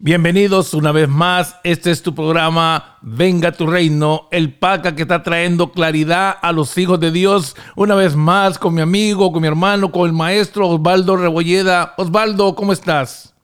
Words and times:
Bienvenidos 0.00 0.74
una 0.74 0.92
vez 0.92 1.08
más. 1.08 1.56
Este 1.64 1.90
es 1.90 2.04
tu 2.04 2.14
programa 2.14 2.98
Venga 3.02 3.50
tu 3.50 3.66
Reino, 3.66 4.28
el 4.30 4.56
PACA 4.56 4.94
que 4.94 5.02
está 5.02 5.24
trayendo 5.24 5.72
claridad 5.72 6.36
a 6.40 6.52
los 6.52 6.78
hijos 6.78 7.00
de 7.00 7.10
Dios. 7.10 7.56
Una 7.74 7.96
vez 7.96 8.14
más 8.14 8.60
con 8.60 8.74
mi 8.74 8.80
amigo, 8.80 9.32
con 9.32 9.42
mi 9.42 9.48
hermano, 9.48 9.90
con 9.90 10.06
el 10.06 10.12
maestro 10.12 10.68
Osvaldo 10.68 11.16
Rebolleda. 11.16 11.94
Osvaldo, 11.96 12.54
¿cómo 12.54 12.72
estás? 12.72 13.34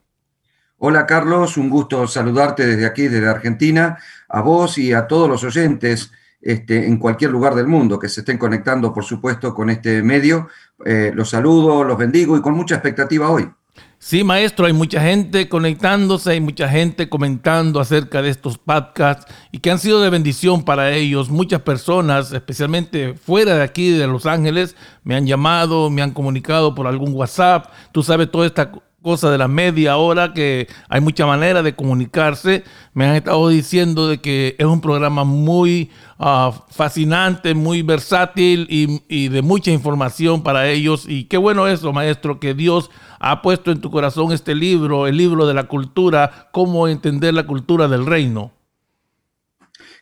Hola 0.78 1.06
Carlos, 1.06 1.56
un 1.56 1.68
gusto 1.68 2.06
saludarte 2.06 2.64
desde 2.64 2.86
aquí, 2.86 3.08
desde 3.08 3.28
Argentina, 3.28 3.98
a 4.28 4.40
vos 4.40 4.78
y 4.78 4.92
a 4.92 5.08
todos 5.08 5.28
los 5.28 5.42
oyentes 5.42 6.12
este, 6.40 6.86
en 6.86 6.98
cualquier 6.98 7.32
lugar 7.32 7.56
del 7.56 7.66
mundo 7.66 7.98
que 7.98 8.08
se 8.08 8.20
estén 8.20 8.38
conectando, 8.38 8.94
por 8.94 9.02
supuesto, 9.02 9.52
con 9.52 9.70
este 9.70 10.04
medio. 10.04 10.46
Eh, 10.86 11.10
los 11.16 11.30
saludo, 11.30 11.82
los 11.82 11.98
bendigo 11.98 12.36
y 12.36 12.40
con 12.40 12.54
mucha 12.54 12.76
expectativa 12.76 13.28
hoy. 13.28 13.50
Sí, 13.98 14.22
maestro, 14.22 14.66
hay 14.66 14.74
mucha 14.74 15.00
gente 15.00 15.48
conectándose, 15.48 16.32
hay 16.32 16.40
mucha 16.40 16.68
gente 16.68 17.08
comentando 17.08 17.80
acerca 17.80 18.20
de 18.20 18.28
estos 18.28 18.58
podcasts 18.58 19.32
y 19.50 19.60
que 19.60 19.70
han 19.70 19.78
sido 19.78 20.02
de 20.02 20.10
bendición 20.10 20.62
para 20.62 20.92
ellos. 20.92 21.30
Muchas 21.30 21.62
personas, 21.62 22.30
especialmente 22.32 23.14
fuera 23.14 23.56
de 23.56 23.62
aquí, 23.62 23.90
de 23.92 24.06
Los 24.06 24.26
Ángeles, 24.26 24.76
me 25.04 25.14
han 25.14 25.26
llamado, 25.26 25.88
me 25.88 26.02
han 26.02 26.10
comunicado 26.10 26.74
por 26.74 26.86
algún 26.86 27.14
WhatsApp. 27.14 27.72
Tú 27.92 28.02
sabes, 28.02 28.30
toda 28.30 28.46
esta 28.46 28.72
cosa 29.04 29.30
de 29.30 29.36
la 29.36 29.48
media 29.48 29.98
hora, 29.98 30.32
que 30.32 30.66
hay 30.88 31.02
mucha 31.02 31.26
manera 31.26 31.62
de 31.62 31.74
comunicarse. 31.74 32.64
Me 32.94 33.04
han 33.04 33.16
estado 33.16 33.50
diciendo 33.50 34.08
de 34.08 34.18
que 34.18 34.56
es 34.58 34.64
un 34.64 34.80
programa 34.80 35.24
muy 35.24 35.90
ah, 36.18 36.64
fascinante, 36.70 37.54
muy 37.54 37.82
versátil 37.82 38.66
y, 38.70 39.02
y, 39.06 39.28
de 39.28 39.42
mucha 39.42 39.70
información 39.70 40.42
para 40.42 40.68
ellos. 40.68 41.04
Y 41.06 41.24
qué 41.24 41.36
bueno 41.36 41.68
eso, 41.68 41.92
maestro, 41.92 42.40
que 42.40 42.54
Dios 42.54 42.90
ha 43.20 43.42
puesto 43.42 43.70
en 43.70 43.82
tu 43.82 43.90
corazón 43.90 44.32
este 44.32 44.54
libro, 44.54 45.06
el 45.06 45.18
libro 45.18 45.46
de 45.46 45.52
la 45.52 45.64
cultura, 45.64 46.48
cómo 46.50 46.88
entender 46.88 47.34
la 47.34 47.46
cultura 47.46 47.88
del 47.88 48.06
reino. 48.06 48.52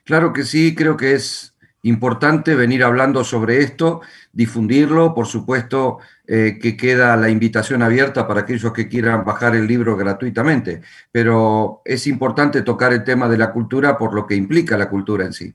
Claro 0.05 0.33
que 0.33 0.45
sí, 0.45 0.77
creo 0.77 0.97
que 0.97 1.14
es 1.14 1.56
importante 1.83 2.55
venir 2.55 2.84
hablando 2.84 3.25
sobre 3.25 3.58
esto, 3.62 4.00
difundirlo, 4.33 5.12
por 5.12 5.27
supuesto 5.27 5.98
eh, 6.34 6.58
que 6.58 6.78
queda 6.78 7.14
la 7.14 7.28
invitación 7.28 7.83
abierta 7.83 8.27
para 8.27 8.41
aquellos 8.41 8.72
que 8.72 8.88
quieran 8.88 9.22
bajar 9.22 9.55
el 9.55 9.66
libro 9.66 9.98
gratuitamente, 9.98 10.80
pero 11.11 11.83
es 11.84 12.06
importante 12.06 12.62
tocar 12.62 12.94
el 12.94 13.05
tema 13.05 13.28
de 13.28 13.36
la 13.36 13.52
cultura 13.52 13.98
por 13.98 14.14
lo 14.14 14.27
que 14.27 14.34
implica 14.34 14.78
la 14.78 14.89
cultura 14.89 15.27
en 15.27 15.34
sí. 15.34 15.52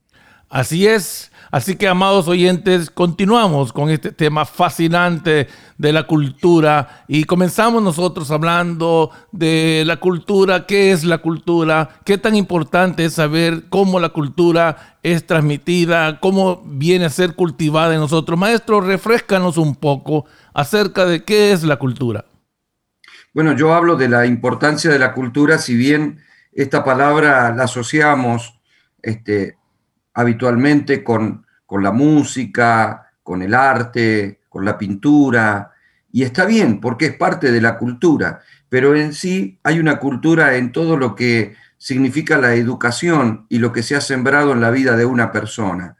Así 0.51 0.85
es. 0.85 1.31
Así 1.49 1.77
que, 1.77 1.87
amados 1.87 2.27
oyentes, 2.27 2.89
continuamos 2.89 3.71
con 3.71 3.89
este 3.89 4.11
tema 4.11 4.45
fascinante 4.45 5.47
de 5.77 5.93
la 5.93 6.03
cultura 6.03 7.05
y 7.07 7.23
comenzamos 7.23 7.81
nosotros 7.81 8.29
hablando 8.31 9.11
de 9.31 9.83
la 9.85 9.97
cultura, 9.97 10.65
qué 10.65 10.91
es 10.91 11.05
la 11.05 11.19
cultura, 11.19 11.89
qué 12.03 12.17
tan 12.17 12.35
importante 12.35 13.05
es 13.05 13.13
saber 13.13 13.69
cómo 13.69 13.99
la 13.99 14.09
cultura 14.09 14.97
es 15.03 15.25
transmitida, 15.25 16.19
cómo 16.19 16.61
viene 16.65 17.05
a 17.05 17.09
ser 17.09 17.33
cultivada 17.33 17.93
en 17.93 18.01
nosotros. 18.01 18.37
Maestro, 18.37 18.81
refrescanos 18.81 19.57
un 19.57 19.75
poco 19.75 20.25
acerca 20.57 21.05
de 21.05 21.23
qué 21.23 21.51
es 21.51 21.61
la 21.61 21.77
cultura. 21.77 22.25
Bueno, 23.31 23.55
yo 23.55 23.75
hablo 23.75 23.95
de 23.95 24.09
la 24.09 24.25
importancia 24.25 24.89
de 24.89 24.97
la 24.97 25.13
cultura, 25.13 25.59
si 25.59 25.75
bien 25.75 26.19
esta 26.51 26.83
palabra 26.83 27.53
la 27.53 27.65
asociamos 27.65 28.59
este, 29.03 29.55
habitualmente 30.15 31.03
con, 31.03 31.45
con 31.67 31.83
la 31.83 31.91
música, 31.91 33.11
con 33.21 33.43
el 33.43 33.53
arte, 33.53 34.39
con 34.49 34.65
la 34.65 34.79
pintura, 34.79 35.73
y 36.11 36.23
está 36.23 36.45
bien 36.45 36.81
porque 36.81 37.05
es 37.05 37.15
parte 37.15 37.51
de 37.51 37.61
la 37.61 37.77
cultura, 37.77 38.41
pero 38.67 38.95
en 38.95 39.13
sí 39.13 39.59
hay 39.61 39.79
una 39.79 39.99
cultura 39.99 40.55
en 40.55 40.71
todo 40.71 40.97
lo 40.97 41.13
que 41.13 41.55
significa 41.77 42.39
la 42.39 42.55
educación 42.55 43.45
y 43.47 43.59
lo 43.59 43.71
que 43.71 43.83
se 43.83 43.95
ha 43.95 44.01
sembrado 44.01 44.53
en 44.53 44.61
la 44.61 44.71
vida 44.71 44.97
de 44.97 45.05
una 45.05 45.31
persona. 45.31 45.96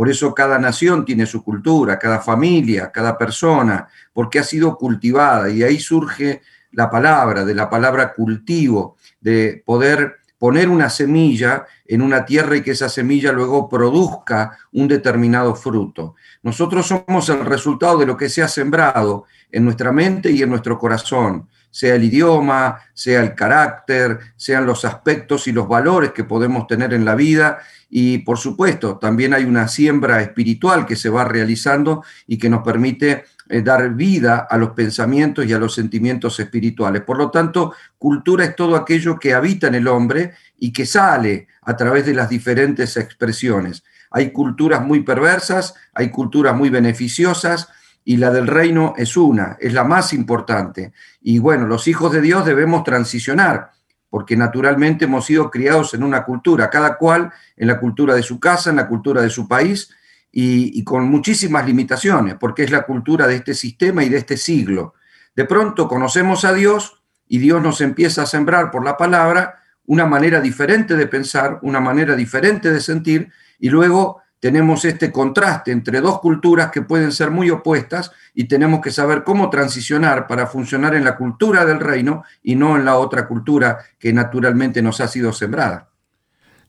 Por 0.00 0.08
eso 0.08 0.34
cada 0.34 0.58
nación 0.58 1.04
tiene 1.04 1.26
su 1.26 1.44
cultura, 1.44 1.98
cada 1.98 2.20
familia, 2.20 2.90
cada 2.90 3.18
persona, 3.18 3.86
porque 4.14 4.38
ha 4.38 4.42
sido 4.42 4.78
cultivada 4.78 5.50
y 5.50 5.62
ahí 5.62 5.78
surge 5.78 6.40
la 6.72 6.88
palabra, 6.88 7.44
de 7.44 7.54
la 7.54 7.68
palabra 7.68 8.14
cultivo, 8.14 8.96
de 9.20 9.62
poder 9.62 10.20
poner 10.38 10.70
una 10.70 10.88
semilla 10.88 11.66
en 11.84 12.00
una 12.00 12.24
tierra 12.24 12.56
y 12.56 12.62
que 12.62 12.70
esa 12.70 12.88
semilla 12.88 13.30
luego 13.30 13.68
produzca 13.68 14.56
un 14.72 14.88
determinado 14.88 15.54
fruto. 15.54 16.14
Nosotros 16.42 16.86
somos 16.86 17.28
el 17.28 17.44
resultado 17.44 17.98
de 17.98 18.06
lo 18.06 18.16
que 18.16 18.30
se 18.30 18.42
ha 18.42 18.48
sembrado 18.48 19.26
en 19.52 19.66
nuestra 19.66 19.92
mente 19.92 20.30
y 20.30 20.40
en 20.40 20.48
nuestro 20.48 20.78
corazón, 20.78 21.46
sea 21.70 21.94
el 21.94 22.04
idioma, 22.04 22.80
sea 22.94 23.22
el 23.22 23.34
carácter, 23.34 24.18
sean 24.36 24.66
los 24.66 24.84
aspectos 24.84 25.46
y 25.46 25.52
los 25.52 25.68
valores 25.68 26.12
que 26.12 26.24
podemos 26.24 26.66
tener 26.66 26.92
en 26.92 27.04
la 27.04 27.14
vida. 27.14 27.58
Y 27.88 28.18
por 28.18 28.38
supuesto, 28.38 28.98
también 28.98 29.34
hay 29.34 29.44
una 29.44 29.68
siembra 29.68 30.20
espiritual 30.22 30.86
que 30.86 30.96
se 30.96 31.08
va 31.08 31.24
realizando 31.24 32.04
y 32.26 32.38
que 32.38 32.50
nos 32.50 32.62
permite 32.62 33.24
eh, 33.48 33.62
dar 33.62 33.94
vida 33.94 34.46
a 34.48 34.56
los 34.56 34.70
pensamientos 34.70 35.44
y 35.44 35.52
a 35.52 35.58
los 35.58 35.74
sentimientos 35.74 36.38
espirituales. 36.38 37.02
Por 37.02 37.18
lo 37.18 37.30
tanto, 37.30 37.74
cultura 37.98 38.44
es 38.44 38.54
todo 38.54 38.76
aquello 38.76 39.18
que 39.18 39.34
habita 39.34 39.66
en 39.66 39.74
el 39.74 39.88
hombre 39.88 40.34
y 40.58 40.72
que 40.72 40.86
sale 40.86 41.48
a 41.62 41.76
través 41.76 42.06
de 42.06 42.14
las 42.14 42.28
diferentes 42.28 42.96
expresiones. 42.96 43.82
Hay 44.12 44.32
culturas 44.32 44.82
muy 44.82 45.02
perversas, 45.02 45.74
hay 45.94 46.10
culturas 46.10 46.54
muy 46.56 46.70
beneficiosas 46.70 47.68
y 48.04 48.16
la 48.16 48.30
del 48.30 48.46
reino 48.46 48.94
es 48.96 49.16
una, 49.16 49.56
es 49.60 49.72
la 49.72 49.84
más 49.84 50.12
importante. 50.12 50.92
Y 51.20 51.38
bueno, 51.38 51.66
los 51.66 51.86
hijos 51.88 52.12
de 52.12 52.20
Dios 52.20 52.44
debemos 52.44 52.84
transicionar 52.84 53.70
porque 54.10 54.36
naturalmente 54.36 55.04
hemos 55.04 55.24
sido 55.24 55.50
criados 55.50 55.94
en 55.94 56.02
una 56.02 56.24
cultura, 56.24 56.68
cada 56.68 56.98
cual 56.98 57.32
en 57.56 57.68
la 57.68 57.78
cultura 57.78 58.14
de 58.14 58.24
su 58.24 58.40
casa, 58.40 58.70
en 58.70 58.76
la 58.76 58.88
cultura 58.88 59.22
de 59.22 59.30
su 59.30 59.46
país, 59.46 59.90
y, 60.32 60.84
con 60.84 61.08
muchísimas 61.08 61.66
limitaciones, 61.66 62.36
porque 62.38 62.62
es 62.62 62.70
la 62.70 62.82
cultura 62.82 63.26
de 63.26 63.36
este 63.36 63.54
sistema 63.54 64.04
y 64.04 64.08
de 64.08 64.18
este 64.18 64.36
siglo. 64.36 64.94
De 65.34 65.44
pronto 65.44 65.88
conocemos 65.88 66.44
a 66.44 66.52
Dios 66.52 67.02
y 67.26 67.38
Dios 67.38 67.62
nos 67.62 67.80
empieza 67.80 68.22
a 68.22 68.26
sembrar 68.26 68.70
por 68.70 68.84
la 68.84 68.96
palabra 68.96 69.56
una 69.86 70.06
manera 70.06 70.40
diferente 70.40 70.96
de 70.96 71.06
pensar, 71.06 71.58
una 71.62 71.80
manera 71.80 72.14
diferente 72.14 72.70
de 72.70 72.80
sentir, 72.80 73.32
y 73.58 73.70
luego 73.70 74.22
tenemos 74.40 74.86
este 74.86 75.12
contraste 75.12 75.70
entre 75.70 76.00
dos 76.00 76.18
culturas 76.20 76.70
que 76.70 76.82
pueden 76.82 77.12
ser 77.12 77.30
muy 77.30 77.50
opuestas 77.50 78.10
y 78.34 78.44
tenemos 78.44 78.80
que 78.80 78.90
saber 78.90 79.22
cómo 79.22 79.50
transicionar 79.50 80.26
para 80.26 80.46
funcionar 80.46 80.94
en 80.94 81.04
la 81.04 81.16
cultura 81.16 81.66
del 81.66 81.78
reino 81.78 82.24
y 82.42 82.56
no 82.56 82.76
en 82.76 82.86
la 82.86 82.96
otra 82.96 83.28
cultura 83.28 83.78
que 83.98 84.12
naturalmente 84.12 84.80
nos 84.82 85.00
ha 85.00 85.08
sido 85.08 85.32
sembrada. 85.32 85.90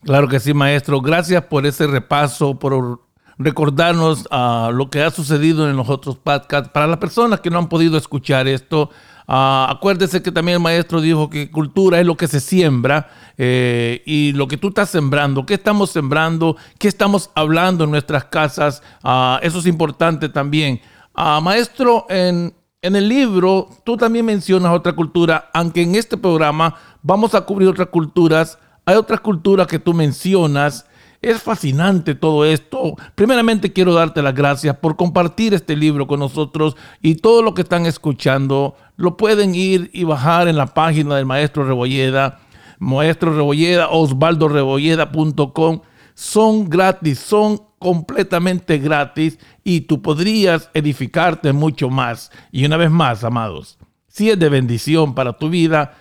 Claro 0.04 0.28
que 0.28 0.40
sí, 0.40 0.54
maestro. 0.54 1.00
Gracias 1.00 1.44
por 1.46 1.66
ese 1.66 1.88
repaso, 1.88 2.60
por 2.60 3.02
recordarnos 3.38 4.28
uh, 4.32 4.72
lo 4.72 4.90
que 4.90 5.04
ha 5.04 5.12
sucedido 5.12 5.70
en 5.70 5.78
los 5.78 5.90
otros 5.90 6.18
podcasts. 6.18 6.70
Para 6.70 6.88
las 6.88 6.98
personas 6.98 7.40
que 7.40 7.50
no 7.50 7.60
han 7.60 7.70
podido 7.70 7.98
escuchar 7.98 8.48
esto, 8.48 8.90
uh, 9.32 9.72
acuérdese 9.72 10.22
que 10.22 10.32
también 10.32 10.58
el 10.58 10.62
maestro 10.62 11.00
dijo 11.00 11.30
que 11.30 11.50
cultura 11.50 12.00
es 12.00 12.06
lo 12.06 12.18
que 12.18 12.28
se 12.28 12.40
siembra 12.40 13.10
eh, 13.38 14.02
y 14.06 14.34
lo 14.34 14.48
que 14.48 14.58
tú 14.58 14.68
estás 14.68 14.90
sembrando, 14.90 15.46
qué 15.46 15.54
estamos 15.54 15.90
sembrando, 15.92 16.58
qué 16.78 16.88
estamos 16.88 17.32
hablando 17.34 17.86
en 17.86 17.92
nuestras 17.92 18.26
casas. 18.26 18.84
Uh, 19.04 19.38
eso 19.42 19.60
es 19.60 19.66
importante 19.66 20.30
también. 20.30 20.82
maestro, 21.16 22.06
en, 22.10 22.54
en 22.82 22.96
el 22.96 23.08
libro 23.08 23.70
tú 23.86 23.96
también 23.96 24.26
mencionas 24.26 24.74
otra 24.74 24.94
cultura, 24.94 25.50
aunque 25.54 25.82
en 25.82 25.96
este 25.96 26.18
programa 26.18 26.76
vamos 27.02 27.34
a 27.34 27.42
cubrir 27.42 27.70
otras 27.70 27.88
culturas. 27.88 28.60
Hay 28.86 28.96
otras 28.96 29.22
culturas 29.22 29.68
que 29.68 29.80
tú 29.80 29.94
mencionas 29.94 30.86
es 31.22 31.42
fascinante 31.42 32.16
todo 32.16 32.46
esto. 32.46 32.96
Primeramente 33.16 33.72
quiero 33.72 33.94
darte 33.94 34.22
las 34.22 34.34
gracias 34.34 34.76
por 34.78 34.96
compartir 34.96 35.54
este 35.54 35.76
libro 35.76 36.08
con 36.08 36.20
nosotros 36.20 36.76
y 37.02 37.16
todo 37.16 37.44
lo 37.44 37.54
que 37.54 37.62
están 37.62 37.86
escuchando 37.86 38.76
lo 38.98 39.18
pueden 39.18 39.54
ir 39.56 39.90
y 39.94 40.04
bajar 40.04 40.48
en 40.48 40.58
la 40.58 40.68
página 40.68 41.16
del 41.16 41.26
maestro 41.26 41.64
Rebolleda, 41.66 42.40
maestro 42.80 43.36
Rebolleda, 43.36 43.90
osvaldorebolleda.com. 43.90 45.82
Son 46.14 46.70
gratis, 46.70 47.20
son 47.20 47.62
completamente 47.80 48.78
gratis 48.78 49.40
y 49.64 49.82
tú 49.82 50.02
podrías 50.02 50.70
edificarte 50.74 51.54
mucho 51.54 51.90
más. 51.90 52.32
Y 52.52 52.66
una 52.66 52.78
vez 52.78 52.92
más, 52.92 53.24
amados, 53.24 53.78
si 54.08 54.30
es 54.30 54.38
de 54.38 54.50
bendición 54.50 55.16
para 55.16 55.34
tu 55.34 55.50
vida, 55.50 55.96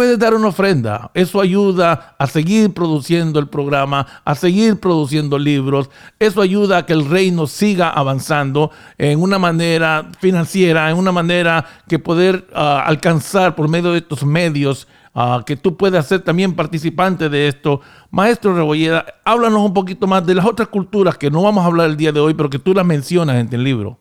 puedes 0.00 0.18
dar 0.18 0.32
una 0.32 0.48
ofrenda. 0.48 1.10
Eso 1.12 1.42
ayuda 1.42 2.14
a 2.18 2.26
seguir 2.26 2.72
produciendo 2.72 3.38
el 3.38 3.48
programa, 3.48 4.06
a 4.24 4.34
seguir 4.34 4.80
produciendo 4.80 5.38
libros. 5.38 5.90
Eso 6.18 6.40
ayuda 6.40 6.78
a 6.78 6.86
que 6.86 6.94
el 6.94 7.04
reino 7.04 7.46
siga 7.46 7.90
avanzando 7.90 8.70
en 8.96 9.20
una 9.20 9.38
manera 9.38 10.10
financiera, 10.18 10.88
en 10.88 10.96
una 10.96 11.12
manera 11.12 11.66
que 11.86 11.98
poder 11.98 12.46
ah, 12.54 12.82
alcanzar 12.86 13.54
por 13.54 13.68
medio 13.68 13.92
de 13.92 13.98
estos 13.98 14.24
medios. 14.24 14.88
Ah, 15.14 15.42
que 15.44 15.54
tú 15.54 15.76
puedas 15.76 16.06
ser 16.06 16.20
también 16.20 16.54
participante 16.54 17.28
de 17.28 17.48
esto. 17.48 17.82
Maestro 18.10 18.54
Rebolleda, 18.54 19.04
háblanos 19.26 19.60
un 19.60 19.74
poquito 19.74 20.06
más 20.06 20.24
de 20.24 20.34
las 20.34 20.46
otras 20.46 20.68
culturas 20.68 21.18
que 21.18 21.30
no 21.30 21.42
vamos 21.42 21.62
a 21.62 21.66
hablar 21.66 21.90
el 21.90 21.98
día 21.98 22.10
de 22.10 22.20
hoy, 22.20 22.32
pero 22.32 22.48
que 22.48 22.58
tú 22.58 22.72
las 22.72 22.86
mencionas 22.86 23.36
en 23.36 23.52
el 23.52 23.62
libro. 23.62 23.98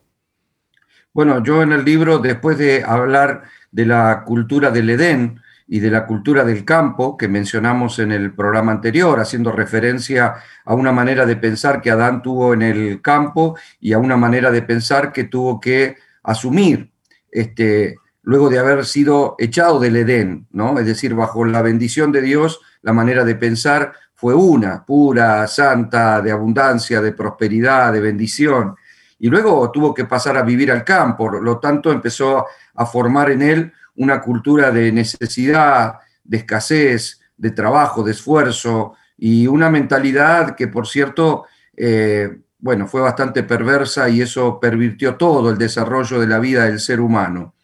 Bueno, 1.14 1.44
yo 1.44 1.62
en 1.62 1.74
el 1.74 1.84
libro, 1.84 2.20
después 2.20 2.58
de 2.58 2.86
hablar 2.86 3.44
de 3.74 3.86
la 3.86 4.24
cultura 4.24 4.72
del 4.72 4.92
Edén, 4.92 5.42
y 5.72 5.80
de 5.80 5.92
la 5.92 6.08
cultura 6.08 6.44
del 6.44 6.66
campo 6.66 7.16
que 7.16 7.28
mencionamos 7.28 8.00
en 8.00 8.12
el 8.12 8.34
programa 8.34 8.72
anterior, 8.72 9.20
haciendo 9.20 9.52
referencia 9.52 10.34
a 10.66 10.74
una 10.74 10.92
manera 10.92 11.28
de 11.28 11.36
pensar 11.36 11.80
que 11.80 11.92
Adán 11.92 12.24
tuvo 12.24 12.56
en 12.56 12.64
el 12.64 13.04
campo 13.04 13.56
y 13.80 13.94
a 13.94 14.00
una 14.00 14.18
manera 14.18 14.50
de 14.50 14.64
pensar 14.64 15.14
que 15.14 15.26
tuvo 15.26 15.60
que 15.60 15.98
asumir 16.24 16.92
este, 17.32 17.98
luego 18.24 18.50
de 18.50 18.58
haber 18.58 18.84
sido 18.84 19.36
echado 19.38 19.80
del 19.80 19.98
Edén, 19.98 20.48
¿no? 20.52 20.80
Es 20.80 20.88
decir, 20.88 21.14
bajo 21.14 21.46
la 21.46 21.62
bendición 21.62 22.12
de 22.12 22.24
Dios, 22.24 22.60
la 22.82 22.92
manera 22.92 23.24
de 23.24 23.36
pensar 23.36 23.94
fue 24.16 24.34
una, 24.34 24.84
pura, 24.84 25.46
santa, 25.46 26.20
de 26.20 26.32
abundancia, 26.32 27.00
de 27.00 27.12
prosperidad, 27.12 27.94
de 27.94 28.00
bendición. 28.00 28.76
Y 29.20 29.28
luego 29.28 29.70
tuvo 29.70 29.94
que 29.94 30.06
pasar 30.06 30.36
a 30.36 30.42
vivir 30.42 30.72
al 30.72 30.84
campo, 30.84 31.30
por 31.30 31.44
lo 31.44 31.60
tanto 31.60 31.92
empezó 31.92 32.48
a 32.74 32.86
formar 32.88 33.30
en 33.30 33.44
él 33.44 33.74
una 34.00 34.22
cultura 34.22 34.72
de 34.72 34.92
necesidad, 34.92 35.96
de 36.24 36.38
escasez, 36.38 37.20
de 37.36 37.52
trabajo, 37.52 38.02
de 38.02 38.12
esfuerzo 38.12 38.94
y 39.18 39.46
una 39.46 39.70
mentalidad 39.70 40.56
que, 40.56 40.70
por 40.70 40.88
cierto, 40.88 41.46
eh, 41.76 42.40
bueno, 42.60 42.88
fue 42.88 43.02
bastante 43.02 43.44
perversa 43.44 44.08
y 44.10 44.22
eso 44.22 44.58
pervirtió 44.60 45.16
todo 45.16 45.50
el 45.50 45.58
desarrollo 45.58 46.20
de 46.20 46.28
la 46.28 46.40
vida 46.40 46.66
del 46.66 46.80
ser 46.80 47.02
humano. 47.02 47.56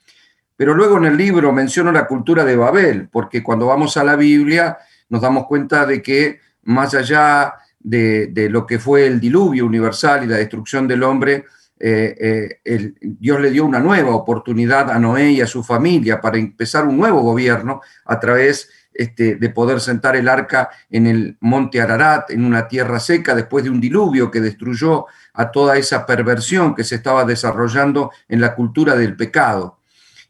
Pero 0.57 0.73
luego 0.73 0.97
en 0.97 1.05
el 1.05 1.17
libro 1.17 1.53
menciono 1.53 1.91
la 1.91 2.05
cultura 2.05 2.43
de 2.43 2.57
Babel, 2.57 3.07
porque 3.09 3.41
cuando 3.41 3.67
vamos 3.67 3.95
a 3.95 4.03
la 4.03 4.17
Biblia 4.17 4.77
nos 5.07 5.21
damos 5.21 5.45
cuenta 5.47 5.85
de 5.85 6.01
que 6.01 6.41
más 6.63 6.93
allá 6.95 7.53
de, 7.79 8.27
de 8.27 8.49
lo 8.49 8.65
que 8.65 8.79
fue 8.79 9.07
el 9.07 9.21
diluvio 9.21 9.65
universal 9.65 10.25
y 10.25 10.27
la 10.27 10.37
destrucción 10.37 10.85
del 10.85 11.03
hombre, 11.03 11.45
eh, 11.77 12.59
eh, 12.63 12.93
Dios 13.01 13.41
le 13.41 13.51
dio 13.51 13.65
una 13.65 13.79
nueva 13.79 14.15
oportunidad 14.15 14.89
a 14.89 14.97
Noé 14.97 15.31
y 15.31 15.41
a 15.41 15.47
su 15.47 15.63
familia 15.63 16.21
para 16.21 16.37
empezar 16.37 16.85
un 16.85 16.97
nuevo 16.97 17.21
gobierno 17.21 17.81
a 18.05 18.19
través 18.19 18.69
este, 18.93 19.35
de 19.35 19.49
poder 19.49 19.81
sentar 19.81 20.15
el 20.15 20.29
arca 20.29 20.69
en 20.89 21.05
el 21.05 21.37
monte 21.41 21.81
Ararat, 21.81 22.31
en 22.31 22.45
una 22.45 22.67
tierra 22.69 22.99
seca, 22.99 23.35
después 23.35 23.65
de 23.65 23.69
un 23.69 23.81
diluvio 23.81 24.31
que 24.31 24.39
destruyó 24.39 25.05
a 25.33 25.51
toda 25.51 25.77
esa 25.77 26.05
perversión 26.05 26.73
que 26.73 26.85
se 26.85 26.95
estaba 26.95 27.25
desarrollando 27.25 28.11
en 28.29 28.39
la 28.39 28.55
cultura 28.55 28.95
del 28.95 29.17
pecado. 29.17 29.79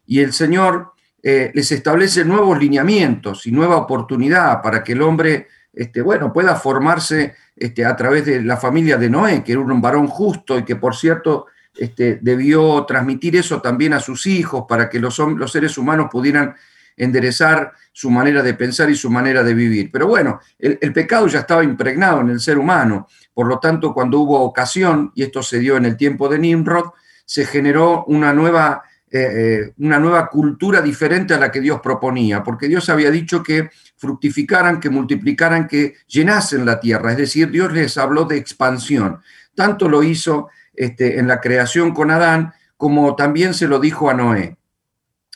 Y 0.04 0.18
el 0.18 0.32
Señor 0.32 0.94
eh, 1.22 1.52
les 1.54 1.70
establece 1.70 2.24
nuevos 2.24 2.58
lineamientos 2.58 3.46
y 3.46 3.52
nueva 3.52 3.76
oportunidad 3.76 4.62
para 4.62 4.82
que 4.82 4.92
el 4.92 5.02
hombre 5.02 5.46
este, 5.76 6.00
bueno, 6.00 6.32
pueda 6.32 6.56
formarse 6.56 7.34
este, 7.54 7.84
a 7.84 7.94
través 7.94 8.24
de 8.24 8.42
la 8.42 8.56
familia 8.56 8.96
de 8.96 9.10
Noé, 9.10 9.44
que 9.44 9.52
era 9.52 9.60
un 9.60 9.80
varón 9.82 10.06
justo 10.06 10.58
y 10.58 10.64
que, 10.64 10.76
por 10.76 10.96
cierto, 10.96 11.46
este, 11.76 12.18
debió 12.22 12.86
transmitir 12.86 13.36
eso 13.36 13.60
también 13.60 13.92
a 13.92 14.00
sus 14.00 14.26
hijos 14.26 14.64
para 14.66 14.88
que 14.88 14.98
los, 14.98 15.20
seres 15.52 15.76
humanos 15.76 16.08
pudieran 16.10 16.56
enderezar 16.96 17.74
su 17.92 18.10
manera 18.10 18.42
de 18.42 18.54
pensar 18.54 18.88
y 18.88 18.96
su 18.96 19.10
manera 19.10 19.42
de 19.42 19.52
vivir. 19.52 19.90
Pero 19.92 20.06
bueno, 20.06 20.40
el, 20.58 20.78
el, 20.80 20.94
pecado 20.94 21.26
ya 21.26 21.40
estaba 21.40 21.62
impregnado 21.62 22.22
en 22.22 22.30
el 22.30 22.40
ser 22.40 22.56
humano, 22.56 23.06
por 23.34 23.46
lo 23.46 23.58
tanto, 23.58 23.92
cuando 23.92 24.20
hubo 24.20 24.40
ocasión, 24.40 25.12
y 25.14 25.24
esto 25.24 25.42
se 25.42 25.58
dio 25.58 25.76
en 25.76 25.84
el 25.84 25.98
tiempo 25.98 26.30
de 26.30 26.38
Nimrod, 26.38 26.86
se 27.26 27.44
generó 27.44 28.04
una 28.06 28.32
nueva 28.32 28.82
eh, 29.16 29.60
eh, 29.60 29.72
una 29.78 29.98
nueva 29.98 30.28
cultura 30.28 30.82
diferente 30.82 31.32
a 31.32 31.38
la 31.38 31.50
que 31.50 31.60
Dios 31.60 31.80
proponía, 31.80 32.42
porque 32.42 32.68
Dios 32.68 32.88
había 32.90 33.10
dicho 33.10 33.42
que 33.42 33.70
fructificaran, 33.96 34.78
que 34.78 34.90
multiplicaran, 34.90 35.66
que 35.66 35.94
llenasen 36.06 36.66
la 36.66 36.78
tierra, 36.78 37.12
es 37.12 37.18
decir, 37.18 37.50
Dios 37.50 37.72
les 37.72 37.96
habló 37.96 38.24
de 38.24 38.36
expansión. 38.36 39.20
Tanto 39.54 39.88
lo 39.88 40.02
hizo 40.02 40.48
este, 40.74 41.18
en 41.18 41.28
la 41.28 41.40
creación 41.40 41.94
con 41.94 42.10
Adán, 42.10 42.52
como 42.76 43.16
también 43.16 43.54
se 43.54 43.68
lo 43.68 43.80
dijo 43.80 44.10
a 44.10 44.14
Noé. 44.14 44.58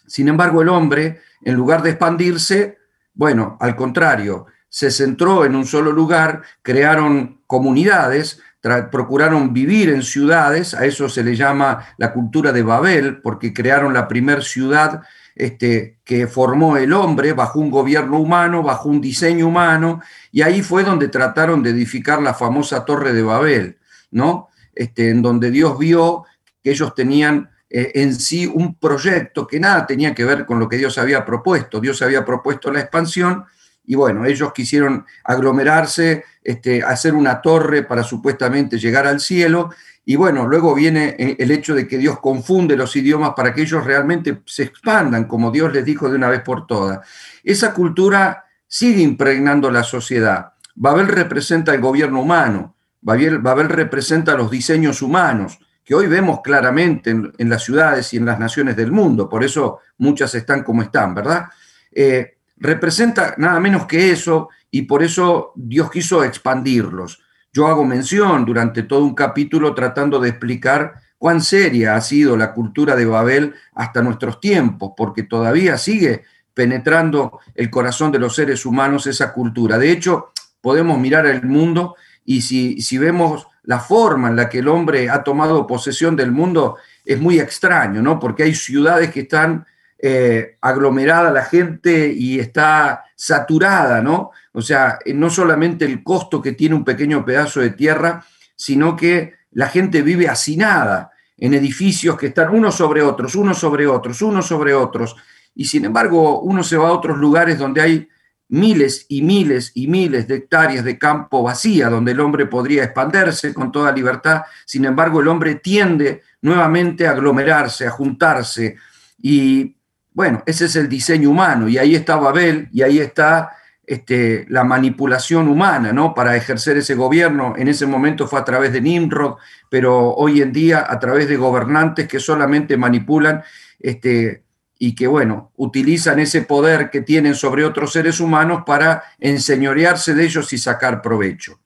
Sin 0.06 0.28
embargo, 0.28 0.60
el 0.60 0.68
hombre, 0.68 1.20
en 1.42 1.54
lugar 1.54 1.82
de 1.82 1.90
expandirse, 1.90 2.78
bueno, 3.14 3.56
al 3.60 3.76
contrario, 3.76 4.46
se 4.68 4.90
centró 4.90 5.44
en 5.44 5.56
un 5.56 5.64
solo 5.66 5.90
lugar, 5.92 6.42
crearon 6.62 7.40
comunidades, 7.46 8.40
procuraron 8.60 9.52
vivir 9.54 9.88
en 9.88 10.02
ciudades, 10.02 10.74
a 10.74 10.84
eso 10.84 11.08
se 11.08 11.24
le 11.24 11.34
llama 11.34 11.86
la 11.96 12.12
cultura 12.12 12.52
de 12.52 12.62
Babel, 12.62 13.20
porque 13.22 13.54
crearon 13.54 13.94
la 13.94 14.06
primer 14.06 14.42
ciudad 14.42 15.02
este, 15.34 15.98
que 16.04 16.26
formó 16.26 16.76
el 16.76 16.92
hombre 16.92 17.32
bajo 17.32 17.60
un 17.60 17.70
gobierno 17.70 18.18
humano, 18.18 18.62
bajo 18.62 18.88
un 18.88 19.00
diseño 19.00 19.46
humano, 19.46 20.02
y 20.30 20.42
ahí 20.42 20.62
fue 20.62 20.84
donde 20.84 21.08
trataron 21.08 21.62
de 21.62 21.70
edificar 21.70 22.20
la 22.20 22.34
famosa 22.34 22.84
torre 22.84 23.12
de 23.12 23.22
Babel, 23.22 23.78
¿no? 24.10 24.48
Este, 24.74 25.10
en 25.10 25.22
donde 25.22 25.50
Dios 25.50 25.78
vio 25.78 26.24
que 26.62 26.72
ellos 26.72 26.94
tenían 26.94 27.50
eh, 27.70 27.92
en 27.94 28.14
sí 28.14 28.46
un 28.46 28.74
proyecto 28.74 29.46
que 29.46 29.60
nada 29.60 29.86
tenía 29.86 30.14
que 30.14 30.24
ver 30.24 30.44
con 30.44 30.58
lo 30.58 30.68
que 30.68 30.76
Dios 30.76 30.98
había 30.98 31.24
propuesto. 31.24 31.80
Dios 31.80 32.02
había 32.02 32.24
propuesto 32.24 32.70
la 32.72 32.80
expansión, 32.80 33.44
y 33.84 33.94
bueno, 33.94 34.24
ellos 34.24 34.52
quisieron 34.52 35.04
aglomerarse, 35.24 36.24
este, 36.42 36.82
hacer 36.82 37.14
una 37.14 37.40
torre 37.40 37.82
para 37.82 38.02
supuestamente 38.02 38.78
llegar 38.78 39.06
al 39.06 39.20
cielo, 39.20 39.70
y 40.04 40.16
bueno, 40.16 40.46
luego 40.46 40.74
viene 40.74 41.16
eh, 41.18 41.36
el 41.38 41.50
hecho 41.50 41.74
de 41.74 41.86
que 41.86 41.98
Dios 41.98 42.20
confunde 42.20 42.76
los 42.76 42.94
idiomas 42.96 43.32
para 43.36 43.52
que 43.52 43.62
ellos 43.62 43.84
realmente 43.84 44.42
se 44.46 44.64
expandan, 44.64 45.24
como 45.24 45.50
Dios 45.50 45.72
les 45.72 45.84
dijo 45.84 46.08
de 46.08 46.16
una 46.16 46.28
vez 46.28 46.40
por 46.42 46.66
todas. 46.66 47.06
Esa 47.44 47.72
cultura 47.74 48.44
sigue 48.66 49.02
impregnando 49.02 49.70
la 49.70 49.82
sociedad. 49.82 50.52
Babel 50.74 51.08
representa 51.08 51.74
el 51.74 51.80
gobierno 51.80 52.22
humano, 52.22 52.76
Babel, 53.00 53.38
Babel 53.38 53.68
representa 53.68 54.36
los 54.36 54.50
diseños 54.50 55.02
humanos, 55.02 55.58
que 55.84 55.94
hoy 55.94 56.06
vemos 56.06 56.40
claramente 56.42 57.10
en, 57.10 57.50
las 57.50 57.64
ciudades 57.64 58.12
y 58.14 58.16
en 58.16 58.26
las 58.26 58.38
naciones 58.38 58.76
del 58.76 58.92
mundo, 58.92 59.28
por 59.28 59.42
eso 59.42 59.80
muchas 59.98 60.34
están 60.34 60.62
como 60.62 60.82
están, 60.82 61.14
¿verdad? 61.14 61.46
Eh, 61.90 62.38
representa 62.60 63.34
nada 63.38 63.58
menos 63.58 63.86
que 63.86 64.12
eso 64.12 64.50
y 64.70 64.82
por 64.82 65.02
eso 65.02 65.52
Dios 65.56 65.90
quiso 65.90 66.22
expandirlos. 66.22 67.20
Yo 67.52 67.66
hago 67.66 67.84
mención 67.84 68.44
durante 68.44 68.84
todo 68.84 69.04
un 69.04 69.14
capítulo 69.14 69.74
tratando 69.74 70.20
de 70.20 70.28
explicar 70.28 70.94
cuán 71.18 71.40
seria 71.40 71.96
ha 71.96 72.00
sido 72.00 72.36
la 72.36 72.52
cultura 72.52 72.94
de 72.94 73.06
Babel 73.06 73.54
hasta 73.74 74.02
nuestros 74.02 74.40
tiempos, 74.40 74.92
porque 74.96 75.24
todavía 75.24 75.76
sigue 75.76 76.22
penetrando 76.54 77.40
el 77.54 77.70
corazón 77.70 78.12
de 78.12 78.18
los 78.18 78.36
seres 78.36 78.64
humanos 78.64 79.06
esa 79.06 79.32
cultura. 79.32 79.78
De 79.78 79.90
hecho, 79.90 80.32
podemos 80.60 80.98
mirar 80.98 81.26
el 81.26 81.42
mundo 81.42 81.96
y 82.24 82.42
si, 82.42 82.80
si 82.80 82.98
vemos 82.98 83.48
la 83.64 83.80
forma 83.80 84.28
en 84.28 84.36
la 84.36 84.48
que 84.48 84.58
el 84.58 84.68
hombre 84.68 85.10
ha 85.10 85.24
tomado 85.24 85.66
posesión 85.66 86.16
del 86.16 86.30
mundo, 86.30 86.76
es 87.04 87.20
muy 87.20 87.40
extraño, 87.40 88.02
¿no? 88.02 88.18
Porque 88.18 88.44
hay 88.44 88.54
ciudades 88.54 89.10
que 89.10 89.20
están 89.20 89.66
eh, 90.02 90.56
aglomerada 90.62 91.30
la 91.30 91.44
gente 91.44 92.10
y 92.10 92.40
está 92.40 93.04
saturada, 93.14 94.00
¿no? 94.00 94.30
O 94.52 94.62
sea, 94.62 94.98
eh, 95.04 95.12
no 95.12 95.28
solamente 95.28 95.84
el 95.84 96.02
costo 96.02 96.40
que 96.40 96.52
tiene 96.52 96.74
un 96.74 96.84
pequeño 96.84 97.22
pedazo 97.22 97.60
de 97.60 97.70
tierra, 97.70 98.24
sino 98.56 98.96
que 98.96 99.34
la 99.50 99.68
gente 99.68 100.00
vive 100.00 100.28
hacinada 100.28 101.10
en 101.36 101.52
edificios 101.52 102.16
que 102.16 102.28
están 102.28 102.54
unos 102.54 102.76
sobre 102.76 103.02
otros, 103.02 103.34
unos 103.34 103.58
sobre 103.58 103.86
otros, 103.86 104.22
unos 104.22 104.46
sobre 104.46 104.72
otros. 104.72 105.16
Y 105.54 105.66
sin 105.66 105.84
embargo, 105.84 106.40
uno 106.40 106.62
se 106.62 106.78
va 106.78 106.88
a 106.88 106.92
otros 106.92 107.18
lugares 107.18 107.58
donde 107.58 107.82
hay 107.82 108.08
miles 108.48 109.06
y 109.08 109.22
miles 109.22 109.72
y 109.74 109.86
miles 109.86 110.26
de 110.26 110.36
hectáreas 110.36 110.84
de 110.84 110.98
campo 110.98 111.42
vacía, 111.42 111.88
donde 111.88 112.12
el 112.12 112.20
hombre 112.20 112.46
podría 112.46 112.84
expandirse 112.84 113.52
con 113.52 113.70
toda 113.70 113.92
libertad. 113.92 114.42
Sin 114.64 114.86
embargo, 114.86 115.20
el 115.20 115.28
hombre 115.28 115.56
tiende 115.56 116.22
nuevamente 116.40 117.06
a 117.06 117.10
aglomerarse, 117.10 117.86
a 117.86 117.90
juntarse. 117.90 118.76
Y 119.22 119.76
bueno, 120.12 120.42
ese 120.46 120.66
es 120.66 120.76
el 120.76 120.88
diseño 120.88 121.30
humano 121.30 121.68
y 121.68 121.78
ahí 121.78 121.94
está 121.94 122.16
Babel 122.16 122.68
y 122.72 122.82
ahí 122.82 122.98
está 122.98 123.50
este, 123.86 124.46
la 124.48 124.62
manipulación 124.62 125.48
humana, 125.48 125.92
¿no? 125.92 126.14
Para 126.14 126.36
ejercer 126.36 126.76
ese 126.76 126.94
gobierno. 126.94 127.54
En 127.56 127.68
ese 127.68 127.86
momento 127.86 128.28
fue 128.28 128.38
a 128.38 128.44
través 128.44 128.72
de 128.72 128.80
Nimrod, 128.80 129.36
pero 129.68 130.14
hoy 130.14 130.42
en 130.42 130.52
día 130.52 130.86
a 130.88 130.98
través 130.98 131.28
de 131.28 131.36
gobernantes 131.36 132.06
que 132.06 132.20
solamente 132.20 132.76
manipulan 132.76 133.42
este, 133.78 134.44
y 134.78 134.94
que, 134.94 135.06
bueno, 135.06 135.52
utilizan 135.56 136.20
ese 136.20 136.42
poder 136.42 136.88
que 136.90 137.02
tienen 137.02 137.34
sobre 137.34 137.64
otros 137.64 137.92
seres 137.92 138.20
humanos 138.20 138.62
para 138.64 139.02
enseñorearse 139.18 140.14
de 140.14 140.24
ellos 140.24 140.52
y 140.52 140.58
sacar 140.58 141.02
provecho. 141.02 141.60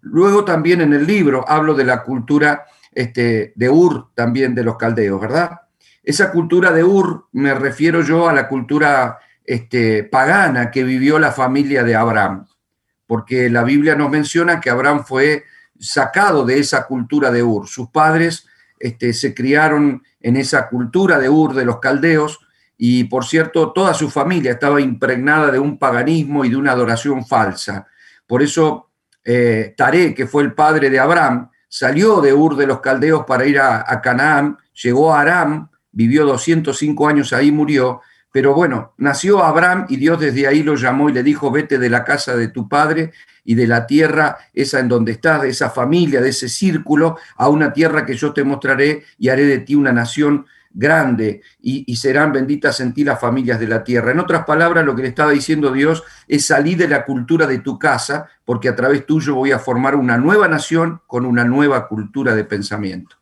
Luego 0.00 0.44
también 0.44 0.80
en 0.80 0.92
el 0.92 1.06
libro 1.06 1.48
hablo 1.48 1.74
de 1.74 1.84
la 1.84 2.02
cultura 2.02 2.64
este, 2.92 3.52
de 3.56 3.70
Ur, 3.70 4.08
también 4.14 4.54
de 4.54 4.64
los 4.64 4.76
caldeos, 4.76 5.20
¿verdad? 5.20 5.61
Esa 6.02 6.32
cultura 6.32 6.72
de 6.72 6.82
Ur, 6.82 7.28
me 7.32 7.54
refiero 7.54 8.02
yo 8.02 8.28
a 8.28 8.32
la 8.32 8.48
cultura 8.48 9.20
este, 9.44 10.02
pagana 10.02 10.70
que 10.70 10.82
vivió 10.82 11.18
la 11.18 11.30
familia 11.30 11.84
de 11.84 11.94
Abraham, 11.94 12.46
porque 13.06 13.48
la 13.48 13.62
Biblia 13.62 13.94
nos 13.94 14.10
menciona 14.10 14.60
que 14.60 14.70
Abraham 14.70 15.04
fue 15.04 15.44
sacado 15.78 16.44
de 16.44 16.58
esa 16.58 16.86
cultura 16.86 17.30
de 17.30 17.42
Ur. 17.44 17.68
Sus 17.68 17.88
padres 17.90 18.46
este, 18.80 19.12
se 19.12 19.32
criaron 19.32 20.02
en 20.20 20.36
esa 20.36 20.68
cultura 20.68 21.18
de 21.20 21.28
Ur, 21.28 21.54
de 21.54 21.64
los 21.64 21.78
caldeos, 21.78 22.40
y 22.76 23.04
por 23.04 23.24
cierto, 23.24 23.72
toda 23.72 23.94
su 23.94 24.10
familia 24.10 24.52
estaba 24.52 24.80
impregnada 24.80 25.52
de 25.52 25.60
un 25.60 25.78
paganismo 25.78 26.44
y 26.44 26.50
de 26.50 26.56
una 26.56 26.72
adoración 26.72 27.24
falsa. 27.24 27.86
Por 28.26 28.42
eso, 28.42 28.90
eh, 29.24 29.76
que 30.16 30.26
fue 30.26 30.42
el 30.42 30.52
padre 30.52 30.90
de 30.90 30.98
Abraham, 30.98 31.48
salió 31.68 32.20
de 32.20 32.32
Ur 32.32 32.56
de 32.56 32.66
los 32.66 32.80
caldeos 32.80 33.24
para 33.24 33.46
ir 33.46 33.60
a 33.60 34.00
Canaán, 34.02 34.58
llegó 34.72 35.14
a 35.14 35.20
Aram, 35.20 35.70
vivió 35.92 36.24
205 36.26 37.08
años 37.08 37.32
ahí, 37.32 37.52
murió, 37.52 38.00
Pero 38.32 38.54
bueno, 38.54 38.94
nació 38.96 39.44
Abraham 39.44 39.86
y 39.90 39.96
Dios 39.96 40.18
desde 40.18 40.46
ahí 40.46 40.62
lo 40.62 40.74
llamó 40.74 41.10
y 41.10 41.12
le 41.12 41.22
dijo, 41.22 41.50
vete 41.50 41.78
de 41.78 41.90
la 41.90 42.02
casa 42.02 42.34
de 42.34 42.48
tu 42.48 42.66
padre 42.66 43.12
y 43.44 43.54
de 43.54 43.66
la 43.66 43.86
tierra, 43.86 44.38
esa 44.54 44.80
en 44.80 44.88
donde 44.88 45.12
estás, 45.12 45.42
de 45.42 45.50
esa 45.50 45.68
familia, 45.70 46.20
de 46.20 46.30
ese 46.30 46.48
círculo, 46.48 47.18
a 47.36 47.48
una 47.48 47.72
tierra 47.72 48.06
que 48.06 48.14
yo 48.14 48.32
te 48.32 48.42
mostraré 48.42 49.04
y 49.18 49.28
haré 49.28 49.44
de 49.44 49.58
ti 49.58 49.74
una 49.74 49.92
nación 49.92 50.46
grande 50.74 51.42
y, 51.60 51.94
serán 51.96 52.32
benditas 52.32 52.80
en 52.80 52.94
ti 52.94 53.04
las 53.04 53.20
familias 53.20 53.60
de 53.60 53.68
la 53.68 53.84
tierra. 53.84 54.12
En 54.12 54.20
otras 54.20 54.44
palabras, 54.44 54.84
lo 54.84 54.96
que 54.96 55.02
le 55.02 55.08
estaba 55.08 55.32
diciendo 55.32 55.72
Dios 55.72 56.02
es 56.28 56.46
salir 56.46 56.78
de 56.78 56.88
la 56.88 57.04
cultura 57.04 57.46
de 57.46 57.58
tu 57.58 57.78
casa, 57.78 58.28
porque 58.44 58.68
a 58.68 58.76
través 58.76 59.06
tuyo 59.06 59.34
voy 59.34 59.52
a 59.52 59.58
formar 59.58 59.94
una 59.94 60.16
nueva 60.16 60.48
nación 60.48 61.00
con 61.06 61.26
una 61.26 61.44
nueva 61.44 61.88
cultura 61.88 62.34
de 62.34 62.44
pensamiento. 62.44 63.16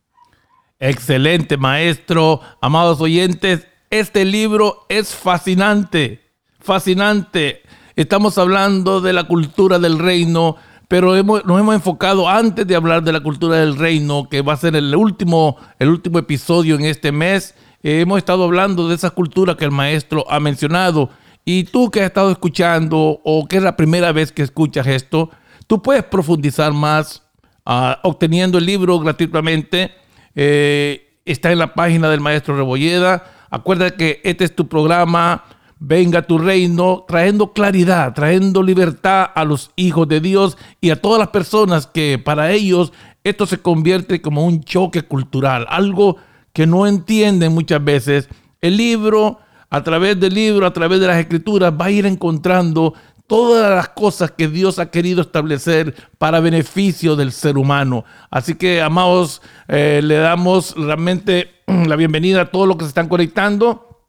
Excelente, 0.83 1.59
maestro. 1.59 2.41
Amados 2.63 3.03
oyentes, 3.03 3.67
este 3.91 4.25
libro 4.25 4.87
es 4.89 5.15
fascinante, 5.15 6.23
fascinante. 6.59 7.61
Estamos 7.97 8.39
hablando 8.39 9.03
de 9.03 9.13
la 9.13 9.25
cultura 9.25 9.79
del 9.79 9.99
reino, 9.99 10.57
pero 10.89 11.23
nos 11.23 11.61
hemos 11.61 11.75
enfocado 11.75 12.31
antes 12.31 12.67
de 12.67 12.77
hablar 12.77 13.03
de 13.03 13.13
la 13.13 13.21
cultura 13.21 13.59
del 13.59 13.77
reino, 13.77 14.27
que 14.31 14.41
va 14.41 14.55
a 14.55 14.57
ser 14.57 14.75
el 14.75 14.97
último, 14.97 15.59
el 15.79 15.91
último 15.91 16.19
episodio 16.19 16.77
en 16.77 16.87
este 16.87 17.13
mes. 17.13 17.55
Eh, 17.83 18.01
hemos 18.01 18.17
estado 18.17 18.45
hablando 18.45 18.89
de 18.89 18.95
esa 18.95 19.11
cultura 19.11 19.59
que 19.59 19.67
el 19.67 19.71
maestro 19.73 20.25
ha 20.31 20.41
mencionado. 20.41 21.11
Y 21.45 21.65
tú 21.65 21.91
que 21.91 22.01
has 22.01 22.07
estado 22.07 22.31
escuchando 22.31 23.21
o 23.23 23.47
que 23.47 23.59
es 23.59 23.63
la 23.63 23.77
primera 23.77 24.13
vez 24.13 24.33
que 24.33 24.43
escuchas 24.43 24.87
esto, 24.87 25.29
tú 25.67 25.83
puedes 25.83 26.05
profundizar 26.05 26.73
más 26.73 27.23
ah, 27.67 28.01
obteniendo 28.03 28.57
el 28.57 28.65
libro 28.65 28.99
gratuitamente 28.99 30.01
eh, 30.35 31.19
está 31.25 31.53
en 31.53 31.59
la 31.59 31.75
página 31.75 32.09
del 32.11 32.21
maestro 32.21 32.57
Rebolleda. 32.57 33.25
Acuérdate 33.51 33.97
que 33.97 34.21
este 34.25 34.45
es 34.45 34.55
tu 34.55 34.69
programa, 34.69 35.45
Venga 35.83 36.21
tu 36.21 36.37
reino, 36.37 37.07
trayendo 37.09 37.55
claridad, 37.55 38.13
trayendo 38.13 38.63
libertad 38.63 39.31
a 39.35 39.47
los 39.47 39.71
hijos 39.77 40.07
de 40.09 40.21
Dios 40.21 40.59
y 40.79 40.91
a 40.91 41.01
todas 41.01 41.19
las 41.19 41.29
personas 41.29 41.87
que 41.87 42.21
para 42.23 42.53
ellos 42.53 42.93
esto 43.25 43.47
se 43.47 43.63
convierte 43.63 44.21
como 44.21 44.45
un 44.45 44.63
choque 44.63 45.01
cultural, 45.01 45.65
algo 45.71 46.19
que 46.53 46.67
no 46.67 46.87
entienden 46.87 47.55
muchas 47.55 47.83
veces. 47.83 48.29
El 48.61 48.77
libro, 48.77 49.39
a 49.71 49.83
través 49.83 50.21
del 50.21 50.35
libro, 50.35 50.67
a 50.67 50.73
través 50.75 51.01
de 51.01 51.07
las 51.07 51.17
escrituras, 51.17 51.73
va 51.73 51.87
a 51.87 51.91
ir 51.91 52.05
encontrando 52.05 52.93
todas 53.31 53.71
las 53.71 53.91
cosas 53.91 54.33
que 54.33 54.49
Dios 54.49 54.81
ha 54.81 54.91
querido 54.91 55.21
establecer 55.21 55.95
para 56.19 56.41
beneficio 56.41 57.15
del 57.15 57.31
ser 57.31 57.59
humano. 57.59 58.05
Así 58.29 58.57
que, 58.57 58.83
amados, 58.83 59.41
eh, 59.69 60.01
le 60.03 60.17
damos 60.17 60.75
realmente 60.77 61.63
la 61.69 61.95
bienvenida 61.95 62.41
a 62.41 62.51
todos 62.51 62.67
los 62.67 62.77
que 62.77 62.83
se 62.83 62.89
están 62.89 63.07
conectando 63.07 64.09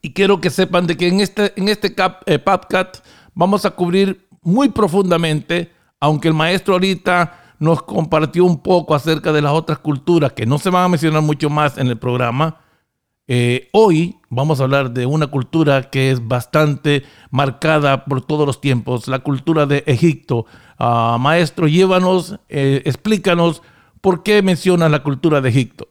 y 0.00 0.14
quiero 0.14 0.40
que 0.40 0.48
sepan 0.48 0.86
de 0.86 0.96
que 0.96 1.06
en 1.06 1.20
este, 1.20 1.52
en 1.56 1.68
este 1.68 1.94
cap, 1.94 2.22
eh, 2.24 2.42
vamos 3.34 3.66
a 3.66 3.72
cubrir 3.72 4.26
muy 4.40 4.70
profundamente, 4.70 5.70
aunque 6.00 6.28
el 6.28 6.34
maestro 6.34 6.72
ahorita 6.72 7.56
nos 7.58 7.82
compartió 7.82 8.46
un 8.46 8.62
poco 8.62 8.94
acerca 8.94 9.34
de 9.34 9.42
las 9.42 9.52
otras 9.52 9.80
culturas 9.80 10.32
que 10.32 10.46
no 10.46 10.56
se 10.56 10.70
van 10.70 10.84
a 10.84 10.88
mencionar 10.88 11.20
mucho 11.20 11.50
más 11.50 11.76
en 11.76 11.88
el 11.88 11.98
programa, 11.98 12.56
eh, 13.28 13.68
hoy 13.72 14.18
vamos 14.30 14.60
a 14.60 14.64
hablar 14.64 14.90
de 14.90 15.06
una 15.06 15.28
cultura 15.28 15.90
que 15.90 16.10
es 16.10 16.26
bastante 16.26 17.04
marcada 17.30 18.04
por 18.04 18.26
todos 18.26 18.46
los 18.46 18.60
tiempos, 18.60 19.06
la 19.06 19.20
cultura 19.20 19.66
de 19.66 19.84
Egipto. 19.86 20.46
Ah, 20.78 21.16
maestro, 21.20 21.68
llévanos, 21.68 22.40
eh, 22.48 22.82
explícanos 22.84 23.62
por 24.00 24.22
qué 24.24 24.42
mencionas 24.42 24.90
la 24.90 25.02
cultura 25.02 25.40
de 25.40 25.50
Egipto. 25.50 25.88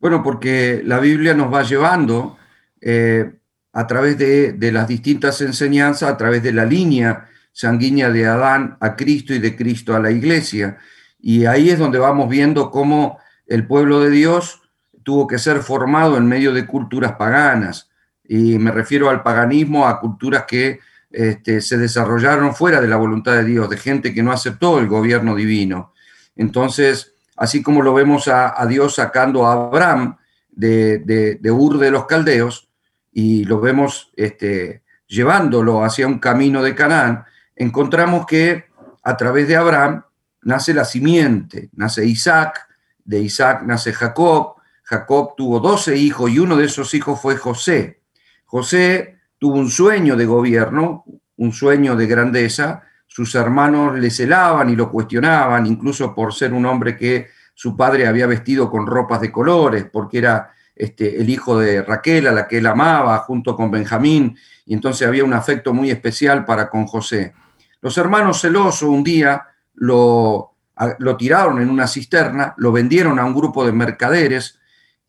Bueno, 0.00 0.22
porque 0.24 0.82
la 0.84 0.98
Biblia 0.98 1.34
nos 1.34 1.52
va 1.52 1.62
llevando 1.62 2.36
eh, 2.80 3.38
a 3.72 3.86
través 3.86 4.18
de, 4.18 4.52
de, 4.54 4.72
las 4.72 4.88
distintas 4.88 5.40
enseñanzas, 5.40 6.10
a 6.10 6.16
través 6.16 6.42
de 6.42 6.52
la 6.52 6.64
línea 6.64 7.28
sanguínea 7.52 8.10
de 8.10 8.26
Adán 8.26 8.76
a 8.80 8.96
Cristo 8.96 9.32
y 9.32 9.38
de 9.38 9.54
Cristo 9.54 9.94
a 9.94 10.00
la 10.00 10.10
iglesia. 10.10 10.78
Y 11.20 11.44
ahí 11.44 11.70
es 11.70 11.78
donde 11.78 12.00
vamos 12.00 12.28
viendo 12.28 12.72
cómo 12.72 13.18
el 13.46 13.66
pueblo 13.66 14.00
de 14.00 14.10
Dios 14.10 14.61
tuvo 15.02 15.26
que 15.26 15.38
ser 15.38 15.58
formado 15.62 16.16
en 16.16 16.26
medio 16.26 16.52
de 16.52 16.66
culturas 16.66 17.12
paganas. 17.12 17.90
Y 18.24 18.58
me 18.58 18.70
refiero 18.70 19.10
al 19.10 19.22
paganismo, 19.22 19.86
a 19.86 20.00
culturas 20.00 20.44
que 20.46 20.80
este, 21.10 21.60
se 21.60 21.76
desarrollaron 21.76 22.54
fuera 22.54 22.80
de 22.80 22.88
la 22.88 22.96
voluntad 22.96 23.34
de 23.34 23.44
Dios, 23.44 23.68
de 23.68 23.76
gente 23.76 24.14
que 24.14 24.22
no 24.22 24.32
aceptó 24.32 24.78
el 24.78 24.88
gobierno 24.88 25.34
divino. 25.34 25.92
Entonces, 26.36 27.14
así 27.36 27.62
como 27.62 27.82
lo 27.82 27.92
vemos 27.92 28.28
a, 28.28 28.64
Dios 28.66 28.94
sacando 28.94 29.46
a 29.46 29.52
Abraham 29.52 30.16
de, 30.50 31.38
Ur 31.52 31.78
de 31.78 31.90
los 31.90 32.06
Caldeos 32.06 32.70
y 33.12 33.44
lo 33.44 33.60
vemos 33.60 34.10
este, 34.16 34.82
llevándolo 35.06 35.84
hacia 35.84 36.06
un 36.06 36.18
camino 36.18 36.62
de 36.62 36.74
Canaán, 36.74 37.24
encontramos 37.54 38.24
que 38.26 38.66
a 39.02 39.16
través 39.16 39.48
de 39.48 39.56
Abraham 39.56 40.04
nace 40.42 40.72
la 40.72 40.84
simiente, 40.84 41.68
nace 41.74 42.06
Isaac, 42.06 42.66
de 43.04 43.20
Isaac 43.20 43.62
nace 43.66 43.92
Jacob, 43.92 44.56
Jacob 44.92 45.32
tuvo 45.38 45.58
doce 45.58 45.96
hijos 45.96 46.30
y 46.30 46.38
uno 46.38 46.54
de 46.54 46.66
esos 46.66 46.92
hijos 46.92 47.18
fue 47.18 47.36
José. 47.36 48.02
José 48.44 49.20
tuvo 49.38 49.54
un 49.54 49.70
sueño 49.70 50.16
de 50.16 50.26
gobierno, 50.26 51.06
un 51.36 51.52
sueño 51.54 51.96
de 51.96 52.06
grandeza. 52.06 52.82
Sus 53.06 53.34
hermanos 53.34 53.98
le 53.98 54.10
celaban 54.10 54.68
y 54.68 54.76
lo 54.76 54.90
cuestionaban, 54.90 55.64
incluso 55.64 56.14
por 56.14 56.34
ser 56.34 56.52
un 56.52 56.66
hombre 56.66 56.94
que 56.94 57.28
su 57.54 57.74
padre 57.74 58.06
había 58.06 58.26
vestido 58.26 58.70
con 58.70 58.86
ropas 58.86 59.22
de 59.22 59.32
colores, 59.32 59.86
porque 59.90 60.18
era 60.18 60.50
este, 60.76 61.18
el 61.18 61.30
hijo 61.30 61.58
de 61.58 61.82
Raquel, 61.82 62.26
a 62.26 62.32
la 62.32 62.46
que 62.46 62.58
él 62.58 62.66
amaba, 62.66 63.16
junto 63.20 63.56
con 63.56 63.70
Benjamín, 63.70 64.36
y 64.66 64.74
entonces 64.74 65.08
había 65.08 65.24
un 65.24 65.32
afecto 65.32 65.72
muy 65.72 65.90
especial 65.90 66.44
para 66.44 66.68
con 66.68 66.86
José. 66.86 67.32
Los 67.80 67.96
hermanos 67.96 68.42
celosos 68.42 68.90
un 68.90 69.02
día 69.02 69.42
lo, 69.72 70.54
lo 70.98 71.16
tiraron 71.16 71.62
en 71.62 71.70
una 71.70 71.86
cisterna, 71.86 72.52
lo 72.58 72.72
vendieron 72.72 73.18
a 73.18 73.24
un 73.24 73.34
grupo 73.34 73.64
de 73.64 73.72
mercaderes, 73.72 74.58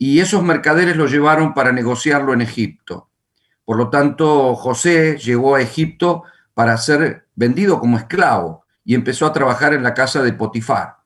y 0.06 0.20
esos 0.20 0.44
mercaderes 0.44 0.98
lo 0.98 1.08
llevaron 1.08 1.54
para 1.54 1.72
negociarlo 1.72 2.34
en 2.34 2.42
Egipto. 2.42 3.08
Por 3.64 3.78
lo 3.78 3.90
tanto, 3.90 4.54
José 4.54 5.18
llegó 5.18 5.56
a 5.56 5.62
Egipto 5.62 6.24
para 6.54 6.76
ser 6.76 7.28
vendido 7.36 7.80
como 7.80 7.98
esclavo 7.98 8.66
y 8.84 8.96
empezó 8.96 9.26
a 9.26 9.32
trabajar 9.32 9.74
en 9.74 9.82
la 9.82 9.94
casa 9.94 10.22
de 10.22 10.34
Potifar. 10.34 10.98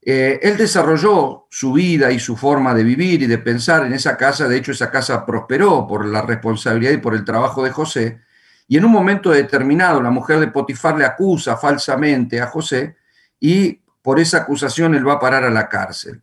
Eh, 0.00 0.40
él 0.42 0.56
desarrolló 0.56 1.48
su 1.50 1.74
vida 1.74 2.10
y 2.10 2.18
su 2.18 2.34
forma 2.34 2.72
de 2.72 2.82
vivir 2.82 3.20
y 3.24 3.26
de 3.26 3.36
pensar 3.36 3.84
en 3.84 3.92
esa 3.92 4.16
casa. 4.16 4.48
De 4.48 4.56
hecho, 4.56 4.72
esa 4.72 4.90
casa 4.90 5.26
prosperó 5.26 5.86
por 5.86 6.06
la 6.06 6.22
responsabilidad 6.22 6.92
y 6.92 6.96
por 6.96 7.14
el 7.14 7.26
trabajo 7.26 7.62
de 7.62 7.72
José. 7.72 8.22
Y 8.68 8.78
en 8.78 8.86
un 8.86 8.92
momento 8.92 9.32
determinado, 9.32 10.00
la 10.00 10.10
mujer 10.10 10.40
de 10.40 10.48
Potifar 10.48 10.96
le 10.96 11.04
acusa 11.04 11.58
falsamente 11.58 12.40
a 12.40 12.46
José 12.46 12.96
y 13.38 13.82
por 14.00 14.18
esa 14.18 14.38
acusación 14.38 14.94
él 14.94 15.06
va 15.06 15.14
a 15.14 15.20
parar 15.20 15.44
a 15.44 15.50
la 15.50 15.68
cárcel. 15.68 16.22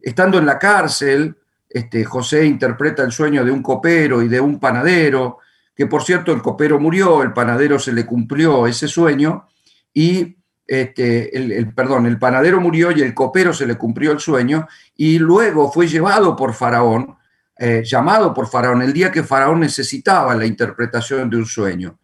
Estando 0.00 0.38
en 0.38 0.46
la 0.46 0.58
cárcel, 0.58 1.36
este, 1.68 2.04
José 2.04 2.46
interpreta 2.46 3.02
el 3.02 3.12
sueño 3.12 3.44
de 3.44 3.50
un 3.50 3.62
copero 3.62 4.22
y 4.22 4.28
de 4.28 4.40
un 4.40 4.58
panadero, 4.58 5.38
que 5.74 5.86
por 5.86 6.02
cierto 6.02 6.32
el 6.32 6.42
copero 6.42 6.80
murió, 6.80 7.22
el 7.22 7.32
panadero 7.32 7.78
se 7.78 7.92
le 7.92 8.06
cumplió 8.06 8.66
ese 8.66 8.88
sueño 8.88 9.48
y 9.92 10.36
este, 10.66 11.36
el, 11.36 11.72
perdón, 11.72 12.06
el 12.06 12.18
panadero 12.18 12.60
murió 12.60 12.90
y 12.90 13.00
el 13.00 13.14
copero 13.14 13.52
se 13.52 13.66
le 13.66 13.76
cumplió 13.76 14.12
el 14.12 14.20
sueño 14.20 14.68
y 14.96 15.18
luego 15.18 15.72
fue 15.72 15.86
llevado 15.86 16.36
por 16.36 16.52
Faraón, 16.52 17.16
eh, 17.58 17.82
llamado 17.84 18.34
por 18.34 18.48
Faraón, 18.48 18.82
el 18.82 18.92
día 18.92 19.10
que 19.10 19.22
Faraón 19.22 19.60
necesitaba 19.60 20.34
la 20.34 20.46
interpretación 20.46 21.30
de 21.30 21.36
un 21.38 21.46
sueño. 21.46 21.98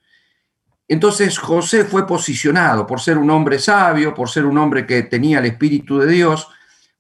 Entonces 0.88 1.38
José 1.38 1.84
fue 1.84 2.06
posicionado 2.06 2.86
por 2.86 3.00
ser 3.00 3.18
un 3.18 3.30
hombre 3.30 3.58
sabio, 3.58 4.14
por 4.14 4.28
ser 4.28 4.44
un 4.44 4.58
hombre 4.58 4.86
que 4.86 5.02
tenía 5.02 5.38
el 5.38 5.46
Espíritu 5.46 5.98
de 5.98 6.06
Dios, 6.06 6.48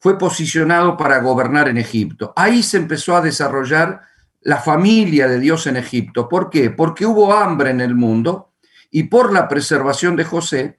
fue 0.04 0.18
posicionado 0.18 0.98
para 0.98 1.20
gobernar 1.20 1.66
en 1.66 1.78
Egipto. 1.78 2.34
Ahí 2.36 2.62
se 2.62 2.76
empezó 2.76 3.16
a 3.16 3.22
desarrollar 3.22 4.02
la 4.42 4.58
familia 4.58 5.26
de 5.28 5.40
Dios 5.40 5.66
en 5.66 5.78
Egipto. 5.78 6.28
¿Por 6.28 6.50
qué? 6.50 6.68
Porque 6.68 7.06
hubo 7.06 7.32
hambre 7.32 7.70
en 7.70 7.80
el 7.80 7.94
mundo 7.94 8.52
y 8.90 9.04
por 9.04 9.32
la 9.32 9.48
preservación 9.48 10.14
de 10.14 10.24
José, 10.24 10.78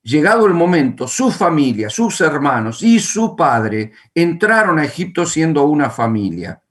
llegado 0.00 0.46
el 0.46 0.54
momento, 0.54 1.06
su 1.06 1.30
familia, 1.30 1.90
sus 1.90 2.22
hermanos 2.22 2.82
y 2.82 3.00
su 3.00 3.36
padre 3.36 3.92
entraron 4.14 4.78
a 4.78 4.86
Egipto 4.86 5.26
siendo 5.26 5.64
una 5.64 5.90
familia. 5.90 6.62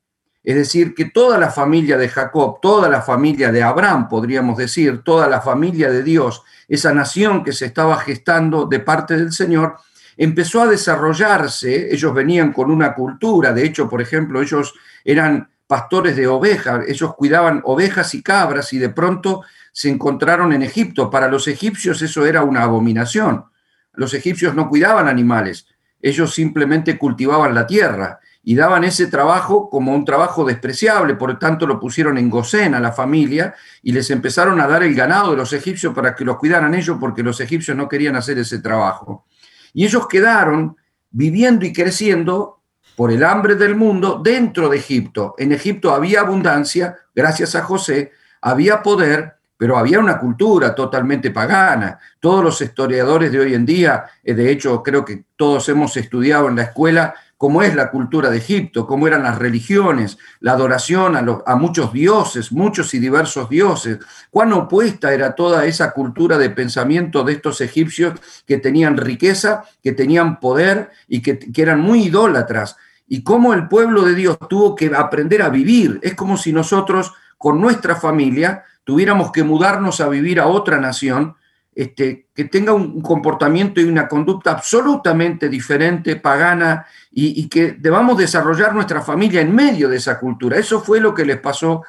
Es 0.44 0.56
decir, 0.56 0.96
que 0.96 1.12
toda 1.12 1.38
la 1.38 1.52
familia 1.52 1.96
de 1.96 2.10
Jacob, 2.10 2.58
toda 2.60 2.90
la 2.90 3.04
familia 3.04 3.52
de 3.52 3.62
Abraham, 3.62 4.10
podríamos 4.10 4.58
decir, 4.58 5.04
toda 5.04 5.28
la 5.28 5.42
familia 5.42 5.92
de 5.92 6.02
Dios, 6.02 6.42
esa 6.68 6.92
nación 6.92 7.44
que 7.44 7.54
se 7.54 7.68
estaba 7.68 7.98
gestando 8.00 8.66
de 8.66 8.80
parte 8.80 9.16
del 9.16 9.32
Señor, 9.32 9.76
empezó 10.24 10.62
a 10.62 10.68
desarrollarse, 10.68 11.92
ellos 11.92 12.14
venían 12.14 12.54
con 12.54 12.70
una 12.70 12.94
cultura, 12.94 13.54
de 13.54 13.66
hecho, 13.66 13.90
por 13.90 14.04
ejemplo, 14.04 14.40
ellos 14.40 14.76
eran 15.04 15.50
pastores 15.66 16.16
de 16.16 16.28
ovejas, 16.28 16.86
ellos 16.88 17.16
cuidaban 17.16 17.62
ovejas 17.64 18.14
y 18.14 18.22
cabras 18.22 18.72
y 18.72 18.78
de 18.78 18.90
pronto 18.90 19.42
se 19.72 19.90
encontraron 19.90 20.54
en 20.54 20.62
Egipto. 20.62 21.10
Para 21.10 21.28
los 21.28 21.48
egipcios 21.48 22.04
eso 22.04 22.24
era 22.24 22.44
una 22.44 22.62
abominación. 22.62 23.46
Los 23.94 24.14
egipcios 24.14 24.54
no 24.54 24.70
cuidaban 24.70 25.08
animales, 25.08 25.66
ellos 26.00 26.36
simplemente 26.36 27.00
cultivaban 27.00 27.56
la 27.56 27.66
tierra 27.66 28.20
y 28.44 28.54
daban 28.54 28.84
ese 28.84 29.08
trabajo 29.08 29.72
como 29.72 29.92
un 29.92 30.06
trabajo 30.06 30.46
despreciable, 30.46 31.16
por 31.16 31.32
lo 31.32 31.38
tanto 31.40 31.66
lo 31.66 31.80
pusieron 31.80 32.20
en 32.20 32.30
Gosén 32.30 32.76
a 32.76 32.80
la 32.80 32.92
familia 32.92 33.56
y 33.82 33.92
les 33.92 34.12
empezaron 34.12 34.62
a 34.62 34.68
dar 34.68 34.84
el 34.84 34.94
ganado 34.94 35.32
de 35.32 35.38
los 35.38 35.52
egipcios 35.52 35.96
para 35.96 36.14
que 36.16 36.26
los 36.26 36.38
cuidaran 36.38 36.76
ellos 36.76 36.98
porque 37.00 37.24
los 37.24 37.40
egipcios 37.40 37.76
no 37.76 37.90
querían 37.90 38.16
hacer 38.16 38.38
ese 38.38 38.60
trabajo. 38.60 39.26
Y 39.74 39.86
ellos 39.86 40.08
quedaron 40.08 40.76
viviendo 41.10 41.66
y 41.66 41.74
creciendo 41.74 42.60
por 42.96 43.12
el 43.12 43.24
hambre 43.24 43.56
del 43.56 43.76
mundo 43.76 44.22
dentro 44.24 44.70
de 44.70 44.78
Egipto. 44.78 45.36
En 45.38 45.52
Egipto 45.52 45.94
había 45.94 46.22
abundancia, 46.22 46.98
gracias 47.16 47.56
a 47.56 47.64
José, 47.64 48.12
había 48.42 48.82
poder, 48.84 49.36
pero 49.58 49.78
había 49.78 50.00
una 50.00 50.18
cultura 50.18 50.74
totalmente 50.74 51.32
pagana. 51.32 52.00
Todos 52.20 52.44
los 52.44 52.62
historiadores 52.62 53.32
de 53.32 53.40
hoy 53.40 53.54
en 53.54 53.66
día, 53.66 54.06
eh, 54.24 54.34
de 54.34 54.52
hecho 54.52 54.82
creo 54.82 55.06
que 55.06 55.26
todos 55.36 55.70
hemos 55.70 55.96
estudiado 55.98 56.48
en 56.48 56.56
la 56.56 56.64
escuela 56.64 57.14
cómo 57.42 57.64
es 57.64 57.74
la 57.74 57.90
cultura 57.90 58.30
de 58.30 58.38
Egipto, 58.38 58.86
cómo 58.86 59.08
eran 59.08 59.24
las 59.24 59.40
religiones, 59.40 60.20
la 60.42 60.52
adoración 60.52 61.16
a, 61.16 61.56
muchos 61.56 61.92
dioses, 61.92 62.52
muchos 62.52 62.94
y 62.94 63.00
diversos 63.00 63.50
dioses, 63.50 63.98
cuán 64.30 64.54
opuesta 64.54 65.12
era 65.12 65.34
toda 65.34 65.66
esa 65.66 65.92
cultura 65.92 66.38
de 66.38 66.52
pensamiento 66.52 67.24
de 67.24 67.34
estos 67.34 67.60
egipcios 67.62 68.14
que 68.46 68.60
tenían 68.60 68.96
riqueza, 68.96 69.64
que 69.82 69.92
tenían 69.94 70.40
poder 70.40 70.92
y 71.08 71.24
que, 71.24 71.40
que 71.40 71.64
eran 71.64 71.82
muy 71.82 72.04
idólatras, 72.04 72.78
y 73.08 73.24
cómo 73.24 73.56
el 73.56 73.68
pueblo 73.68 74.04
de 74.04 74.14
Dios 74.14 74.38
tuvo 74.48 74.76
que 74.76 74.92
aprender 74.96 75.42
a 75.42 75.50
vivir. 75.50 76.00
Es 76.04 76.14
como 76.14 76.38
si 76.38 76.54
nosotros 76.54 77.12
con 77.40 77.60
nuestra 77.60 77.96
familia 77.96 78.66
tuviéramos 78.84 79.32
que 79.32 79.44
mudarnos 79.44 80.00
a 80.00 80.10
vivir 80.10 80.40
a 80.40 80.46
otra 80.46 80.78
nación 80.78 81.38
este, 81.74 82.28
que 82.36 82.46
tenga 82.46 82.74
un 82.74 83.02
comportamiento 83.02 83.80
y 83.80 83.86
una 83.86 84.08
conducta 84.08 84.52
absolutamente 84.52 85.48
diferente, 85.48 86.18
pagana, 86.18 86.86
y, 87.12 87.48
que 87.48 87.74
debamos 87.74 88.18
desarrollar 88.18 88.74
nuestra 88.74 89.02
familia 89.02 89.42
en 89.42 89.56
medio 89.56 89.88
de 89.88 89.98
esa 89.98 90.20
cultura. 90.20 90.58
Eso 90.58 90.82
fue 90.82 91.00
lo 91.00 91.14
que 91.14 91.26
les 91.26 91.40
pasó 91.40 91.84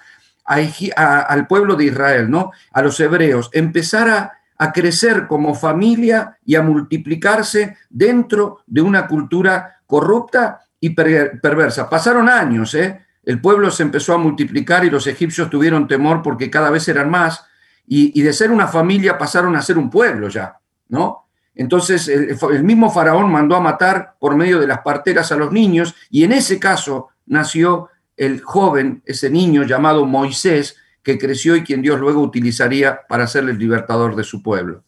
al 0.44 1.46
pueblo 1.46 1.74
de 1.74 1.86
Israel, 1.86 2.30
¿no? 2.30 2.50
A 2.72 2.82
los 2.82 2.98
hebreos, 3.00 3.50
empezar 3.52 4.08
a, 4.08 4.38
crecer 4.72 5.26
como 5.26 5.56
familia 5.56 6.38
y 6.46 6.54
a 6.54 6.62
multiplicarse 6.62 7.78
dentro 7.90 8.60
de 8.64 8.80
una 8.80 9.08
cultura 9.08 9.80
corrupta 9.84 10.60
y 10.78 10.90
perversa. 10.90 11.90
Pasaron 11.90 12.28
años, 12.28 12.72
¿eh? 12.76 13.00
El 13.24 13.40
pueblo 13.40 13.72
se 13.72 13.82
empezó 13.82 14.14
a 14.14 14.18
multiplicar 14.18 14.84
y 14.84 14.90
los 14.90 15.08
egipcios 15.08 15.50
tuvieron 15.50 15.88
temor 15.88 16.22
porque 16.22 16.48
cada 16.48 16.70
vez 16.70 16.86
eran 16.86 17.10
más 17.10 17.44
y, 17.86 18.22
de 18.22 18.32
ser 18.32 18.50
una 18.50 18.66
familia 18.66 19.18
pasaron 19.18 19.54
a 19.56 19.62
ser 19.62 19.76
un 19.76 19.90
pueblo 19.90 20.28
ya, 20.28 20.56
¿no? 20.88 21.26
Entonces 21.54 22.08
el, 22.08 22.64
mismo 22.64 22.90
faraón 22.90 23.30
mandó 23.30 23.54
a 23.56 23.60
matar 23.60 24.14
por 24.18 24.36
medio 24.36 24.58
de 24.58 24.66
las 24.66 24.78
parteras 24.80 25.30
a 25.32 25.36
los 25.36 25.52
niños 25.52 25.94
y 26.10 26.24
en 26.24 26.32
ese 26.32 26.58
caso 26.58 27.08
nació 27.26 27.88
el 28.16 28.40
joven, 28.40 29.02
ese 29.04 29.28
niño 29.28 29.64
llamado 29.64 30.06
Moisés, 30.06 30.76
que 31.02 31.18
creció 31.18 31.56
y 31.56 31.64
quien 31.64 31.82
Dios 31.82 32.00
luego 32.00 32.22
utilizaría 32.22 33.00
para 33.08 33.26
ser 33.26 33.44
el 33.48 33.58
libertador 33.58 34.16
de 34.16 34.24
su 34.24 34.42
pueblo. 34.42 34.84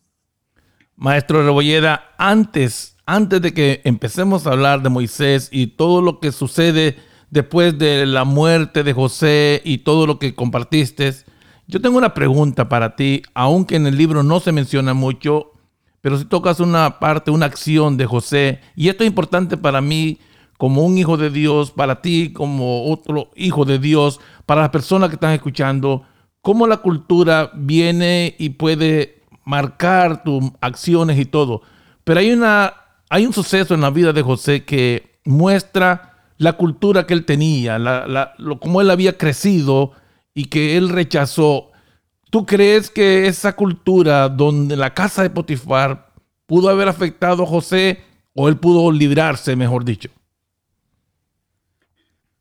Maestro 0.97 1.45
Rebolleda, 1.45 2.15
antes, 2.17 2.97
antes 3.05 3.43
de 3.43 3.53
que 3.53 3.83
empecemos 3.85 4.47
a 4.47 4.53
hablar 4.53 4.83
de 4.83 4.89
Moisés 4.89 5.49
y 5.51 5.69
todo 5.69 6.01
lo 6.01 6.21
que 6.21 6.33
sucede 6.33 6.97
después 7.31 7.77
de 7.79 8.07
la 8.07 8.25
muerte 8.25 8.85
de 8.85 8.93
José 8.93 9.61
y 9.65 9.79
todo 9.79 10.07
lo 10.07 10.19
que 10.21 10.35
compartiste, 10.35 11.13
yo 11.67 11.81
tengo 11.81 11.99
una 11.99 12.15
pregunta 12.15 12.69
para 12.69 12.97
ti, 12.97 13.23
aunque 13.35 13.77
en 13.77 13.87
el 13.87 13.97
libro 13.97 14.23
no 14.23 14.41
se 14.41 14.53
menciona 14.53 14.95
mucho, 14.95 15.53
pero 16.01 16.19
si 16.19 16.27
tocas 16.27 16.61
una 16.61 16.99
parte, 16.99 17.31
una 17.31 17.47
acción 17.47 17.97
de 17.97 18.07
José, 18.07 18.61
y 18.77 18.89
esto 18.89 19.05
es 19.05 19.09
importante 19.09 19.57
para 19.57 19.81
mí 19.81 20.19
como 20.59 20.83
un 20.83 20.99
hijo 20.99 21.17
de 21.17 21.31
Dios, 21.31 21.71
para 21.71 22.03
ti 22.03 22.33
como 22.33 22.91
otro 22.91 23.31
hijo 23.35 23.65
de 23.65 23.79
Dios, 23.79 24.21
para 24.47 24.63
las 24.63 24.71
personas 24.71 25.09
que 25.09 25.15
están 25.15 25.33
escuchando, 25.33 26.05
cómo 26.43 26.67
la 26.67 26.79
cultura 26.79 27.51
viene 27.55 28.37
y 28.39 28.51
puede 28.51 29.23
marcar 29.45 30.23
tus 30.23 30.45
acciones 30.61 31.19
y 31.19 31.25
todo. 31.25 31.63
Pero 32.05 32.21
hay, 32.21 32.33
una, 32.33 32.75
hay 33.09 33.27
un 33.27 33.33
suceso 33.33 33.75
en 33.75 33.81
la 33.81 33.91
vida 33.91 34.13
de 34.13 34.23
José 34.23 34.65
que 34.65 35.19
muestra 35.25 36.15
la 36.37 36.55
cultura 36.55 37.07
que 37.07 37.15
él 37.15 37.25
tenía, 37.25 37.79
la, 37.79 38.35
cómo 38.61 38.81
él 38.81 38.91
había 38.91 39.17
crecido 39.17 39.93
y 40.35 40.47
que 40.47 40.77
él 40.77 40.89
rechazó, 40.89 41.71
¿tú 42.31 42.45
crees 42.45 42.91
que 42.91 43.27
esa 43.27 43.55
cultura 43.55 44.29
donde 44.29 44.77
la 44.77 44.93
casa 44.93 45.23
de 45.23 45.31
Potifar 45.31 46.13
pudo 46.47 46.69
haber 46.69 46.89
afectado 46.89 47.45
a 47.45 47.47
José 47.47 48.03
o 48.35 48.49
él 48.49 48.57
pudo 48.57 48.91
librarse, 48.91 49.55
mejor 49.57 49.85
dicho? 49.85 50.11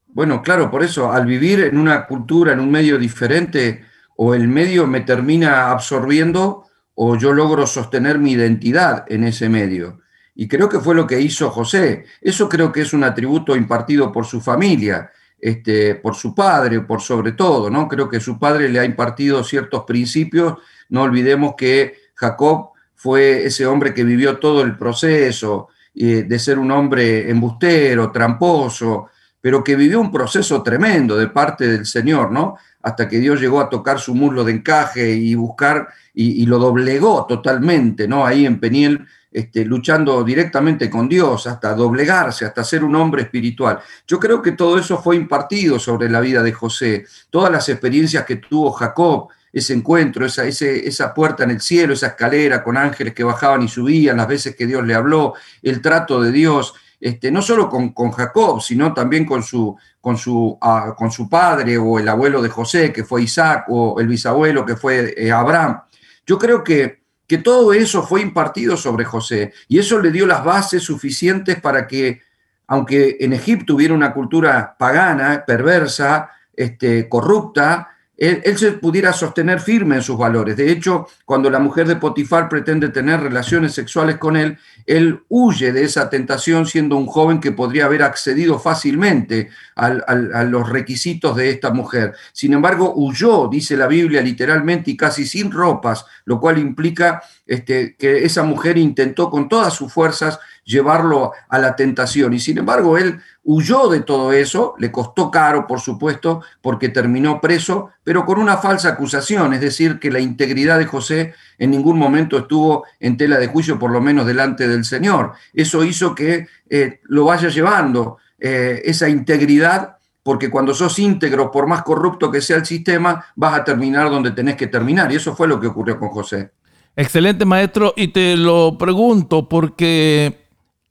Bueno, 0.08 0.42
claro, 0.42 0.70
por 0.70 0.84
eso, 0.84 1.12
al 1.12 1.26
vivir 1.26 1.60
en 1.62 1.78
una 1.78 2.06
cultura, 2.06 2.54
en 2.54 2.60
un 2.60 2.70
medio 2.70 3.00
diferente, 3.00 3.84
o 4.16 4.36
el 4.36 4.48
medio 4.48 4.86
me 4.86 5.02
termina 5.02 5.72
absorbiendo 5.72 6.66
o 6.96 7.18
yo 7.18 7.34
logro 7.34 7.66
sostener 7.66 8.20
mi 8.20 8.34
identidad 8.34 9.06
en 9.08 9.24
ese 9.24 9.50
medio. 9.50 10.02
Y 10.36 10.48
creo 10.48 10.70
que 10.70 10.80
fue 10.80 10.96
lo 10.96 11.08
que 11.08 11.22
hizo 11.22 11.50
José. 11.50 12.06
Eso 12.22 12.50
creo 12.50 12.72
que 12.72 12.82
es 12.82 12.94
un 12.94 13.04
atributo 13.04 13.56
impartido 13.56 14.12
por 14.12 14.26
su 14.26 14.42
familia. 14.42 15.12
Este, 15.46 15.96
por 15.96 16.16
su 16.16 16.34
padre, 16.34 16.80
por 16.80 17.02
sobre 17.02 17.34
todo, 17.34 17.70
¿no? 17.70 17.90
Creo 17.90 18.08
que 18.08 18.22
su 18.22 18.40
padre 18.40 18.70
le 18.70 18.80
ha 18.80 18.86
impartido 18.86 19.44
ciertos 19.44 19.84
principios. 19.84 20.60
No 20.88 21.02
olvidemos 21.02 21.56
que 21.58 21.96
Jacob 22.16 22.70
fue 22.96 23.46
ese 23.48 23.66
hombre 23.66 23.94
que 23.94 24.06
vivió 24.06 24.38
todo 24.38 24.62
el 24.62 24.78
proceso 24.78 25.68
eh, 25.94 26.24
de 26.26 26.40
ser 26.40 26.58
un 26.58 26.72
hombre 26.72 27.30
embustero, 27.30 28.10
tramposo, 28.10 29.10
pero 29.42 29.62
que 29.62 29.76
vivió 29.76 30.00
un 30.00 30.14
proceso 30.14 30.64
tremendo 30.64 31.18
de 31.18 31.28
parte 31.28 31.68
del 31.68 31.86
Señor, 31.86 32.32
¿no? 32.32 32.56
Hasta 32.82 33.10
que 33.10 33.20
Dios 33.20 33.42
llegó 33.42 33.60
a 33.60 33.70
tocar 33.70 34.00
su 34.00 34.16
muslo 34.16 34.46
de 34.46 34.54
encaje 34.54 35.12
y 35.12 35.36
buscar 35.36 35.90
y, 36.14 36.42
y 36.42 36.46
lo 36.46 36.58
doblegó 36.58 37.26
totalmente, 37.26 38.08
¿no? 38.08 38.26
Ahí 38.26 38.46
en 38.46 38.62
Peniel 38.62 39.06
este, 39.34 39.66
luchando 39.66 40.24
directamente 40.24 40.90
con 40.90 41.10
Dios, 41.10 41.48
hasta 41.48 41.74
doblegarse, 41.74 42.46
hasta 42.46 42.64
ser 42.64 42.84
un 42.84 42.96
hombre 42.96 43.24
espiritual. 43.24 43.80
Yo 44.08 44.20
creo 44.20 44.42
que 44.42 44.52
todo 44.52 44.78
eso 44.78 45.02
fue 45.02 45.16
impartido 45.16 45.80
sobre 45.80 46.10
la 46.10 46.20
vida 46.20 46.44
de 46.44 46.54
José, 46.54 47.06
todas 47.30 47.52
las 47.52 47.68
experiencias 47.68 48.26
que 48.26 48.36
tuvo 48.36 48.72
Jacob, 48.72 49.30
ese 49.52 49.74
encuentro, 49.74 50.26
esa, 50.26 50.46
esa 50.46 51.14
puerta 51.14 51.44
en 51.44 51.52
el 51.52 51.62
cielo, 51.62 51.94
esa 51.94 52.08
escalera 52.08 52.64
con 52.64 52.78
ángeles 52.78 53.14
que 53.14 53.24
bajaban 53.24 53.62
y 53.62 53.68
subían, 53.68 54.18
las 54.18 54.28
veces 54.28 54.56
que 54.56 54.66
Dios 54.66 54.86
le 54.86 54.96
habló, 54.96 55.34
el 55.62 55.82
trato 55.82 56.22
de 56.22 56.32
Dios, 56.32 56.74
este, 57.00 57.32
no 57.32 57.42
solo 57.42 57.70
con, 57.70 57.90
con, 57.90 58.12
Jacob, 58.12 58.62
sino 58.62 58.94
también 58.94 59.26
con 59.26 59.44
su, 59.44 59.76
con, 60.00 60.18
su, 60.18 60.58
ah, 60.62 60.96
con 60.98 61.12
su 61.12 61.28
padre 61.28 61.78
o 61.78 62.00
el 62.00 62.08
abuelo 62.08 62.42
de 62.42 62.50
José, 62.50 62.94
que 62.94 63.04
fue 63.04 63.24
Isaac, 63.24 63.66
o 63.70 64.00
el 64.00 64.08
bisabuelo, 64.08 64.66
que 64.66 64.76
fue 64.76 65.14
eh, 65.18 65.32
Abraham. 65.32 65.82
Yo 66.26 66.40
creo 66.40 66.64
que 66.64 67.03
que 67.34 67.40
todo 67.40 67.74
eso 67.74 68.04
fue 68.04 68.22
impartido 68.22 68.78
sobre 68.78 69.06
José 69.06 69.54
y 69.68 69.80
eso 69.80 69.98
le 69.98 70.12
dio 70.12 70.28
las 70.28 70.46
bases 70.46 70.84
suficientes 70.84 71.60
para 71.60 71.88
que, 71.88 72.22
aunque 72.68 73.18
en 73.22 73.34
Egipto 73.34 73.74
hubiera 73.74 73.96
una 73.96 74.14
cultura 74.14 74.76
pagana, 74.78 75.44
perversa, 75.44 76.30
este, 76.56 77.10
corrupta, 77.10 77.93
él, 78.24 78.58
se 78.58 78.72
pudiera 78.74 79.12
sostener 79.12 79.60
firme 79.60 79.98
en 79.98 80.02
sus 80.02 80.18
valores. 80.18 80.56
De 80.56 80.72
hecho, 80.72 81.08
cuando 81.26 81.50
la 81.50 81.60
mujer 81.60 81.88
de 81.88 81.98
Potifar 81.98 82.48
pretende 82.48 82.90
tener 82.90 83.20
relaciones 83.20 83.74
sexuales 83.74 84.18
con 84.18 84.38
él, 84.38 84.58
él 84.86 85.22
huye 85.28 85.74
de 85.74 85.84
esa 85.84 86.10
tentación 86.10 86.66
siendo 86.66 86.96
un 86.96 87.06
joven 87.06 87.42
que 87.42 87.52
podría 87.52 87.86
haber 87.86 88.04
accedido 88.04 88.60
fácilmente 88.60 89.50
a 89.76 90.44
los 90.46 90.70
requisitos 90.70 91.36
de 91.36 91.50
esta 91.50 91.72
mujer. 91.72 92.14
Sin 92.32 92.54
embargo, 92.54 92.94
huyó, 92.96 93.48
dice 93.50 93.76
la 93.76 93.88
Biblia 93.88 94.22
literalmente 94.22 94.92
y 94.92 94.98
casi 94.98 95.26
sin 95.26 95.52
ropas, 95.52 96.06
lo 96.26 96.40
cual 96.40 96.60
implica 96.60 97.22
este, 97.46 97.96
que 97.98 98.24
esa 98.24 98.44
mujer 98.44 98.78
intentó 98.78 99.30
con 99.30 99.50
todas 99.50 99.74
sus 99.74 99.92
fuerzas 99.92 100.40
llevarlo 100.64 101.32
a 101.50 101.60
la 101.60 101.76
tentación. 101.76 102.34
Y 102.34 102.40
sin 102.40 102.58
embargo, 102.58 102.98
él 102.98 103.20
huyó 103.44 103.90
de 103.90 104.02
todo 104.02 104.32
eso, 104.32 104.76
le 104.80 104.92
costó 104.92 105.30
caro, 105.30 105.68
por 105.68 105.80
supuesto, 105.80 106.42
porque 106.62 106.90
terminó 106.90 107.42
preso, 107.42 107.90
pero 108.04 108.26
con 108.26 108.40
una 108.40 108.58
falsa 108.58 108.90
acusación, 108.90 109.54
es 109.54 109.62
decir, 109.62 110.00
que 110.00 110.12
la 110.12 110.20
integridad 110.20 110.80
de 110.80 110.86
José 110.86 111.34
en 111.58 111.72
ningún 111.72 111.98
momento 111.98 112.38
estuvo 112.38 112.86
en 113.00 113.18
tela 113.18 113.38
de 113.38 113.48
juicio, 113.48 113.78
por 113.78 113.92
lo 113.92 114.02
menos 114.02 114.26
delante 114.26 114.68
del 114.68 114.86
Señor. 114.86 115.34
Eso 115.54 115.84
hizo 115.84 116.16
que 116.16 116.48
eh, 116.70 117.02
lo 117.04 117.26
vaya 117.26 117.50
llevando 117.50 118.18
eh, 118.40 118.82
esa 118.86 119.10
integridad 119.10 119.98
porque 120.24 120.50
cuando 120.50 120.74
sos 120.74 120.98
íntegro, 121.00 121.52
por 121.52 121.68
más 121.68 121.84
corrupto 121.84 122.32
que 122.32 122.40
sea 122.40 122.56
el 122.56 122.66
sistema, 122.66 123.26
vas 123.36 123.60
a 123.60 123.64
terminar 123.66 124.10
donde 124.10 124.32
tenés 124.32 124.56
que 124.56 124.68
terminar. 124.68 125.12
Y 125.12 125.18
eso 125.18 125.36
fue 125.36 125.50
lo 125.50 125.60
que 125.60 125.68
ocurrió 125.68 126.00
con 126.00 126.10
José. 126.10 126.52
Excelente, 126.96 127.44
maestro. 127.44 127.94
Y 127.98 128.08
te 128.08 128.38
lo 128.38 128.78
pregunto 128.78 129.50
porque 129.50 130.43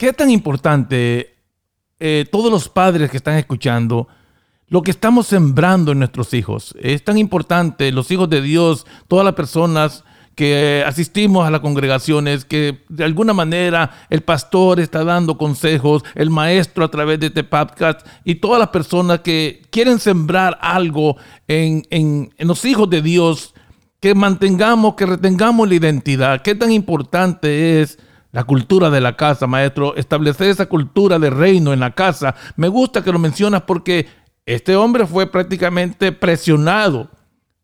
¿Qué 0.02 0.12
tan 0.12 0.30
importante 0.32 1.36
eh, 2.00 2.26
todos 2.32 2.50
los 2.50 2.68
padres 2.68 3.08
que 3.08 3.18
están 3.18 3.36
escuchando, 3.36 4.08
lo 4.66 4.82
que 4.82 4.90
estamos 4.90 5.28
sembrando 5.28 5.92
en 5.92 6.00
nuestros 6.00 6.34
hijos? 6.34 6.74
Es 6.80 7.04
tan 7.04 7.18
importante, 7.18 7.92
los 7.92 8.10
hijos 8.10 8.28
de 8.28 8.42
Dios, 8.42 8.84
todas 9.06 9.24
las 9.24 9.36
personas 9.36 10.02
que 10.34 10.82
asistimos 10.84 11.46
a 11.46 11.52
las 11.52 11.60
congregaciones, 11.60 12.44
que 12.44 12.82
de 12.88 13.04
alguna 13.04 13.32
manera 13.32 13.92
el 14.10 14.22
pastor 14.22 14.80
está 14.80 15.04
dando 15.04 15.38
consejos, 15.38 16.02
el 16.16 16.30
maestro 16.30 16.84
a 16.84 16.90
través 16.90 17.20
de 17.20 17.26
este 17.26 17.44
podcast 17.44 18.04
y 18.24 18.34
todas 18.34 18.58
las 18.58 18.70
personas 18.70 19.20
que 19.20 19.62
quieren 19.70 20.00
sembrar 20.00 20.58
algo 20.60 21.16
en, 21.46 21.86
en 21.90 22.32
los 22.38 22.64
hijos 22.64 22.90
de 22.90 23.02
Dios, 23.02 23.54
que 24.00 24.16
mantengamos, 24.16 24.96
que 24.96 25.06
retengamos 25.06 25.68
la 25.68 25.76
identidad. 25.76 26.42
Qué 26.42 26.56
tan 26.56 26.72
importante 26.72 27.80
es 27.82 28.00
la 28.32 28.44
cultura 28.44 28.90
de 28.90 29.00
la 29.00 29.16
casa, 29.16 29.46
maestro, 29.46 29.94
establecer 29.94 30.48
esa 30.48 30.66
cultura 30.66 31.18
de 31.18 31.30
reino 31.30 31.72
en 31.72 31.80
la 31.80 31.92
casa. 31.92 32.34
Me 32.56 32.68
gusta 32.68 33.04
que 33.04 33.12
lo 33.12 33.18
mencionas 33.18 33.62
porque 33.62 34.06
este 34.46 34.74
hombre 34.74 35.06
fue 35.06 35.30
prácticamente 35.30 36.12
presionado, 36.12 37.10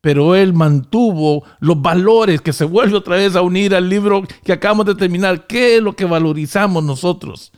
pero 0.03 0.37
él 0.37 0.53
mantuvo 0.53 1.43
los 1.59 1.81
valores 1.81 2.43
que 2.43 2.53
se 2.53 2.65
vuelve 2.65 2.99
otra 2.99 3.17
vez 3.17 3.35
a 3.35 3.43
unir 3.43 3.75
al 3.75 3.89
libro 3.89 4.23
que 4.45 4.53
acabamos 4.53 4.87
de 4.87 4.95
terminar. 4.95 5.47
¿Qué 5.47 5.77
es 5.77 5.83
lo 5.83 5.97
que 5.97 6.05
valorizamos 6.05 6.85
nosotros? 6.85 7.51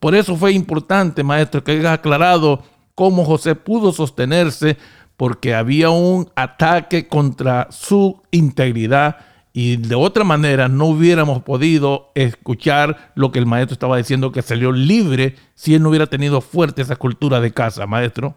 Por 0.00 0.14
eso 0.14 0.36
fue 0.36 0.52
importante, 0.52 1.22
maestro, 1.22 1.64
que 1.64 1.72
hayas 1.72 1.94
aclarado 1.94 2.62
cómo 2.94 3.24
José 3.24 3.54
pudo 3.54 3.92
sostenerse, 3.92 4.76
porque 5.16 5.54
había 5.54 5.88
un 5.90 6.30
ataque 6.36 7.08
contra 7.08 7.68
su 7.70 8.20
integridad 8.30 9.16
y 9.58 9.78
de 9.78 9.94
otra 9.94 10.22
manera 10.22 10.68
no 10.68 10.84
hubiéramos 10.84 11.42
podido 11.42 12.12
escuchar 12.14 13.10
lo 13.14 13.32
que 13.32 13.38
el 13.38 13.46
maestro 13.46 13.72
estaba 13.72 13.96
diciendo, 13.96 14.30
que 14.30 14.42
salió 14.42 14.70
libre 14.70 15.34
si 15.54 15.74
él 15.74 15.82
no 15.82 15.88
hubiera 15.88 16.08
tenido 16.08 16.42
fuerte 16.42 16.82
esa 16.82 16.96
cultura 16.96 17.40
de 17.40 17.54
casa, 17.54 17.86
maestro. 17.86 18.36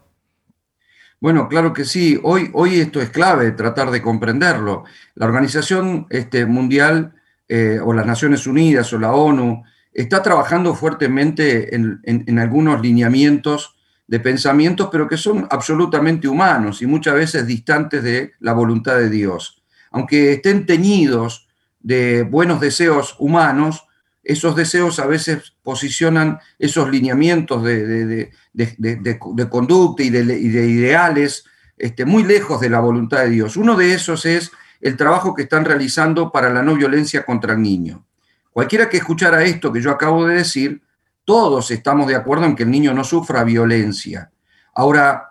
Bueno, 1.20 1.46
claro 1.50 1.74
que 1.74 1.84
sí. 1.84 2.18
Hoy, 2.22 2.48
hoy 2.54 2.80
esto 2.80 3.02
es 3.02 3.10
clave, 3.10 3.50
tratar 3.50 3.90
de 3.90 4.00
comprenderlo. 4.00 4.84
La 5.14 5.26
Organización 5.26 6.06
este, 6.08 6.46
Mundial 6.46 7.12
eh, 7.50 7.80
o 7.84 7.92
las 7.92 8.06
Naciones 8.06 8.46
Unidas 8.46 8.90
o 8.94 8.98
la 8.98 9.12
ONU 9.12 9.62
está 9.92 10.22
trabajando 10.22 10.74
fuertemente 10.74 11.76
en, 11.76 12.00
en 12.04 12.38
algunos 12.38 12.80
lineamientos 12.80 13.76
de 14.06 14.20
pensamientos, 14.20 14.88
pero 14.90 15.06
que 15.06 15.18
son 15.18 15.46
absolutamente 15.50 16.28
humanos 16.28 16.80
y 16.80 16.86
muchas 16.86 17.14
veces 17.14 17.46
distantes 17.46 18.02
de 18.02 18.32
la 18.40 18.54
voluntad 18.54 18.96
de 18.96 19.10
Dios 19.10 19.59
aunque 19.90 20.32
estén 20.34 20.66
teñidos 20.66 21.48
de 21.80 22.22
buenos 22.22 22.60
deseos 22.60 23.16
humanos, 23.18 23.84
esos 24.22 24.54
deseos 24.54 24.98
a 24.98 25.06
veces 25.06 25.54
posicionan 25.62 26.38
esos 26.58 26.90
lineamientos 26.90 27.64
de, 27.64 28.30
conducta 29.48 30.02
y 30.02 30.10
de, 30.10 30.36
ideales 30.36 31.44
este, 31.76 32.04
muy 32.04 32.24
lejos 32.24 32.60
de 32.60 32.70
la 32.70 32.80
voluntad 32.80 33.20
de 33.20 33.30
Dios. 33.30 33.56
Uno 33.56 33.76
de 33.76 33.94
esos 33.94 34.26
es 34.26 34.52
el 34.80 34.96
trabajo 34.96 35.34
que 35.34 35.42
están 35.42 35.64
realizando 35.64 36.30
para 36.30 36.52
la 36.52 36.62
no 36.62 36.74
violencia 36.74 37.24
contra 37.24 37.54
el 37.54 37.62
niño. 37.62 38.04
Cualquiera 38.52 38.88
que 38.88 38.98
escuchara 38.98 39.44
esto 39.44 39.72
que 39.72 39.80
yo 39.80 39.90
acabo 39.90 40.26
de 40.26 40.36
decir, 40.36 40.82
todos 41.24 41.70
estamos 41.70 42.06
de 42.06 42.16
acuerdo 42.16 42.44
en 42.44 42.56
que 42.56 42.64
el 42.64 42.70
niño 42.70 42.92
no 42.92 43.04
sufra 43.04 43.44
violencia. 43.44 44.30
Ahora, 44.74 45.29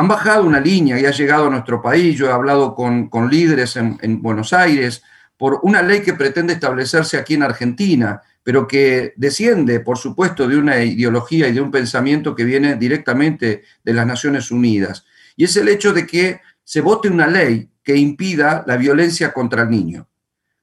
han 0.00 0.08
bajado 0.08 0.44
una 0.44 0.60
línea 0.60 0.98
y 0.98 1.04
ha 1.04 1.10
llegado 1.10 1.48
a 1.48 1.50
nuestro 1.50 1.82
país. 1.82 2.16
Yo 2.16 2.26
he 2.26 2.32
hablado 2.32 2.74
con, 2.74 3.10
líderes 3.30 3.76
en, 3.76 4.22
Buenos 4.22 4.54
Aires 4.54 5.02
por 5.36 5.60
una 5.62 5.82
ley 5.82 6.00
que 6.00 6.14
pretende 6.14 6.54
establecerse 6.54 7.18
aquí 7.18 7.34
en 7.34 7.42
Argentina, 7.42 8.22
pero 8.42 8.66
que 8.66 9.12
desciende, 9.16 9.80
por 9.80 9.98
supuesto, 9.98 10.48
de 10.48 10.56
una 10.56 10.82
ideología 10.82 11.48
y 11.48 11.52
de 11.52 11.60
un 11.60 11.70
pensamiento 11.70 12.34
que 12.34 12.44
viene 12.44 12.76
directamente 12.76 13.62
de 13.84 13.92
las 13.92 14.06
Naciones 14.06 14.50
Unidas. 14.50 15.04
Y 15.36 15.44
es 15.44 15.54
el 15.58 15.68
hecho 15.68 15.92
de 15.92 16.06
que 16.06 16.40
se 16.64 16.80
vote 16.80 17.10
una 17.10 17.26
ley 17.26 17.68
que 17.84 17.94
impida 17.94 18.64
la 18.66 18.78
violencia 18.78 19.34
contra 19.34 19.64
el 19.64 19.70
niño. 19.70 20.08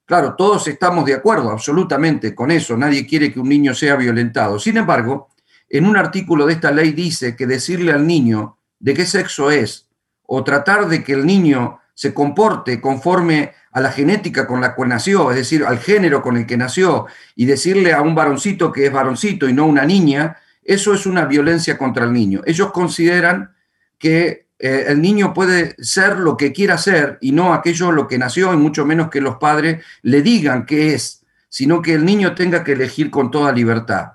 Claro, 0.05 0.33
todos 0.35 0.67
estamos 0.67 1.05
de 1.05 1.13
acuerdo 1.13 1.51
absolutamente 1.51 2.33
con 2.33 2.49
eso, 2.49 2.75
nadie 2.75 3.05
quiere 3.05 3.31
que 3.31 3.39
un 3.39 3.49
niño 3.49 3.75
sea 3.75 3.95
violentado. 3.97 4.57
Sin 4.57 4.77
embargo, 4.77 5.29
en 5.69 5.85
un 5.85 5.95
artículo 5.95 6.47
de 6.47 6.53
esta 6.53 6.71
ley 6.71 6.91
dice 6.91 7.35
que 7.35 7.45
decirle 7.45 7.91
al 7.91 8.07
niño 8.07 8.56
de 8.79 8.93
qué 8.93 9.05
sexo 9.05 9.51
es, 9.51 9.87
o 10.23 10.43
tratar 10.43 10.87
de 10.87 11.03
que 11.03 11.13
el 11.13 11.25
niño 11.25 11.79
se 11.93 12.13
comporte 12.13 12.79
conforme 12.79 13.53
a 13.71 13.81
la 13.81 13.91
genética 13.91 14.45
con 14.45 14.61
la 14.61 14.75
que 14.75 14.85
nació, 14.85 15.31
es 15.31 15.37
decir, 15.37 15.63
al 15.63 15.79
género 15.79 16.21
con 16.21 16.37
el 16.37 16.45
que 16.45 16.57
nació, 16.57 17.07
y 17.35 17.45
decirle 17.45 17.93
a 17.93 18.01
un 18.01 18.13
varoncito 18.13 18.71
que 18.71 18.85
es 18.85 18.91
varoncito 18.91 19.49
y 19.49 19.53
no 19.53 19.65
una 19.65 19.85
niña, 19.85 20.37
eso 20.63 20.93
es 20.93 21.05
una 21.05 21.25
violencia 21.25 21.77
contra 21.77 22.05
el 22.05 22.13
niño. 22.13 22.41
Ellos 22.45 22.71
consideran 22.71 23.55
que 23.97 24.47
eh, 24.59 24.85
el 24.89 25.01
niño 25.01 25.33
puede 25.33 25.75
ser 25.79 26.19
lo 26.19 26.35
que 26.35 26.51
quiera 26.51 26.77
ser 26.77 27.17
y 27.21 27.31
no 27.31 27.53
aquello 27.53 27.91
lo 27.91 28.07
que 28.07 28.17
nació, 28.17 28.53
y 28.53 28.57
mucho 28.57 28.85
menos 28.85 29.09
que 29.09 29.21
los 29.21 29.37
padres 29.37 29.83
le 30.01 30.21
digan 30.21 30.65
qué 30.65 30.93
es, 30.93 31.25
sino 31.49 31.81
que 31.81 31.93
el 31.93 32.05
niño 32.05 32.35
tenga 32.35 32.63
que 32.63 32.73
elegir 32.73 33.09
con 33.09 33.31
toda 33.31 33.51
libertad. 33.51 34.13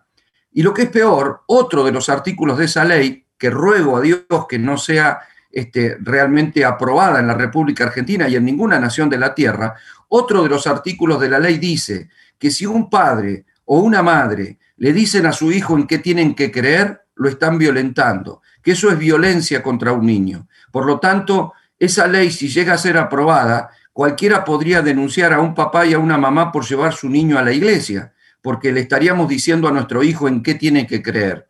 Y 0.53 0.63
lo 0.63 0.75
que 0.75 0.83
es 0.83 0.91
peor, 0.91 1.43
otro 1.47 1.85
de 1.85 1.93
los 1.93 2.09
artículos 2.09 2.59
de 2.59 2.67
esa 2.67 2.85
ley 2.85 3.27
que 3.43 3.51
ruego 3.51 3.97
a 3.97 4.01
Dios 4.01 4.23
que 4.49 4.57
no 4.57 4.79
sea 4.79 5.19
este, 5.51 5.97
realmente 6.01 6.65
aprobada 6.65 7.19
en 7.19 7.27
la 7.27 7.35
República 7.35 7.83
Argentina 7.83 8.29
y 8.29 8.37
en 8.37 8.45
ninguna 8.45 8.79
nación 8.79 9.11
de 9.11 9.19
la 9.19 9.35
tierra, 9.35 9.75
otro 10.07 10.45
de 10.45 10.49
los 10.49 10.69
artículos 10.69 11.21
de 11.21 11.29
la 11.29 11.41
ley 11.41 11.59
dice 11.59 12.09
que 12.39 12.53
si 12.53 12.67
un 12.67 12.89
padre 12.89 13.45
o 13.65 13.81
una 13.81 14.01
madre 14.01 14.59
le 14.77 14.93
dicen 14.93 15.27
a 15.27 15.33
su 15.33 15.51
hijo 15.51 15.77
en 15.77 15.89
qué 15.89 15.99
tienen 15.99 16.37
que 16.37 16.53
creer, 16.53 17.03
lo 17.17 17.29
están 17.29 17.59
violentando, 17.59 18.43
que 18.63 18.71
eso 18.73 18.93
es 18.93 18.97
violencia 18.97 19.61
contra 19.61 19.91
un 19.91 20.07
niño. 20.07 20.47
Por 20.71 20.87
lo 20.87 21.01
tanto, 21.01 21.55
esa 21.81 22.07
ley, 22.07 22.31
si 22.31 22.49
llega 22.49 22.75
a 22.75 22.79
ser 22.79 22.97
aprobada, 22.97 23.71
cualquiera 23.93 24.45
podría 24.45 24.83
denunciar 24.83 25.33
a 25.33 25.41
un 25.41 25.53
papá 25.53 25.85
y 25.85 25.95
a 25.95 25.99
una 25.99 26.17
mamá 26.17 26.53
por 26.53 26.65
llevar 26.65 26.93
su 26.93 27.09
niño 27.11 27.39
a 27.39 27.43
la 27.43 27.53
iglesia, 27.53 28.13
porque 28.41 28.71
le 28.71 28.79
estaríamos 28.79 29.29
diciendo 29.29 29.67
a 29.67 29.73
nuestro 29.73 30.05
hijo 30.05 30.29
en 30.29 30.45
qué 30.45 30.55
tiene 30.55 30.87
que 30.87 31.03
creer. 31.03 31.49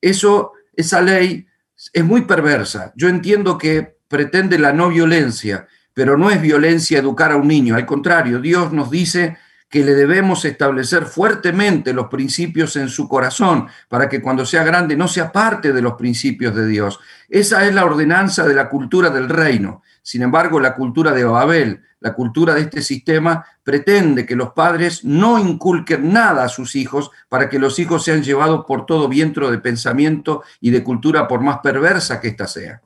Eso 0.00 0.52
esa 0.74 1.00
ley 1.00 1.46
es 1.92 2.04
muy 2.04 2.22
perversa. 2.22 2.92
Yo 2.96 3.08
entiendo 3.08 3.58
que 3.58 3.96
pretende 4.08 4.58
la 4.58 4.72
no 4.72 4.88
violencia, 4.88 5.66
pero 5.94 6.16
no 6.16 6.30
es 6.30 6.40
violencia 6.40 6.98
educar 6.98 7.32
a 7.32 7.36
un 7.36 7.48
niño. 7.48 7.76
Al 7.76 7.86
contrario, 7.86 8.40
Dios 8.40 8.72
nos 8.72 8.90
dice 8.90 9.36
que 9.72 9.82
le 9.82 9.94
debemos 9.94 10.44
establecer 10.44 11.06
fuertemente 11.06 11.94
los 11.94 12.08
principios 12.08 12.76
en 12.76 12.90
su 12.90 13.08
corazón 13.08 13.68
para 13.88 14.06
que 14.06 14.20
cuando 14.20 14.44
sea 14.44 14.64
grande 14.64 14.96
no 14.96 15.08
sea 15.08 15.32
parte 15.32 15.72
de 15.72 15.80
los 15.80 15.94
principios 15.94 16.54
de 16.54 16.66
Dios. 16.66 17.00
Esa 17.26 17.66
es 17.66 17.74
la 17.74 17.86
ordenanza 17.86 18.46
de 18.46 18.52
la 18.52 18.68
cultura 18.68 19.08
del 19.08 19.30
reino. 19.30 19.82
Sin 20.02 20.20
embargo, 20.20 20.60
la 20.60 20.74
cultura 20.74 21.12
de 21.12 21.24
Babel, 21.24 21.82
la 22.02 22.14
cultura 22.14 22.54
de 22.54 22.62
este 22.62 22.82
sistema, 22.82 23.44
pretende 23.62 24.26
que 24.26 24.36
los 24.36 24.50
padres 24.50 25.04
no 25.04 25.38
inculquen 25.38 26.12
nada 26.12 26.44
a 26.44 26.48
sus 26.48 26.74
hijos 26.74 27.10
para 27.28 27.48
que 27.48 27.58
los 27.58 27.78
hijos 27.78 28.04
sean 28.04 28.22
llevados 28.22 28.64
por 28.66 28.86
todo 28.86 29.08
viento 29.08 29.50
de 29.50 29.58
pensamiento 29.58 30.42
y 30.60 30.70
de 30.70 30.82
cultura, 30.82 31.28
por 31.28 31.40
más 31.40 31.58
perversa 31.62 32.20
que 32.20 32.28
ésta 32.28 32.46
sea. 32.46 32.82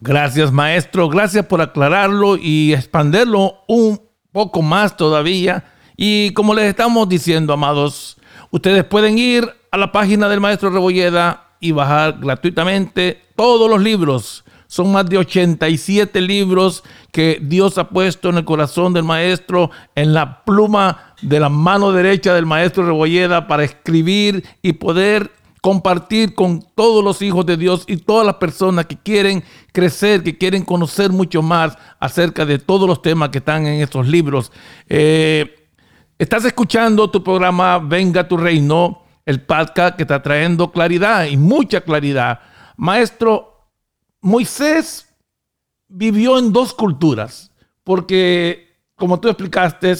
Gracias, 0.00 0.52
maestro. 0.52 1.08
Gracias 1.08 1.46
por 1.46 1.60
aclararlo 1.60 2.36
y 2.36 2.72
expanderlo 2.72 3.64
un 3.66 4.00
poco 4.32 4.62
más 4.62 4.96
todavía. 4.96 5.64
Y 5.96 6.32
como 6.34 6.54
les 6.54 6.66
estamos 6.66 7.08
diciendo, 7.08 7.52
amados, 7.52 8.16
ustedes 8.50 8.84
pueden 8.84 9.18
ir 9.18 9.48
a 9.70 9.76
la 9.76 9.90
página 9.90 10.28
del 10.28 10.40
maestro 10.40 10.70
Rebolleda 10.70 11.56
y 11.60 11.72
bajar 11.72 12.18
gratuitamente 12.20 13.22
todos 13.34 13.68
los 13.68 13.80
libros. 13.80 14.44
Son 14.68 14.92
más 14.92 15.08
de 15.08 15.16
87 15.16 16.20
libros 16.20 16.84
que 17.10 17.40
Dios 17.42 17.78
ha 17.78 17.88
puesto 17.88 18.28
en 18.28 18.36
el 18.36 18.44
corazón 18.44 18.92
del 18.92 19.02
maestro, 19.02 19.70
en 19.94 20.12
la 20.12 20.44
pluma 20.44 21.14
de 21.22 21.40
la 21.40 21.48
mano 21.48 21.90
derecha 21.90 22.34
del 22.34 22.44
maestro 22.44 22.84
Rebolleda 22.84 23.46
para 23.46 23.64
escribir 23.64 24.44
y 24.60 24.74
poder 24.74 25.32
compartir 25.62 26.34
con 26.34 26.62
todos 26.74 27.02
los 27.02 27.22
hijos 27.22 27.46
de 27.46 27.56
Dios 27.56 27.84
y 27.86 27.96
todas 27.96 28.26
las 28.26 28.36
personas 28.36 28.84
que 28.84 28.96
quieren 28.96 29.42
crecer, 29.72 30.22
que 30.22 30.36
quieren 30.36 30.64
conocer 30.64 31.10
mucho 31.10 31.40
más 31.40 31.76
acerca 31.98 32.44
de 32.44 32.58
todos 32.58 32.86
los 32.86 33.00
temas 33.00 33.30
que 33.30 33.38
están 33.38 33.66
en 33.66 33.80
estos 33.80 34.06
libros. 34.06 34.52
Eh, 34.86 35.66
estás 36.18 36.44
escuchando 36.44 37.10
tu 37.10 37.24
programa 37.24 37.78
Venga 37.78 38.28
tu 38.28 38.36
Reino, 38.36 39.02
el 39.24 39.40
podcast 39.40 39.96
que 39.96 40.02
está 40.02 40.22
trayendo 40.22 40.70
claridad 40.70 41.24
y 41.24 41.38
mucha 41.38 41.80
claridad. 41.80 42.40
Maestro, 42.76 43.57
Moisés 44.20 45.06
vivió 45.88 46.38
en 46.38 46.52
dos 46.52 46.74
culturas, 46.74 47.52
porque 47.84 48.68
como 48.94 49.20
tú 49.20 49.28
explicaste, 49.28 49.94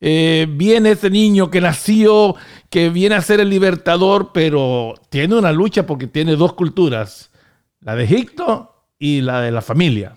eh, 0.00 0.46
viene 0.48 0.92
ese 0.92 1.10
niño 1.10 1.50
que 1.50 1.60
nació, 1.60 2.36
que 2.70 2.90
viene 2.90 3.16
a 3.16 3.22
ser 3.22 3.40
el 3.40 3.50
libertador, 3.50 4.30
pero 4.32 4.94
tiene 5.08 5.36
una 5.36 5.52
lucha 5.52 5.86
porque 5.86 6.06
tiene 6.06 6.36
dos 6.36 6.52
culturas, 6.52 7.30
la 7.80 7.96
de 7.96 8.04
Egipto 8.04 8.86
y 8.98 9.22
la 9.22 9.40
de 9.40 9.50
la 9.50 9.62
familia. 9.62 10.14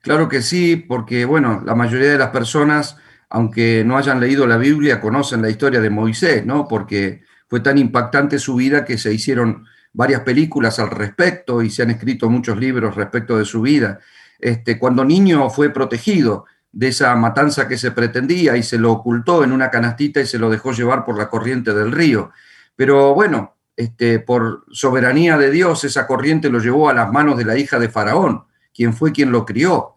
Claro 0.00 0.28
que 0.28 0.42
sí, 0.42 0.76
porque 0.76 1.24
bueno, 1.24 1.62
la 1.66 1.74
mayoría 1.74 2.12
de 2.12 2.18
las 2.18 2.30
personas, 2.30 2.96
aunque 3.28 3.82
no 3.84 3.98
hayan 3.98 4.20
leído 4.20 4.46
la 4.46 4.56
Biblia, 4.56 5.00
conocen 5.00 5.42
la 5.42 5.50
historia 5.50 5.80
de 5.80 5.90
Moisés, 5.90 6.46
¿no? 6.46 6.68
Porque 6.68 7.22
fue 7.48 7.60
tan 7.60 7.76
impactante 7.76 8.38
su 8.38 8.54
vida 8.54 8.84
que 8.84 8.96
se 8.96 9.12
hicieron 9.12 9.66
varias 9.92 10.22
películas 10.22 10.78
al 10.78 10.90
respecto 10.90 11.62
y 11.62 11.70
se 11.70 11.82
han 11.82 11.90
escrito 11.90 12.28
muchos 12.30 12.58
libros 12.58 12.94
respecto 12.94 13.38
de 13.38 13.44
su 13.44 13.62
vida. 13.62 14.00
Este, 14.38 14.78
cuando 14.78 15.04
niño 15.04 15.50
fue 15.50 15.70
protegido, 15.70 16.46
de 16.72 16.88
esa 16.88 17.14
matanza 17.16 17.66
que 17.66 17.78
se 17.78 17.92
pretendía 17.92 18.56
y 18.56 18.62
se 18.62 18.78
lo 18.78 18.92
ocultó 18.92 19.42
en 19.42 19.52
una 19.52 19.70
canastita 19.70 20.20
y 20.20 20.26
se 20.26 20.38
lo 20.38 20.50
dejó 20.50 20.72
llevar 20.72 21.04
por 21.04 21.18
la 21.18 21.28
corriente 21.28 21.72
del 21.74 21.92
río. 21.92 22.30
Pero 22.76 23.14
bueno, 23.14 23.56
este, 23.76 24.20
por 24.20 24.64
soberanía 24.70 25.38
de 25.38 25.50
Dios, 25.50 25.84
esa 25.84 26.06
corriente 26.06 26.50
lo 26.50 26.60
llevó 26.60 26.88
a 26.88 26.94
las 26.94 27.10
manos 27.10 27.36
de 27.36 27.44
la 27.44 27.56
hija 27.56 27.78
de 27.78 27.88
Faraón, 27.88 28.44
quien 28.74 28.92
fue 28.92 29.12
quien 29.12 29.32
lo 29.32 29.44
crió, 29.44 29.96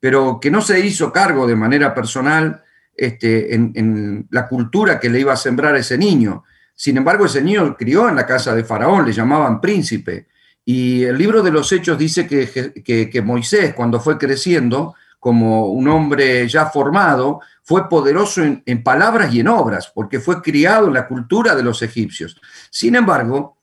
pero 0.00 0.38
que 0.40 0.50
no 0.50 0.62
se 0.62 0.80
hizo 0.80 1.12
cargo 1.12 1.46
de 1.46 1.56
manera 1.56 1.94
personal 1.94 2.62
este, 2.96 3.54
en, 3.54 3.72
en, 3.74 4.26
la 4.30 4.48
cultura 4.48 5.00
que 5.00 5.10
le 5.10 5.20
iba 5.20 5.32
a 5.32 5.36
sembrar 5.36 5.76
ese 5.76 5.98
niño. 5.98 6.44
Sin 6.74 6.96
embargo, 6.96 7.26
ese 7.26 7.42
niño 7.42 7.76
crió 7.76 8.08
en 8.08 8.16
la 8.16 8.26
casa 8.26 8.54
de 8.54 8.64
Faraón, 8.64 9.06
le 9.06 9.12
llamaban 9.12 9.60
príncipe. 9.60 10.26
Y 10.64 11.04
el 11.04 11.18
libro 11.18 11.42
de 11.42 11.50
los 11.50 11.70
Hechos 11.72 11.98
dice 11.98 12.26
que, 12.26 13.22
Moisés, 13.22 13.74
cuando 13.74 14.00
fue 14.00 14.18
creciendo, 14.18 14.94
como 15.18 15.66
un 15.66 15.86
hombre 15.88 16.48
ya 16.48 16.66
formado, 16.66 17.40
fue 17.62 17.88
poderoso 17.88 18.42
en, 18.42 18.62
en, 18.66 18.82
palabras 18.82 19.32
y 19.32 19.40
en 19.40 19.48
obras, 19.48 19.92
porque 19.94 20.18
fue 20.18 20.42
criado 20.42 20.88
en 20.88 20.94
la 20.94 21.06
cultura 21.06 21.54
de 21.54 21.62
los 21.62 21.80
egipcios. 21.82 22.40
Sin 22.70 22.96
embargo, 22.96 23.56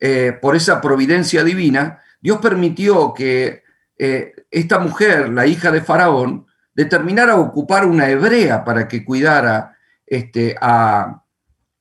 eh, 0.00 0.36
por 0.40 0.54
esa 0.54 0.80
providencia 0.80 1.42
divina, 1.44 2.02
Dios 2.20 2.38
permitió 2.38 3.14
que 3.14 3.62
eh, 3.96 4.32
esta 4.50 4.78
mujer, 4.78 5.30
la 5.30 5.46
hija 5.46 5.70
de 5.70 5.80
Faraón, 5.80 6.46
determinara 6.74 7.36
ocupar 7.36 7.86
una 7.86 8.10
hebrea 8.10 8.64
para 8.64 8.88
que 8.88 9.04
cuidara 9.04 9.78
este, 10.06 10.56
a, 10.60 11.23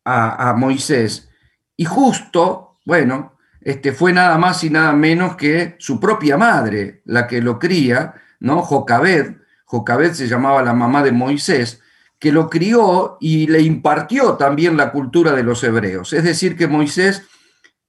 a, 0.06 0.54
Moisés. 0.58 1.30
Y 1.76 1.86
justo, 1.86 2.78
bueno, 2.86 3.38
este, 3.62 3.94
fue 3.94 4.14
nada 4.14 4.38
más 4.38 4.64
y 4.64 4.70
nada 4.70 4.94
menos 4.94 5.36
que 5.36 5.76
su 5.80 6.00
propia 6.00 6.38
madre 6.38 7.02
la 7.06 7.28
que 7.28 7.42
lo 7.42 7.60
cría, 7.60 8.16
¿no? 8.40 8.62
Jocabed, 8.62 9.36
Jocabed 9.66 10.14
se 10.14 10.28
llamaba 10.28 10.62
la 10.62 10.74
mamá 10.74 11.02
de 11.04 11.12
Moisés, 11.12 11.82
que 12.20 12.32
lo 12.32 12.50
crió 12.50 13.18
y 13.20 13.48
le 13.48 13.62
impartió 13.62 14.34
también 14.34 14.78
la 14.78 14.92
cultura 14.92 15.34
de 15.34 15.44
los 15.44 15.64
hebreos. 15.64 16.14
Es 16.14 16.24
decir, 16.24 16.56
que 16.56 16.68
Moisés 16.68 17.24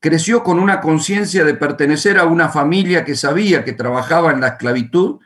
creció 0.00 0.42
con 0.42 0.58
una 0.58 0.80
conciencia 0.80 1.44
de 1.44 1.54
pertenecer 1.54 2.18
a 2.18 2.24
una 2.24 2.48
familia 2.48 3.04
que 3.04 3.16
sabía 3.16 3.64
que 3.64 3.72
trabajaba 3.72 4.32
en 4.32 4.40
la 4.40 4.48
esclavitud, 4.48 5.20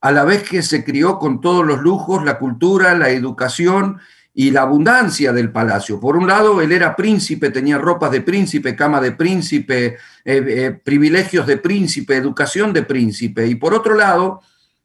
a 0.00 0.12
la 0.12 0.24
vez 0.24 0.48
que 0.48 0.62
se 0.62 0.84
crió 0.84 1.18
con 1.18 1.40
todos 1.40 1.66
los 1.66 1.80
lujos, 1.80 2.24
la 2.24 2.38
cultura, 2.38 2.94
la 2.94 3.10
educación 3.10 4.00
y 4.40 4.50
la 4.50 4.62
abundancia 4.62 5.34
del 5.34 5.52
palacio. 5.52 6.00
Por 6.00 6.16
un 6.16 6.26
lado, 6.26 6.62
él 6.62 6.72
era 6.72 6.96
príncipe, 6.96 7.50
tenía 7.50 7.76
ropas 7.76 8.10
de 8.10 8.22
príncipe, 8.22 8.74
cama 8.74 8.98
de 8.98 9.12
príncipe, 9.12 9.84
eh, 9.84 9.98
eh, 10.24 10.80
privilegios 10.82 11.46
de 11.46 11.58
príncipe, 11.58 12.16
educación 12.16 12.72
de 12.72 12.84
príncipe. 12.84 13.46
Y 13.46 13.56
por 13.56 13.74
otro 13.74 13.94
lado, 13.94 14.40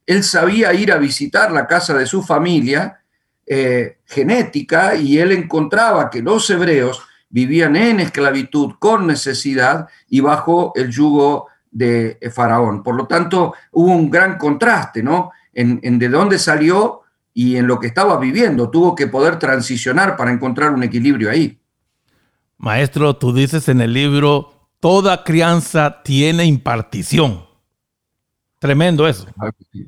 él 0.05 0.25
sabía 0.25 0.73
ir 0.73 0.91
a 0.91 0.97
visitar 0.97 1.53
la 1.53 1.67
casa 1.67 1.93
de 1.93 2.05
su 2.05 2.21
familia 2.21 2.99
eh, 3.45 3.99
genética 4.03 4.95
y 4.95 5.19
él 5.19 5.31
encontraba 5.31 6.09
que 6.09 6.21
los 6.21 6.49
hebreos 6.49 7.03
vivían 7.29 7.77
en 7.77 8.01
esclavitud, 8.01 8.73
con 8.77 9.07
necesidad 9.07 9.87
y 10.09 10.19
bajo 10.19 10.73
el 10.75 10.91
yugo 10.91 11.47
de 11.71 12.19
Faraón. 12.29 12.83
Por 12.83 12.95
lo 12.95 13.07
tanto, 13.07 13.53
hubo 13.71 13.93
un 13.93 14.11
gran 14.11 14.37
contraste, 14.37 15.01
¿no? 15.01 15.31
En, 15.53 15.79
en 15.81 15.97
de 15.97 16.09
dónde 16.09 16.39
salió 16.39 17.04
y 17.37 17.57
en 17.57 17.67
lo 17.67 17.79
que 17.79 17.87
estaba 17.87 18.17
viviendo. 18.17 18.71
Tuvo 18.71 18.95
que 18.95 19.07
poder 19.07 19.37
transicionar 19.37 20.15
para 20.15 20.31
encontrar 20.31 20.71
un 20.71 20.81
equilibrio 20.81 21.29
ahí. 21.29 21.59
Maestro, 22.57 23.17
tú 23.17 23.33
dices 23.33 23.67
en 23.67 23.81
el 23.81 23.93
libro, 23.93 24.69
toda 24.79 25.23
crianza 25.23 26.01
tiene 26.01 26.45
impartición. 26.45 27.45
Tremendo 28.57 29.05
eso. 29.05 29.27
Claro 29.35 29.53
que, 29.59 29.65
sí. 29.71 29.87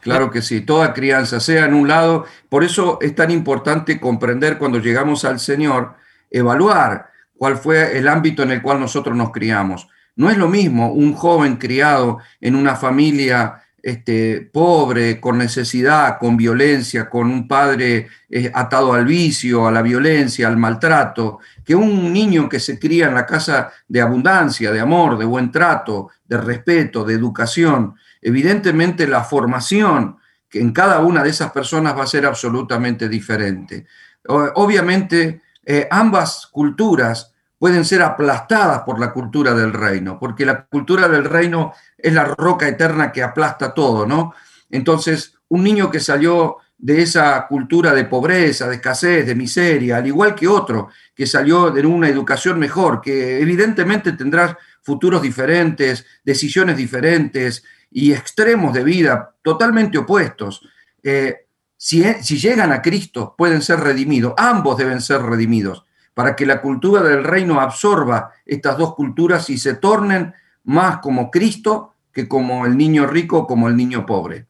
claro 0.00 0.30
que 0.30 0.42
sí, 0.42 0.60
toda 0.60 0.92
crianza, 0.92 1.40
sea 1.40 1.64
en 1.64 1.72
un 1.72 1.88
lado. 1.88 2.26
Por 2.50 2.62
eso 2.62 2.98
es 3.00 3.14
tan 3.14 3.30
importante 3.30 3.98
comprender 3.98 4.58
cuando 4.58 4.78
llegamos 4.78 5.24
al 5.24 5.40
Señor, 5.40 5.94
evaluar 6.30 7.08
cuál 7.34 7.56
fue 7.56 7.96
el 7.96 8.08
ámbito 8.08 8.42
en 8.42 8.50
el 8.50 8.60
cual 8.60 8.78
nosotros 8.78 9.16
nos 9.16 9.32
criamos. 9.32 9.88
No 10.16 10.28
es 10.28 10.36
lo 10.36 10.48
mismo 10.48 10.92
un 10.92 11.14
joven 11.14 11.56
criado 11.56 12.18
en 12.42 12.56
una 12.56 12.76
familia 12.76 13.62
este, 13.82 14.48
pobre, 14.52 15.20
con 15.20 15.38
necesidad, 15.38 16.18
con 16.18 16.36
violencia, 16.36 17.08
con 17.08 17.30
un 17.30 17.46
padre 17.46 18.08
eh, 18.28 18.50
atado 18.54 18.92
al 18.92 19.04
vicio, 19.04 19.66
a 19.66 19.72
la 19.72 19.82
violencia, 19.82 20.48
al 20.48 20.56
maltrato, 20.56 21.38
que 21.64 21.74
un 21.74 22.12
niño 22.12 22.48
que 22.48 22.60
se 22.60 22.78
cría 22.78 23.06
en 23.06 23.14
la 23.14 23.26
casa 23.26 23.70
de 23.86 24.00
abundancia, 24.00 24.72
de 24.72 24.80
amor, 24.80 25.18
de 25.18 25.24
buen 25.24 25.52
trato, 25.52 26.10
de 26.26 26.38
respeto, 26.38 27.04
de 27.04 27.14
educación. 27.14 27.94
Evidentemente 28.20 29.06
la 29.06 29.22
formación 29.22 30.16
que 30.48 30.60
en 30.60 30.72
cada 30.72 31.00
una 31.00 31.22
de 31.22 31.30
esas 31.30 31.52
personas 31.52 31.96
va 31.96 32.04
a 32.04 32.06
ser 32.06 32.26
absolutamente 32.26 33.08
diferente. 33.08 33.86
Obviamente 34.26 35.42
eh, 35.64 35.86
ambas 35.90 36.46
culturas 36.50 37.34
pueden 37.58 37.84
ser 37.84 38.02
aplastadas 38.02 38.82
por 38.82 39.00
la 39.00 39.12
cultura 39.12 39.52
del 39.52 39.72
reino, 39.72 40.18
porque 40.18 40.46
la 40.46 40.64
cultura 40.66 41.08
del 41.08 41.24
reino 41.24 41.72
es 41.96 42.12
la 42.12 42.24
roca 42.24 42.68
eterna 42.68 43.10
que 43.10 43.22
aplasta 43.22 43.74
todo, 43.74 44.06
¿no? 44.06 44.34
Entonces, 44.70 45.34
un 45.48 45.64
niño 45.64 45.90
que 45.90 46.00
salió 46.00 46.58
de 46.76 47.02
esa 47.02 47.46
cultura 47.48 47.92
de 47.92 48.04
pobreza, 48.04 48.68
de 48.68 48.76
escasez, 48.76 49.26
de 49.26 49.34
miseria, 49.34 49.96
al 49.96 50.06
igual 50.06 50.36
que 50.36 50.46
otro 50.46 50.90
que 51.12 51.26
salió 51.26 51.70
de 51.70 51.84
una 51.84 52.08
educación 52.08 52.58
mejor, 52.58 53.00
que 53.00 53.40
evidentemente 53.40 54.12
tendrá 54.12 54.56
futuros 54.82 55.20
diferentes, 55.20 56.06
decisiones 56.24 56.76
diferentes 56.76 57.64
y 57.90 58.12
extremos 58.12 58.72
de 58.72 58.84
vida 58.84 59.34
totalmente 59.42 59.98
opuestos. 59.98 60.62
Eh, 61.02 61.46
si, 61.76 62.04
si 62.22 62.38
llegan 62.38 62.70
a 62.70 62.80
Cristo, 62.80 63.34
pueden 63.36 63.62
ser 63.62 63.80
redimidos, 63.80 64.34
ambos 64.36 64.76
deben 64.76 65.00
ser 65.00 65.22
redimidos 65.22 65.87
para 66.18 66.34
que 66.34 66.44
la 66.44 66.60
cultura 66.60 67.00
del 67.00 67.22
reino 67.22 67.60
absorba 67.60 68.32
estas 68.44 68.76
dos 68.76 68.96
culturas 68.96 69.48
y 69.50 69.56
se 69.56 69.74
tornen 69.74 70.34
más 70.64 70.98
como 70.98 71.30
Cristo 71.30 71.94
que 72.12 72.26
como 72.26 72.66
el 72.66 72.76
niño 72.76 73.06
rico, 73.06 73.46
como 73.46 73.68
el 73.68 73.76
niño 73.76 74.04
pobre. 74.04 74.46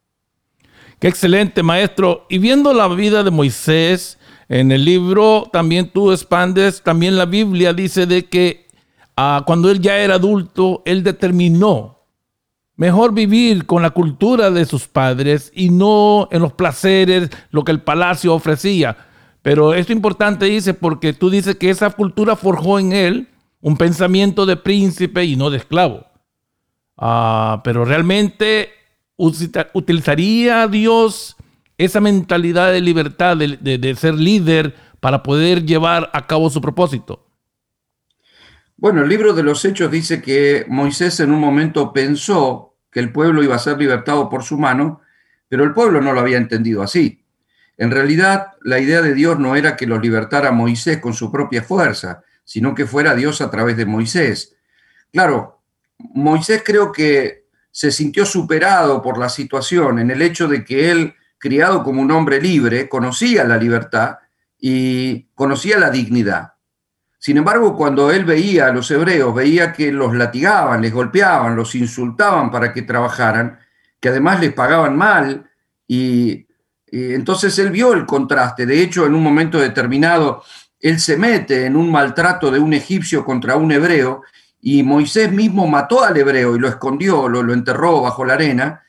Qué 0.98 1.08
excelente, 1.08 1.62
maestro. 1.62 2.24
Y 2.30 2.38
viendo 2.38 2.72
la 2.72 2.88
vida 2.88 3.22
de 3.22 3.30
Moisés, 3.30 4.18
en 4.48 4.72
el 4.72 4.82
libro 4.82 5.44
también 5.52 5.90
tú 5.90 6.10
expandes, 6.10 6.82
también 6.82 7.18
la 7.18 7.26
Biblia 7.26 7.74
dice 7.74 8.06
de 8.06 8.24
que 8.24 8.66
ah, 9.14 9.42
cuando 9.44 9.70
él 9.70 9.78
ya 9.78 9.98
era 9.98 10.14
adulto, 10.14 10.80
él 10.86 11.02
determinó 11.02 11.98
mejor 12.76 13.12
vivir 13.12 13.66
con 13.66 13.82
la 13.82 13.90
cultura 13.90 14.50
de 14.50 14.64
sus 14.64 14.88
padres 14.88 15.52
y 15.54 15.68
no 15.68 16.30
en 16.32 16.40
los 16.40 16.54
placeres, 16.54 17.28
lo 17.50 17.62
que 17.62 17.72
el 17.72 17.82
palacio 17.82 18.32
ofrecía 18.32 19.07
pero 19.48 19.72
esto 19.72 19.94
importante 19.94 20.44
dice 20.44 20.74
porque 20.74 21.14
tú 21.14 21.30
dices 21.30 21.56
que 21.56 21.70
esa 21.70 21.88
cultura 21.88 22.36
forjó 22.36 22.78
en 22.78 22.92
él 22.92 23.28
un 23.62 23.78
pensamiento 23.78 24.44
de 24.44 24.58
príncipe 24.58 25.24
y 25.24 25.36
no 25.36 25.48
de 25.48 25.56
esclavo. 25.56 26.04
Ah, 26.98 27.62
pero 27.64 27.86
realmente 27.86 28.68
utilizaría 29.16 30.68
Dios 30.68 31.34
esa 31.78 31.98
mentalidad 31.98 32.72
de 32.72 32.82
libertad, 32.82 33.38
de, 33.38 33.94
ser 33.98 34.16
líder, 34.16 34.74
para 35.00 35.22
poder 35.22 35.64
llevar 35.64 36.10
a 36.12 36.26
cabo 36.26 36.50
su 36.50 36.60
propósito. 36.60 37.24
Bueno, 38.76 39.02
el 39.02 39.08
libro 39.08 39.32
de 39.32 39.44
los 39.44 39.64
Hechos 39.64 39.90
dice 39.90 40.20
que 40.20 40.66
Moisés 40.68 41.20
en 41.20 41.32
un 41.32 41.40
momento 41.40 41.94
pensó 41.94 42.76
que 42.92 43.00
el 43.00 43.12
pueblo 43.12 43.42
iba 43.42 43.54
a 43.54 43.60
ser 43.60 43.78
libertado 43.78 44.28
por 44.28 44.42
su 44.42 44.58
mano, 44.58 45.00
pero 45.48 45.64
el 45.64 45.72
pueblo 45.72 46.02
no 46.02 46.12
lo 46.12 46.20
había 46.20 46.36
entendido 46.36 46.82
así. 46.82 47.24
En 47.78 47.92
realidad, 47.92 48.48
la 48.62 48.80
idea 48.80 49.00
de 49.00 49.14
Dios 49.14 49.38
no 49.38 49.54
era 49.54 49.76
que 49.76 49.86
los 49.86 50.02
libertara 50.02 50.50
Moisés 50.50 50.98
con 50.98 51.14
su 51.14 51.30
propia 51.30 51.62
fuerza, 51.62 52.22
sino 52.44 52.74
que 52.74 52.86
fuera 52.86 53.14
Dios 53.14 53.40
a 53.40 53.50
través 53.50 53.76
de 53.76 53.86
Moisés. 53.86 54.56
Claro, 55.12 55.62
Moisés 55.98 56.62
creo 56.64 56.90
que 56.90 57.46
se 57.70 57.92
sintió 57.92 58.26
superado 58.26 59.00
por 59.00 59.16
la 59.16 59.28
situación 59.28 60.00
en 60.00 60.10
el 60.10 60.22
hecho 60.22 60.48
de 60.48 60.64
que 60.64 60.90
él, 60.90 61.14
criado 61.38 61.84
como 61.84 62.02
un 62.02 62.10
hombre 62.10 62.40
libre, 62.40 62.88
conocía 62.88 63.44
la 63.44 63.56
libertad 63.56 64.18
y 64.58 65.28
conocía 65.34 65.78
la 65.78 65.90
dignidad. 65.90 66.54
Sin 67.20 67.36
embargo, 67.36 67.76
cuando 67.76 68.10
él 68.10 68.24
veía 68.24 68.66
a 68.66 68.72
los 68.72 68.90
hebreos, 68.90 69.32
veía 69.32 69.72
que 69.72 69.92
los 69.92 70.16
latigaban, 70.16 70.82
les 70.82 70.92
golpeaban, 70.92 71.54
los 71.54 71.76
insultaban 71.76 72.50
para 72.50 72.72
que 72.72 72.82
trabajaran, 72.82 73.60
que 74.00 74.08
además 74.08 74.40
les 74.40 74.52
pagaban 74.52 74.96
mal 74.96 75.48
y 75.86 76.47
entonces 76.92 77.58
él 77.58 77.70
vio 77.70 77.92
el 77.92 78.06
contraste. 78.06 78.66
De 78.66 78.80
hecho, 78.80 79.06
en 79.06 79.14
un 79.14 79.22
momento 79.22 79.58
determinado, 79.58 80.42
él 80.80 81.00
se 81.00 81.16
mete 81.16 81.66
en 81.66 81.76
un 81.76 81.90
maltrato 81.90 82.50
de 82.50 82.58
un 82.58 82.72
egipcio 82.72 83.24
contra 83.24 83.56
un 83.56 83.72
hebreo 83.72 84.22
y 84.60 84.82
Moisés 84.82 85.32
mismo 85.32 85.66
mató 85.66 86.02
al 86.02 86.16
hebreo 86.16 86.56
y 86.56 86.58
lo 86.58 86.68
escondió, 86.68 87.28
lo, 87.28 87.42
lo 87.42 87.52
enterró 87.52 88.00
bajo 88.02 88.24
la 88.24 88.34
arena. 88.34 88.82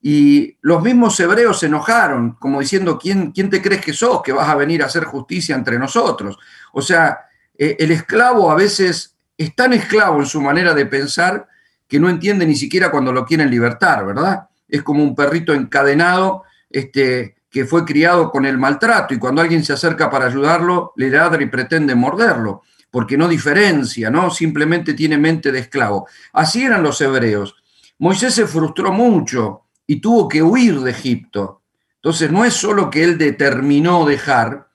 Y 0.00 0.56
los 0.62 0.82
mismos 0.82 1.18
hebreos 1.20 1.60
se 1.60 1.66
enojaron, 1.66 2.32
como 2.32 2.60
diciendo, 2.60 2.98
¿quién, 2.98 3.30
¿quién 3.30 3.48
te 3.48 3.62
crees 3.62 3.84
que 3.84 3.92
sos 3.92 4.20
que 4.22 4.32
vas 4.32 4.48
a 4.48 4.56
venir 4.56 4.82
a 4.82 4.86
hacer 4.86 5.04
justicia 5.04 5.54
entre 5.54 5.78
nosotros? 5.78 6.38
O 6.72 6.82
sea, 6.82 7.20
eh, 7.56 7.76
el 7.78 7.92
esclavo 7.92 8.50
a 8.50 8.56
veces 8.56 9.16
es 9.38 9.54
tan 9.54 9.72
esclavo 9.72 10.18
en 10.18 10.26
su 10.26 10.40
manera 10.40 10.74
de 10.74 10.86
pensar 10.86 11.48
que 11.86 12.00
no 12.00 12.08
entiende 12.08 12.46
ni 12.46 12.56
siquiera 12.56 12.90
cuando 12.90 13.12
lo 13.12 13.24
quieren 13.24 13.50
libertar, 13.50 14.04
¿verdad? 14.04 14.48
Es 14.68 14.82
como 14.82 15.04
un 15.04 15.14
perrito 15.14 15.52
encadenado 15.52 16.42
este, 16.68 17.36
que 17.52 17.66
fue 17.66 17.84
criado 17.84 18.30
con 18.30 18.46
el 18.46 18.56
maltrato 18.56 19.12
y 19.12 19.18
cuando 19.18 19.42
alguien 19.42 19.62
se 19.62 19.74
acerca 19.74 20.08
para 20.08 20.24
ayudarlo, 20.24 20.94
le 20.96 21.10
ladra 21.10 21.42
y 21.42 21.46
pretende 21.46 21.94
morderlo, 21.94 22.62
porque 22.90 23.18
no 23.18 23.28
diferencia, 23.28 24.10
¿no? 24.10 24.30
Simplemente 24.30 24.94
tiene 24.94 25.18
mente 25.18 25.52
de 25.52 25.58
esclavo. 25.58 26.08
Así 26.32 26.64
eran 26.64 26.82
los 26.82 26.98
hebreos. 27.02 27.54
Moisés 27.98 28.34
se 28.34 28.46
frustró 28.46 28.90
mucho 28.90 29.66
y 29.86 30.00
tuvo 30.00 30.30
que 30.30 30.42
huir 30.42 30.80
de 30.80 30.92
Egipto. 30.92 31.60
Entonces 31.96 32.32
no 32.32 32.42
es 32.46 32.54
solo 32.54 32.88
que 32.88 33.04
él 33.04 33.18
determinó 33.18 34.06
dejar 34.06 34.68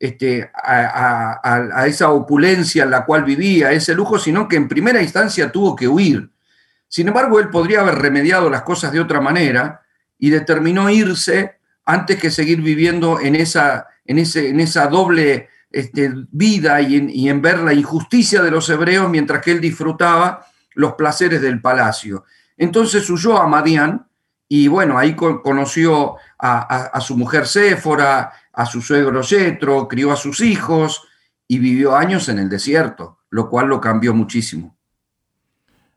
este, 0.00 0.50
a, 0.52 1.40
a 1.44 1.86
esa 1.86 2.10
opulencia 2.10 2.82
en 2.82 2.90
la 2.90 3.04
cual 3.04 3.22
vivía, 3.22 3.70
ese 3.70 3.94
lujo, 3.94 4.18
sino 4.18 4.48
que 4.48 4.56
en 4.56 4.66
primera 4.66 5.00
instancia 5.00 5.52
tuvo 5.52 5.76
que 5.76 5.86
huir. 5.86 6.30
Sin 6.88 7.06
embargo, 7.06 7.38
él 7.38 7.48
podría 7.48 7.80
haber 7.80 7.94
remediado 7.94 8.50
las 8.50 8.62
cosas 8.62 8.90
de 8.90 9.00
otra 9.00 9.20
manera 9.20 9.82
y 10.18 10.30
determinó 10.30 10.90
irse 10.90 11.60
antes 11.84 12.18
que 12.18 12.30
seguir 12.30 12.60
viviendo 12.60 13.20
en 13.20 13.34
esa, 13.34 13.86
en 14.04 14.18
ese, 14.18 14.48
en 14.48 14.60
esa 14.60 14.86
doble 14.86 15.48
este, 15.70 16.12
vida 16.30 16.80
y 16.80 17.28
en, 17.28 17.42
ver 17.42 17.58
la 17.58 17.74
injusticia 17.74 18.42
de 18.42 18.50
los 18.50 18.68
hebreos 18.70 19.10
mientras 19.10 19.42
que 19.42 19.50
él 19.50 19.60
disfrutaba 19.60 20.46
los 20.74 20.94
placeres 20.94 21.42
del 21.42 21.60
palacio. 21.60 22.24
Entonces 22.56 23.08
huyó 23.10 23.38
a 23.38 23.48
Madián 23.48 24.06
y 24.48 24.68
bueno, 24.68 24.98
ahí 24.98 25.14
conoció 25.16 26.16
a, 26.38 27.00
su 27.00 27.16
mujer 27.16 27.46
Séfora, 27.46 28.32
a 28.52 28.66
su 28.66 28.80
suegro 28.80 29.22
Yetro, 29.22 29.88
crió 29.88 30.12
a 30.12 30.16
sus 30.16 30.40
hijos 30.40 31.02
y 31.48 31.58
vivió 31.58 31.96
años 31.96 32.28
en 32.28 32.38
el 32.38 32.48
desierto, 32.48 33.18
lo 33.30 33.48
cual 33.48 33.66
lo 33.66 33.80
cambió 33.80 34.14
muchísimo. 34.14 34.76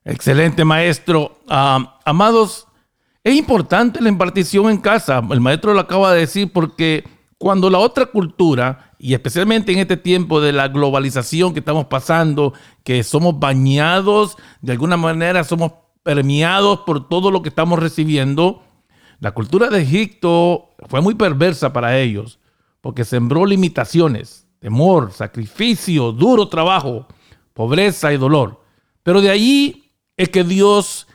Excelente, 0.04 0.64
maestro. 0.64 1.40
Ah, 1.50 2.00
amados, 2.06 2.67
es 3.28 3.36
importante 3.36 4.02
la 4.02 4.08
impartición 4.08 4.70
en 4.70 4.78
casa, 4.78 5.22
el 5.30 5.42
maestro 5.42 5.74
lo 5.74 5.82
acaba 5.82 6.14
de 6.14 6.22
decir, 6.22 6.50
porque 6.54 7.04
cuando 7.38 7.70
la 7.70 7.78
otra 7.78 8.06
cultura, 8.06 8.94
y 8.98 9.14
especialmente 9.14 9.74
en 9.74 9.80
este 9.80 9.98
tiempo 9.98 10.40
de 10.40 10.54
la 10.54 10.70
globalización 10.70 11.52
que 11.52 11.60
estamos 11.60 11.88
pasando, 11.88 12.54
que 12.86 13.04
somos 13.04 13.38
bañados, 13.38 14.38
de 14.62 14.72
alguna 14.72 14.96
manera 14.96 15.44
somos 15.44 15.74
permeados 16.04 16.80
por 16.86 17.10
todo 17.10 17.30
lo 17.30 17.42
que 17.42 17.50
estamos 17.50 17.80
recibiendo, 17.80 18.64
la 19.20 19.32
cultura 19.32 19.68
de 19.68 19.82
Egipto 19.82 20.70
fue 20.88 21.02
muy 21.02 21.16
perversa 21.16 21.74
para 21.74 22.00
ellos, 22.00 22.40
porque 22.80 23.04
sembró 23.04 23.46
limitaciones, 23.46 24.48
temor, 24.60 25.12
sacrificio, 25.12 26.14
duro 26.14 26.48
trabajo, 26.48 27.08
pobreza 27.54 28.14
y 28.14 28.18
dolor. 28.18 28.64
Pero 29.04 29.20
de 29.20 29.32
ahí 29.32 29.92
es 30.16 30.30
que 30.30 30.46
Dios 30.46 31.08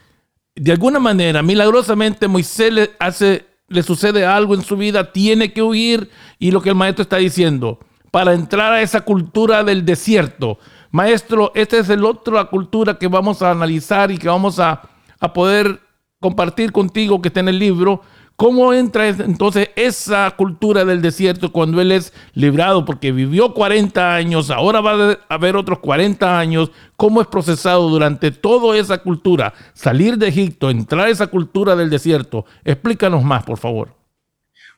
de 0.55 0.71
alguna 0.71 0.99
manera, 0.99 1.41
milagrosamente, 1.41 2.27
Moisés 2.27 2.73
le, 2.73 2.91
hace, 2.99 3.45
le 3.67 3.83
sucede 3.83 4.25
algo 4.25 4.53
en 4.53 4.61
su 4.61 4.77
vida, 4.77 5.11
tiene 5.11 5.51
que 5.51 5.61
huir 5.61 6.09
y 6.39 6.51
lo 6.51 6.61
que 6.61 6.69
el 6.69 6.75
maestro 6.75 7.03
está 7.03 7.17
diciendo, 7.17 7.79
para 8.11 8.33
entrar 8.33 8.73
a 8.73 8.81
esa 8.81 9.01
cultura 9.01 9.63
del 9.63 9.85
desierto. 9.85 10.59
Maestro, 10.91 11.51
esta 11.55 11.77
es 11.77 11.89
el 11.89 12.05
otro 12.05 12.35
la 12.35 12.45
cultura 12.45 12.99
que 12.99 13.07
vamos 13.07 13.41
a 13.41 13.51
analizar 13.51 14.11
y 14.11 14.17
que 14.17 14.27
vamos 14.27 14.59
a, 14.59 14.81
a 15.19 15.33
poder 15.33 15.79
compartir 16.19 16.71
contigo 16.71 17.21
que 17.21 17.29
está 17.29 17.39
en 17.39 17.49
el 17.49 17.59
libro, 17.59 18.01
¿Cómo 18.35 18.73
entra 18.73 19.07
entonces 19.07 19.69
esa 19.75 20.33
cultura 20.35 20.83
del 20.85 21.01
desierto 21.01 21.51
cuando 21.51 21.79
él 21.79 21.91
es 21.91 22.13
librado? 22.33 22.83
Porque 22.83 23.11
vivió 23.11 23.53
40 23.53 24.15
años, 24.15 24.49
ahora 24.49 24.81
va 24.81 25.11
a 25.11 25.19
haber 25.29 25.55
otros 25.55 25.79
40 25.79 26.39
años. 26.39 26.71
¿Cómo 26.97 27.21
es 27.21 27.27
procesado 27.27 27.87
durante 27.89 28.31
toda 28.31 28.75
esa 28.77 28.97
cultura? 28.97 29.53
Salir 29.73 30.17
de 30.17 30.29
Egipto, 30.29 30.71
entrar 30.71 31.07
a 31.07 31.09
esa 31.09 31.27
cultura 31.27 31.75
del 31.75 31.91
desierto. 31.91 32.45
Explícanos 32.63 33.23
más, 33.23 33.43
por 33.43 33.59
favor. 33.59 33.95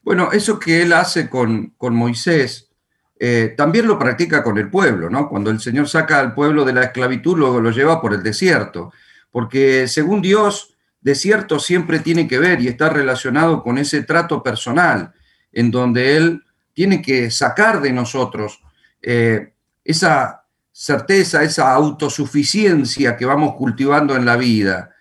Bueno, 0.04 0.32
eso 0.34 0.60
que 0.60 0.82
él 0.82 0.94
hace 0.94 1.30
con, 1.30 1.74
con 1.78 1.96
Moisés, 1.96 2.70
eh, 3.18 3.54
también 3.58 3.88
lo 3.88 3.98
practica 3.98 4.44
con 4.44 4.58
el 4.58 4.70
pueblo, 4.70 5.10
¿no? 5.10 5.30
Cuando 5.30 5.50
el 5.50 5.62
Señor 5.62 5.88
saca 5.88 6.20
al 6.20 6.34
pueblo 6.34 6.66
de 6.66 6.74
la 6.74 6.84
esclavitud, 6.84 7.38
luego 7.38 7.62
lo 7.62 7.72
lleva 7.72 8.02
por 8.02 8.14
el 8.14 8.22
desierto. 8.22 8.92
Porque 9.32 9.88
según 9.88 10.22
Dios, 10.22 10.75
desierto 11.06 11.60
siempre 11.60 12.00
tiene 12.00 12.28
que 12.28 12.40
ver 12.40 12.60
y 12.62 12.68
está 12.68 12.90
relacionado 12.90 13.62
con 13.62 13.78
ese 13.78 14.02
trato 14.02 14.42
personal, 14.42 15.14
en 15.52 15.70
donde 15.70 16.18
Él 16.18 16.44
tiene 16.74 17.00
que 17.04 17.30
sacar 17.30 17.80
de 17.80 17.94
nosotros 17.94 18.60
eh, 19.04 19.54
esa 19.84 20.46
certeza, 20.72 21.44
esa 21.44 21.72
autosuficiencia 21.74 23.16
que 23.16 23.26
vamos 23.28 23.54
cultivando 23.56 24.16
en 24.16 24.26
la 24.26 24.36
vida, 24.36 24.96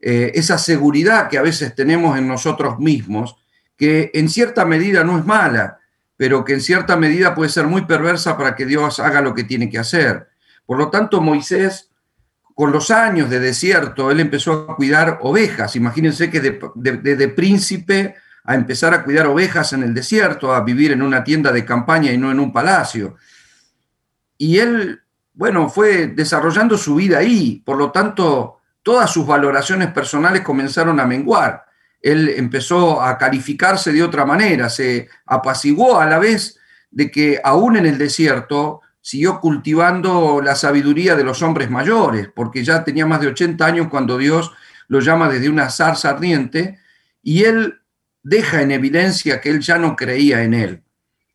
eh, 0.00 0.32
esa 0.34 0.56
seguridad 0.56 1.28
que 1.28 1.36
a 1.36 1.42
veces 1.42 1.74
tenemos 1.74 2.16
en 2.16 2.26
nosotros 2.26 2.78
mismos, 2.78 3.36
que 3.76 4.10
en 4.14 4.30
cierta 4.30 4.64
medida 4.64 5.04
no 5.04 5.18
es 5.18 5.26
mala, 5.26 5.78
pero 6.16 6.42
que 6.42 6.54
en 6.54 6.62
cierta 6.62 6.96
medida 6.96 7.34
puede 7.34 7.50
ser 7.50 7.66
muy 7.66 7.84
perversa 7.84 8.38
para 8.38 8.56
que 8.56 8.64
Dios 8.64 8.98
haga 8.98 9.20
lo 9.20 9.34
que 9.34 9.44
tiene 9.44 9.68
que 9.68 9.78
hacer. 9.78 10.26
Por 10.64 10.78
lo 10.78 10.88
tanto, 10.88 11.20
Moisés 11.20 11.89
con 12.60 12.72
los 12.72 12.90
años 12.90 13.30
de 13.30 13.40
desierto, 13.40 14.10
él 14.10 14.20
empezó 14.20 14.52
a 14.68 14.76
cuidar 14.76 15.20
ovejas. 15.22 15.76
Imagínense 15.76 16.28
que 16.28 16.40
de, 16.40 17.28
príncipe 17.28 18.16
a 18.44 18.54
empezar 18.54 18.92
a 18.92 19.02
cuidar 19.02 19.28
ovejas 19.28 19.72
en 19.72 19.82
el 19.82 19.94
desierto, 19.94 20.52
a 20.52 20.60
vivir 20.60 20.92
en 20.92 21.00
una 21.00 21.24
tienda 21.24 21.52
de 21.52 21.64
campaña 21.64 22.12
y 22.12 22.18
no 22.18 22.30
en 22.30 22.38
un 22.38 22.52
palacio. 22.52 23.16
Y 24.36 24.58
él, 24.58 25.00
bueno, 25.32 25.70
fue 25.70 26.08
desarrollando 26.08 26.76
su 26.76 26.96
vida 26.96 27.16
ahí, 27.16 27.62
por 27.64 27.78
lo 27.78 27.90
tanto, 27.92 28.58
todas 28.82 29.10
sus 29.10 29.26
valoraciones 29.26 29.90
personales 29.92 30.42
comenzaron 30.42 31.00
a 31.00 31.06
menguar. 31.06 31.64
Él 32.02 32.28
empezó 32.28 33.00
a 33.00 33.16
calificarse 33.16 33.90
de 33.90 34.02
otra 34.02 34.26
manera, 34.26 34.68
se 34.68 35.08
apaciguó 35.24 35.98
a 35.98 36.04
la 36.04 36.18
vez 36.18 36.58
de 36.90 37.10
que 37.10 37.40
aún 37.42 37.78
en 37.78 37.86
el 37.86 37.96
desierto 37.96 38.82
siguió 39.00 39.40
cultivando 39.40 40.40
la 40.42 40.54
sabiduría 40.54 41.16
de 41.16 41.24
los 41.24 41.42
hombres 41.42 41.70
mayores, 41.70 42.28
porque 42.34 42.64
ya 42.64 42.84
tenía 42.84 43.06
más 43.06 43.20
de 43.20 43.28
80 43.28 43.64
años 43.64 43.88
cuando 43.88 44.18
Dios 44.18 44.52
lo 44.88 45.00
llama 45.00 45.28
desde 45.28 45.48
una 45.48 45.70
zarza 45.70 46.10
ardiente, 46.10 46.78
y 47.22 47.44
él 47.44 47.80
deja 48.22 48.62
en 48.62 48.70
evidencia 48.70 49.40
que 49.40 49.50
él 49.50 49.60
ya 49.60 49.78
no 49.78 49.96
creía 49.96 50.42
en 50.42 50.54
él. 50.54 50.82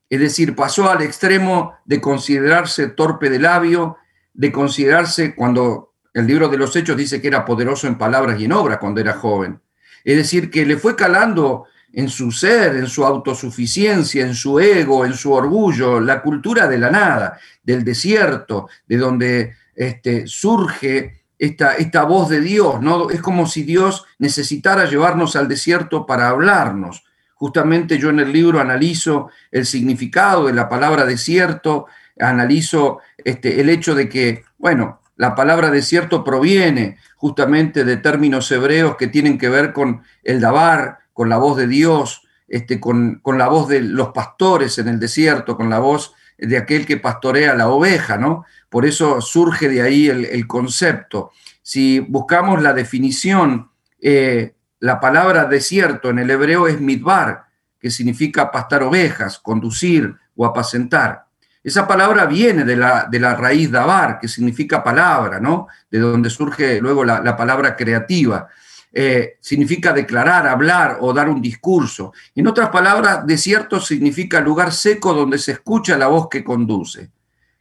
Es 0.10 0.20
decir, 0.20 0.56
pasó 0.56 0.90
al 0.90 1.02
extremo 1.02 1.76
de 1.86 2.00
considerarse 2.00 2.88
torpe 2.90 3.30
de 3.30 3.40
labio, 3.40 3.98
de 4.34 4.52
considerarse, 4.52 5.34
cuando 5.34 5.94
el 6.14 6.28
libro 6.28 6.48
de 6.48 6.58
los 6.58 6.76
Hechos 6.76 6.96
dice 6.96 7.22
que 7.22 7.28
era 7.28 7.46
poderoso 7.46 7.88
en 7.88 7.98
palabras 7.98 8.40
y 8.40 8.46
en 8.46 8.52
obras 8.52 8.78
cuando 8.78 9.02
era 9.02 9.14
joven. 9.14 9.60
Es 10.04 10.18
decir, 10.18 10.52
que 10.52 10.66
le 10.66 10.78
fue 10.78 10.96
calando 10.96 11.66
en 11.96 12.10
su 12.10 12.30
ser, 12.30 12.76
en 12.76 12.88
su 12.88 13.06
autosuficiencia, 13.06 14.26
en 14.26 14.36
su 14.36 14.60
ego, 14.60 15.06
en 15.06 15.14
su 15.14 15.32
orgullo, 15.32 16.02
la 16.02 16.22
cultura 16.22 16.68
de 16.68 16.78
la 16.78 16.92
nada, 16.92 17.40
del 17.64 17.86
desierto, 17.86 18.68
de 18.86 18.98
donde 18.98 19.54
este, 19.74 20.28
surge 20.28 21.24
esta, 21.40 21.76
esta 21.76 22.04
voz 22.04 22.28
de 22.28 22.42
Dios, 22.42 22.82
¿no? 22.82 23.10
Es 23.10 23.22
como 23.22 23.48
si 23.48 23.64
Dios 23.64 24.06
necesitara 24.20 24.86
llevarnos 24.86 25.38
al 25.38 25.48
desierto 25.48 26.06
para 26.06 26.28
hablarnos. 26.28 27.06
Justamente 27.36 27.98
yo 27.98 28.10
en 28.10 28.20
el 28.20 28.34
libro 28.34 28.60
analizo 28.60 29.30
el 29.50 29.66
significado 29.66 30.48
de 30.48 30.54
la 30.54 30.68
palabra 30.68 31.06
desierto, 31.06 31.88
analizo 32.20 33.00
este, 33.24 33.62
el 33.62 33.70
hecho 33.70 33.96
de 33.96 34.10
que, 34.10 34.44
bueno, 34.58 35.00
la 35.16 35.34
palabra 35.34 35.72
desierto 35.72 36.26
proviene 36.26 36.98
justamente 37.16 37.86
de 37.86 37.96
términos 37.96 38.52
hebreos 38.52 38.98
que 38.98 39.08
tienen 39.08 39.38
que 39.38 39.48
ver 39.48 39.72
con 39.72 40.04
el 40.24 40.42
dabar, 40.42 41.05
con 41.16 41.30
la 41.30 41.38
voz 41.38 41.56
de 41.56 41.66
Dios, 41.66 42.24
este, 42.46 42.82
con, 42.82 43.22
la 43.26 43.48
voz 43.48 43.70
de 43.70 43.80
los 43.80 44.10
pastores 44.10 44.78
en 44.80 44.90
el 44.90 45.00
desierto, 45.00 45.56
con 45.56 45.70
la 45.70 45.80
voz 45.80 46.14
de 46.38 46.58
aquel 46.58 46.86
que 46.86 46.98
pastorea 46.98 47.56
la 47.56 47.70
oveja, 47.70 48.18
¿no? 48.18 48.44
Por 48.68 48.86
eso 48.86 49.22
surge 49.22 49.70
de 49.70 49.82
ahí 49.82 50.10
el, 50.10 50.46
concepto. 50.46 51.32
Si 51.62 52.02
buscamos 52.02 52.62
la 52.62 52.74
definición, 52.74 53.70
eh, 54.02 54.56
la 54.82 55.00
palabra 55.00 55.46
desierto 55.46 56.10
en 56.10 56.20
el 56.20 56.30
hebreo 56.30 56.68
es 56.68 56.82
midbar, 56.82 57.46
que 57.80 57.92
significa 57.92 58.52
pastar 58.52 58.84
ovejas, 58.84 59.40
conducir 59.40 60.14
o 60.36 60.46
apacentar. 60.46 61.28
Esa 61.64 61.88
palabra 61.88 62.26
viene 62.26 62.66
de 62.66 62.76
la, 62.76 63.08
de 63.10 63.22
la 63.22 63.36
raíz 63.36 63.72
dabar, 63.72 64.20
que 64.20 64.28
significa 64.28 64.84
palabra, 64.84 65.40
¿no? 65.40 65.68
De 65.90 66.00
donde 66.00 66.30
surge 66.30 66.82
luego 66.82 67.06
la, 67.06 67.22
la 67.22 67.38
palabra 67.38 67.78
creativa. 67.78 68.50
Eh, 68.98 69.40
significa 69.42 69.92
declarar, 69.92 70.48
hablar 70.48 71.00
o 71.02 71.12
dar 71.12 71.28
un 71.28 71.42
discurso. 71.42 72.14
En 72.34 72.48
otras 72.48 72.70
palabras, 72.70 73.28
desierto 73.28 73.82
significa 73.82 74.40
lugar 74.40 74.72
seco 74.72 75.14
donde 75.14 75.38
se 75.38 75.52
escucha 75.52 75.98
la 75.98 76.08
voz 76.08 76.30
que 76.30 76.46
conduce. 76.46 77.12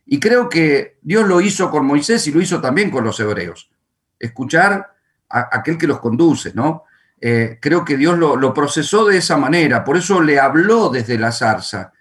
Y 0.06 0.20
creo 0.20 0.48
que 0.48 0.98
Dios 1.02 1.26
lo 1.26 1.40
hizo 1.40 1.72
con 1.72 1.86
Moisés 1.86 2.24
y 2.28 2.30
lo 2.30 2.40
hizo 2.40 2.60
también 2.60 2.88
con 2.88 3.02
los 3.02 3.18
hebreos. 3.18 3.68
Escuchar 4.16 4.94
a 5.28 5.48
aquel 5.50 5.76
que 5.76 5.88
los 5.88 5.98
conduce, 5.98 6.52
¿no? 6.54 6.84
Eh, 7.20 7.58
creo 7.60 7.84
que 7.84 7.96
Dios 7.96 8.16
lo, 8.16 8.54
procesó 8.54 9.04
de 9.04 9.16
esa 9.16 9.36
manera, 9.36 9.82
por 9.82 9.96
eso 9.96 10.20
le 10.20 10.38
habló 10.38 10.88
desde 10.88 11.18
la 11.18 11.32
zarza 11.32 11.92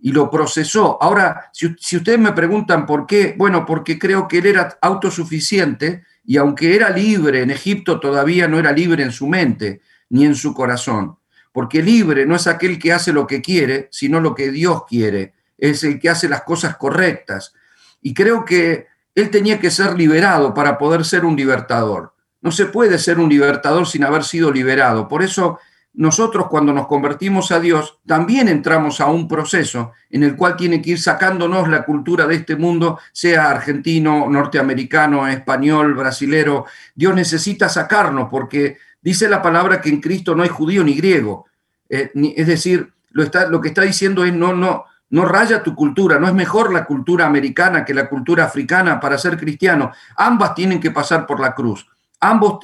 y 0.00 0.12
lo 0.12 0.30
procesó. 0.30 1.02
Ahora, 1.02 1.48
si, 1.54 1.74
si 1.78 1.96
ustedes 1.96 2.18
me 2.18 2.32
preguntan 2.32 2.84
por 2.84 3.06
qué, 3.06 3.34
bueno, 3.38 3.64
porque 3.64 3.98
creo 3.98 4.28
que 4.28 4.38
él 4.38 4.46
era 4.46 4.76
autosuficiente 4.82 6.04
y 6.24 6.36
aunque 6.36 6.76
era 6.76 6.90
libre 6.90 7.42
en 7.42 7.50
Egipto, 7.50 7.98
todavía 7.98 8.48
no 8.48 8.58
era 8.58 8.72
libre 8.72 9.02
en 9.02 9.12
su 9.12 9.26
mente 9.26 9.80
ni 10.10 10.24
en 10.24 10.34
su 10.34 10.54
corazón, 10.54 11.18
porque 11.52 11.82
libre 11.82 12.26
no 12.26 12.36
es 12.36 12.46
aquel 12.46 12.78
que 12.78 12.92
hace 12.92 13.12
lo 13.12 13.26
que 13.26 13.40
quiere, 13.40 13.88
sino 13.90 14.20
lo 14.20 14.34
que 14.34 14.50
Dios 14.50 14.84
quiere, 14.86 15.34
es 15.58 15.84
el 15.84 15.98
que 15.98 16.10
hace 16.10 16.28
las 16.28 16.42
cosas 16.42 16.76
correctas. 16.76 17.54
Y 18.00 18.14
creo 18.14 18.44
que 18.44 18.86
él 19.14 19.30
tenía 19.30 19.58
que 19.60 19.70
ser 19.70 19.96
liberado 19.96 20.54
para 20.54 20.78
poder 20.78 21.04
ser 21.04 21.24
un 21.24 21.36
libertador. 21.36 22.14
No 22.40 22.50
se 22.50 22.66
puede 22.66 22.98
ser 22.98 23.18
un 23.18 23.28
libertador 23.28 23.86
sin 23.86 24.04
haber 24.04 24.24
sido 24.24 24.50
liberado. 24.50 25.08
Por 25.08 25.22
eso 25.22 25.58
nosotros 25.94 26.46
cuando 26.48 26.72
nos 26.72 26.86
convertimos 26.86 27.52
a 27.52 27.60
Dios 27.60 27.98
también 28.06 28.48
entramos 28.48 29.00
a 29.00 29.06
un 29.06 29.28
proceso 29.28 29.92
en 30.08 30.22
el 30.22 30.36
cual 30.36 30.56
tiene 30.56 30.80
que 30.80 30.92
ir 30.92 31.00
sacándonos 31.00 31.68
la 31.68 31.84
cultura 31.84 32.26
de 32.26 32.36
este 32.36 32.56
mundo, 32.56 32.98
sea 33.12 33.50
argentino, 33.50 34.28
norteamericano, 34.30 35.28
español, 35.28 35.94
brasilero. 35.94 36.64
Dios 36.94 37.14
necesita 37.14 37.68
sacarnos 37.68 38.28
porque 38.30 38.78
dice 39.02 39.28
la 39.28 39.42
palabra 39.42 39.82
que 39.82 39.90
en 39.90 40.00
Cristo 40.00 40.34
no 40.34 40.42
hay 40.42 40.48
judío 40.48 40.82
ni 40.82 40.94
griego. 40.94 41.46
Eh, 41.90 42.10
es 42.36 42.46
decir, 42.46 42.90
lo, 43.10 43.22
está, 43.22 43.46
lo 43.48 43.60
que 43.60 43.68
está 43.68 43.82
diciendo 43.82 44.24
es 44.24 44.32
no, 44.32 44.54
no, 44.54 44.86
no 45.10 45.26
raya 45.26 45.62
tu 45.62 45.74
cultura, 45.74 46.18
no 46.18 46.26
es 46.26 46.32
mejor 46.32 46.72
la 46.72 46.86
cultura 46.86 47.26
americana 47.26 47.84
que 47.84 47.92
la 47.92 48.08
cultura 48.08 48.44
africana 48.44 48.98
para 48.98 49.18
ser 49.18 49.36
cristiano. 49.36 49.92
Ambas 50.16 50.54
tienen 50.54 50.80
que 50.80 50.90
pasar 50.90 51.26
por 51.26 51.38
la 51.38 51.54
cruz. 51.54 51.86
Ambos, 52.24 52.60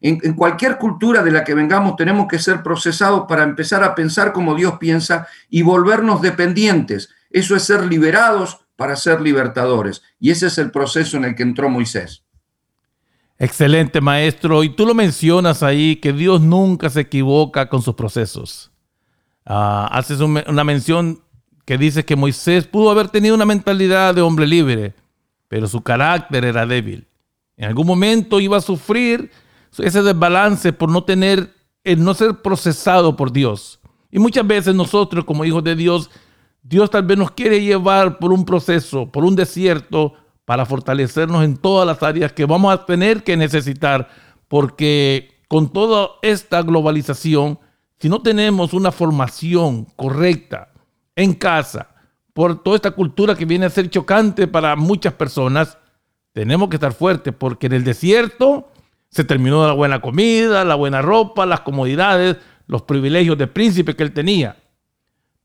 en, 0.00 0.34
cualquier 0.34 0.78
cultura 0.78 1.24
de 1.24 1.32
la 1.32 1.42
que 1.42 1.52
vengamos, 1.52 1.96
tenemos 1.96 2.28
que 2.28 2.38
ser 2.38 2.62
procesados 2.62 3.24
para 3.28 3.42
empezar 3.42 3.82
a 3.82 3.96
pensar 3.96 4.32
como 4.32 4.54
Dios 4.54 4.74
piensa 4.78 5.26
y 5.48 5.62
volvernos 5.62 6.22
dependientes. 6.22 7.10
Eso 7.28 7.56
es 7.56 7.64
ser 7.64 7.84
liberados 7.86 8.60
para 8.76 8.94
ser 8.94 9.20
libertadores. 9.20 10.00
Y 10.20 10.30
ese 10.30 10.46
es 10.46 10.58
el 10.58 10.70
proceso 10.70 11.16
en 11.16 11.24
el 11.24 11.34
que 11.34 11.42
entró 11.42 11.68
Moisés. 11.68 12.22
Excelente, 13.36 14.00
maestro. 14.00 14.62
Y 14.62 14.68
tú 14.68 14.86
lo 14.86 14.94
mencionas 14.94 15.64
ahí, 15.64 15.96
que 15.96 16.12
Dios 16.12 16.40
nunca 16.40 16.88
se 16.88 17.00
equivoca 17.00 17.68
con 17.68 17.82
sus 17.82 17.96
procesos. 17.96 18.70
Ah, 19.44 19.88
haces 19.90 20.20
una 20.20 20.62
mención 20.62 21.20
que 21.64 21.78
dice 21.78 22.04
que 22.04 22.14
Moisés 22.14 22.68
pudo 22.68 22.92
haber 22.92 23.08
tenido 23.08 23.34
una 23.34 23.44
mentalidad 23.44 24.14
de 24.14 24.20
hombre 24.20 24.46
libre, 24.46 24.94
pero 25.48 25.66
su 25.66 25.80
carácter 25.82 26.44
era 26.44 26.64
débil. 26.64 27.09
En 27.60 27.66
algún 27.66 27.86
momento 27.86 28.40
iba 28.40 28.56
a 28.56 28.62
sufrir 28.62 29.30
ese 29.76 30.02
desbalance 30.02 30.72
por 30.72 30.88
no 30.88 31.04
tener, 31.04 31.52
el 31.84 32.02
no 32.02 32.14
ser 32.14 32.40
procesado 32.40 33.16
por 33.16 33.32
Dios. 33.32 33.80
Y 34.10 34.18
muchas 34.18 34.46
veces 34.46 34.74
nosotros 34.74 35.26
como 35.26 35.44
hijos 35.44 35.62
de 35.62 35.76
Dios, 35.76 36.10
Dios 36.62 36.88
tal 36.88 37.02
vez 37.02 37.18
nos 37.18 37.32
quiere 37.32 37.62
llevar 37.62 38.18
por 38.18 38.32
un 38.32 38.46
proceso, 38.46 39.12
por 39.12 39.26
un 39.26 39.36
desierto, 39.36 40.14
para 40.46 40.64
fortalecernos 40.64 41.44
en 41.44 41.58
todas 41.58 41.86
las 41.86 42.02
áreas 42.02 42.32
que 42.32 42.46
vamos 42.46 42.72
a 42.72 42.86
tener 42.86 43.22
que 43.22 43.36
necesitar, 43.36 44.08
porque 44.48 45.42
con 45.46 45.70
toda 45.70 46.12
esta 46.22 46.62
globalización, 46.62 47.58
si 47.98 48.08
no 48.08 48.22
tenemos 48.22 48.72
una 48.72 48.90
formación 48.90 49.84
correcta 49.96 50.72
en 51.14 51.34
casa, 51.34 51.90
por 52.32 52.62
toda 52.62 52.76
esta 52.76 52.92
cultura 52.92 53.34
que 53.34 53.44
viene 53.44 53.66
a 53.66 53.70
ser 53.70 53.90
chocante 53.90 54.46
para 54.46 54.76
muchas 54.76 55.12
personas, 55.12 55.76
tenemos 56.32 56.68
que 56.68 56.76
estar 56.76 56.92
fuertes 56.92 57.34
porque 57.36 57.66
en 57.66 57.72
el 57.72 57.84
desierto 57.84 58.70
se 59.08 59.24
terminó 59.24 59.66
la 59.66 59.72
buena 59.72 60.00
comida, 60.00 60.64
la 60.64 60.76
buena 60.76 61.02
ropa, 61.02 61.46
las 61.46 61.60
comodidades, 61.60 62.36
los 62.66 62.82
privilegios 62.82 63.36
de 63.36 63.48
príncipe 63.48 63.96
que 63.96 64.04
él 64.04 64.12
tenía. 64.12 64.56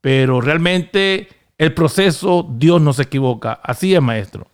Pero 0.02 0.40
realmente 0.40 1.28
el 1.58 1.74
proceso, 1.74 2.48
Dios 2.58 2.82
no 2.82 2.94
se 2.94 3.04
equivoca. 3.04 3.54
Así 3.64 3.96
es, 3.96 4.02
maestro. 4.02 4.48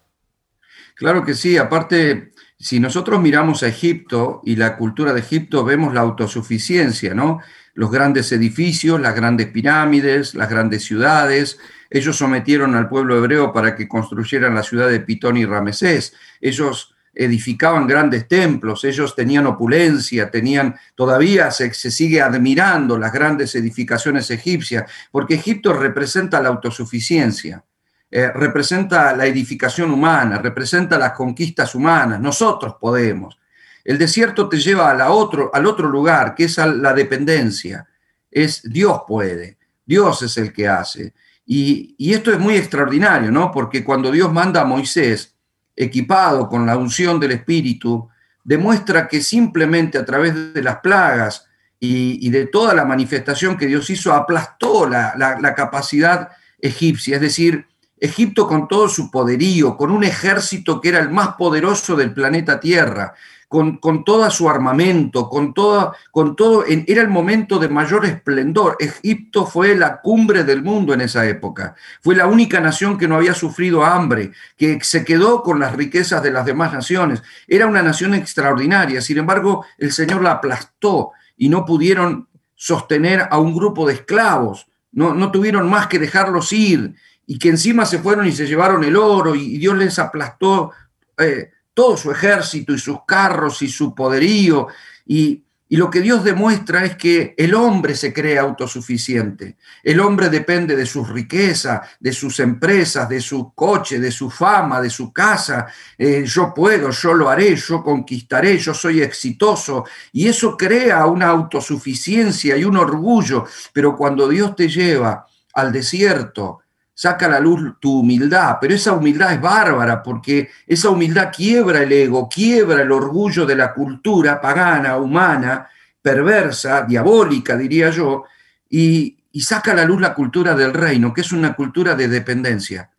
Claro 0.96 1.26
que 1.26 1.34
sí. 1.34 1.58
Aparte, 1.58 2.32
si 2.58 2.80
nosotros 2.80 3.20
miramos 3.20 3.64
a 3.64 3.68
Egipto 3.68 4.42
y 4.46 4.56
la 4.56 4.78
cultura 4.78 5.14
de 5.14 5.20
Egipto, 5.20 5.66
vemos 5.66 5.94
la 5.94 6.02
autosuficiencia, 6.02 7.14
¿no? 7.14 7.40
Los 7.74 7.92
grandes 7.92 8.32
edificios, 8.32 9.02
las 9.02 9.16
grandes 9.16 9.48
pirámides, 9.48 10.36
las 10.36 10.50
grandes 10.50 10.84
ciudades, 10.84 11.60
ellos 11.94 12.16
sometieron 12.16 12.74
al 12.76 12.88
pueblo 12.88 13.18
hebreo 13.18 13.52
para 13.52 13.76
que 13.76 13.86
construyeran 13.86 14.56
la 14.56 14.64
ciudad 14.64 14.89
de 14.89 15.02
Pitón 15.02 15.36
y 15.36 15.46
Ramesés. 15.46 16.14
Ellos 16.39 16.96
edificaban 17.14 17.86
grandes 17.86 18.30
templos, 18.30 18.86
ellos 18.86 19.14
tenían 19.14 19.46
opulencia, 19.46 20.32
tenían, 20.32 20.74
todavía 20.96 21.52
se, 21.52 21.74
sigue 21.74 22.22
admirando 22.22 22.98
las 22.98 23.12
grandes 23.12 23.54
edificaciones 23.56 24.32
egipcias, 24.32 24.89
porque 25.12 25.36
Egipto 25.36 25.74
representa 25.74 26.42
la 26.42 26.48
autosuficiencia, 26.48 27.66
eh, 28.10 28.32
representa 28.34 29.14
la 29.14 29.26
edificación 29.26 29.92
humana, 29.92 30.38
representa 30.38 30.98
las 30.98 31.12
conquistas 31.12 31.76
humanas, 31.76 32.22
nosotros 32.22 32.76
podemos. 32.80 33.38
El 33.84 33.98
desierto 33.98 34.48
te 34.48 34.60
lleva 34.60 34.92
a 34.92 35.12
otro, 35.12 35.52
al 35.54 35.66
otro 35.66 35.89
lugar, 35.89 36.36
que 36.36 36.46
es 36.46 36.56
la 36.58 36.94
dependencia, 36.94 37.86
es 38.30 38.62
Dios 38.64 39.02
puede, 39.06 39.58
Dios 39.86 40.22
es 40.22 40.38
el 40.38 40.54
que 40.54 40.70
hace. 40.70 41.14
Y, 41.54 42.14
esto 42.14 42.32
es 42.32 42.39
muy 42.39 42.56
extraordinario, 42.56 43.30
¿no? 43.30 43.52
Porque 43.52 43.84
cuando 43.84 44.10
Dios 44.10 44.32
manda 44.32 44.62
a 44.62 44.66
Moisés, 44.66 45.36
equipado 45.76 46.47
con 46.47 46.66
la 46.66 46.78
unción 46.78 47.20
del 47.20 47.32
Espíritu, 47.32 48.08
demuestra 48.41 49.10
que 49.10 49.22
simplemente 49.22 49.97
a 49.97 50.06
través 50.06 50.54
de 50.54 50.64
las 50.64 50.78
plagas 50.78 51.45
y, 51.78 52.30
de 52.30 52.45
toda 52.45 52.74
la 52.74 52.86
manifestación 52.86 53.58
que 53.58 53.68
Dios 53.68 53.89
hizo, 53.89 54.14
aplastó 54.14 54.88
la, 54.88 55.54
capacidad 55.54 56.30
egipcia. 56.58 57.16
Es 57.16 57.22
decir, 57.22 57.68
Egipto 57.99 58.47
con 58.47 58.70
todo 58.70 58.88
su 58.88 59.12
poderío, 59.12 59.76
con 59.76 59.91
un 59.91 60.06
ejército 60.06 60.80
que 60.80 60.88
era 60.88 60.99
el 60.99 61.10
más 61.10 61.34
poderoso 61.36 61.97
del 61.97 62.14
planeta 62.14 62.62
Tierra, 62.62 63.14
con, 63.52 63.80
con 63.80 64.06
todo 64.06 64.32
su 64.32 64.49
armamento, 64.49 65.28
con, 65.28 65.52
con 65.52 66.36
todo, 66.38 66.64
era 66.66 67.02
el 67.02 67.10
momento 67.10 67.60
de 67.60 67.68
mayor 67.68 68.06
esplendor. 68.06 68.78
Egipto 68.80 69.45
fue 69.45 69.76
la 69.76 69.99
cumbre 69.99 70.45
del 70.45 70.64
mundo 70.64 70.93
en 70.93 71.02
esa 71.02 71.26
época. 71.28 71.76
Fue 71.99 72.16
la 72.16 72.28
única 72.28 72.62
nación 72.62 72.97
que 72.97 73.10
no 73.10 73.18
había 73.18 73.34
sufrido 73.34 73.84
hambre, 73.84 74.32
que 74.56 74.80
se 74.84 75.04
quedó 75.04 75.43
con 75.43 75.60
las 75.60 75.76
riquezas 75.76 76.24
de 76.24 76.32
las 76.32 76.45
demás 76.45 76.72
naciones. 76.72 77.24
Era 77.45 77.68
una 77.68 77.82
nación 77.82 78.14
extraordinaria. 78.14 79.02
Sin 79.02 79.18
embargo, 79.18 79.66
el 79.78 79.91
Señor 79.91 80.22
la 80.22 80.32
aplastó 80.32 81.12
y 81.36 81.49
no 81.49 81.66
pudieron 81.66 82.30
sostener 82.56 83.28
a 83.30 83.38
un 83.38 83.54
grupo 83.54 83.86
de 83.86 83.95
esclavos. 83.95 84.66
No, 84.93 85.14
no 85.14 85.30
tuvieron 85.30 85.70
más 85.70 85.88
que 85.88 85.99
dejarlos 85.99 86.54
ir 86.54 86.95
y 87.28 87.38
que 87.38 87.49
encima 87.49 87.86
se 87.86 87.99
fueron 87.99 88.26
y 88.28 88.32
se 88.32 88.47
llevaron 88.47 88.86
el 88.86 88.95
oro 88.95 89.36
y 89.36 89.58
Dios 89.58 89.78
les 89.78 89.99
aplastó. 89.99 90.72
Eh, 91.18 91.52
todo 91.74 91.98
su 91.98 92.12
ejército 92.12 92.74
y 92.74 92.80
sus 92.80 93.06
carros 93.06 93.62
y 93.62 93.70
su 93.70 93.94
poderío. 93.96 94.68
Y, 95.06 95.44
lo 95.70 95.90
que 95.90 96.02
Dios 96.02 96.26
demuestra 96.26 96.84
es 96.84 96.98
que 96.98 97.34
el 97.38 97.54
hombre 97.54 97.96
se 97.96 98.12
cree 98.12 98.38
autosuficiente. 98.38 99.56
El 99.82 100.02
hombre 100.02 100.28
depende 100.28 100.76
de 100.76 100.86
sus 100.86 101.08
riquezas, 101.08 101.88
de 101.98 102.12
sus 102.12 102.42
empresas, 102.42 103.08
de 103.08 103.22
su 103.22 103.54
coche, 103.54 103.98
de 103.98 104.12
su 104.12 104.30
fama, 104.30 104.82
de 104.82 104.90
su 104.90 105.14
casa. 105.14 105.68
Eh, 105.98 106.26
yo 106.26 106.54
puedo, 106.54 106.92
yo 106.92 107.14
lo 107.14 107.30
haré, 107.30 107.56
yo 107.56 107.82
conquistaré, 107.82 108.58
yo 108.58 108.74
soy 108.74 109.02
exitoso. 109.02 109.86
Y 110.12 110.28
eso 110.28 110.58
crea 110.58 111.06
una 111.06 111.28
autosuficiencia 111.30 112.58
y 112.58 112.66
un 112.66 112.76
orgullo. 112.76 113.46
Pero 113.72 113.96
cuando 113.96 114.28
Dios 114.28 114.54
te 114.58 114.68
lleva 114.68 115.26
al 115.54 115.72
desierto, 115.72 116.60
saca 117.02 117.26
a 117.26 117.30
la 117.30 117.39
luz 117.39 117.80
tu 117.80 118.02
humildad, 118.02 118.58
pero 118.62 118.76
esa 118.76 118.93
humildad 118.93 119.34
es 119.34 119.41
bárbara 119.41 120.04
porque 120.04 120.52
esa 120.68 120.91
humildad 120.91 121.32
quiebra 121.36 121.82
el 121.82 121.91
ego, 121.91 122.30
quiebra 122.30 122.84
el 122.84 122.91
orgullo 122.91 123.43
de 123.47 123.56
la 123.56 123.74
cultura 123.74 124.39
pagana, 124.39 124.97
humana, 124.97 125.68
perversa, 125.99 126.84
diabólica, 126.84 127.58
diría 127.58 127.89
yo, 127.89 128.26
y, 128.70 129.18
saca 129.34 129.72
a 129.72 129.74
la 129.78 129.86
luz 129.86 129.99
la 129.99 130.14
cultura 130.14 130.54
del 130.54 130.76
reino, 130.76 131.12
que 131.12 131.22
es 131.22 131.32
una 131.32 131.56
cultura 131.56 131.95
de 131.95 132.08
dependencia, 132.08 132.91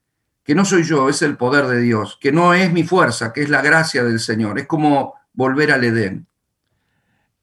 que 0.42 0.56
no 0.56 0.64
soy 0.64 0.82
yo, 0.82 1.08
es 1.08 1.22
el 1.22 1.36
poder 1.36 1.66
de 1.66 1.80
Dios, 1.80 2.18
que 2.20 2.32
no 2.32 2.54
es 2.54 2.72
mi 2.72 2.82
fuerza, 2.82 3.32
que 3.32 3.42
es 3.42 3.50
la 3.50 3.62
gracia 3.62 4.02
del 4.02 4.18
Señor, 4.18 4.58
es 4.58 4.66
como 4.66 5.14
volver 5.32 5.70
al 5.70 5.84
Edén. 5.84 6.26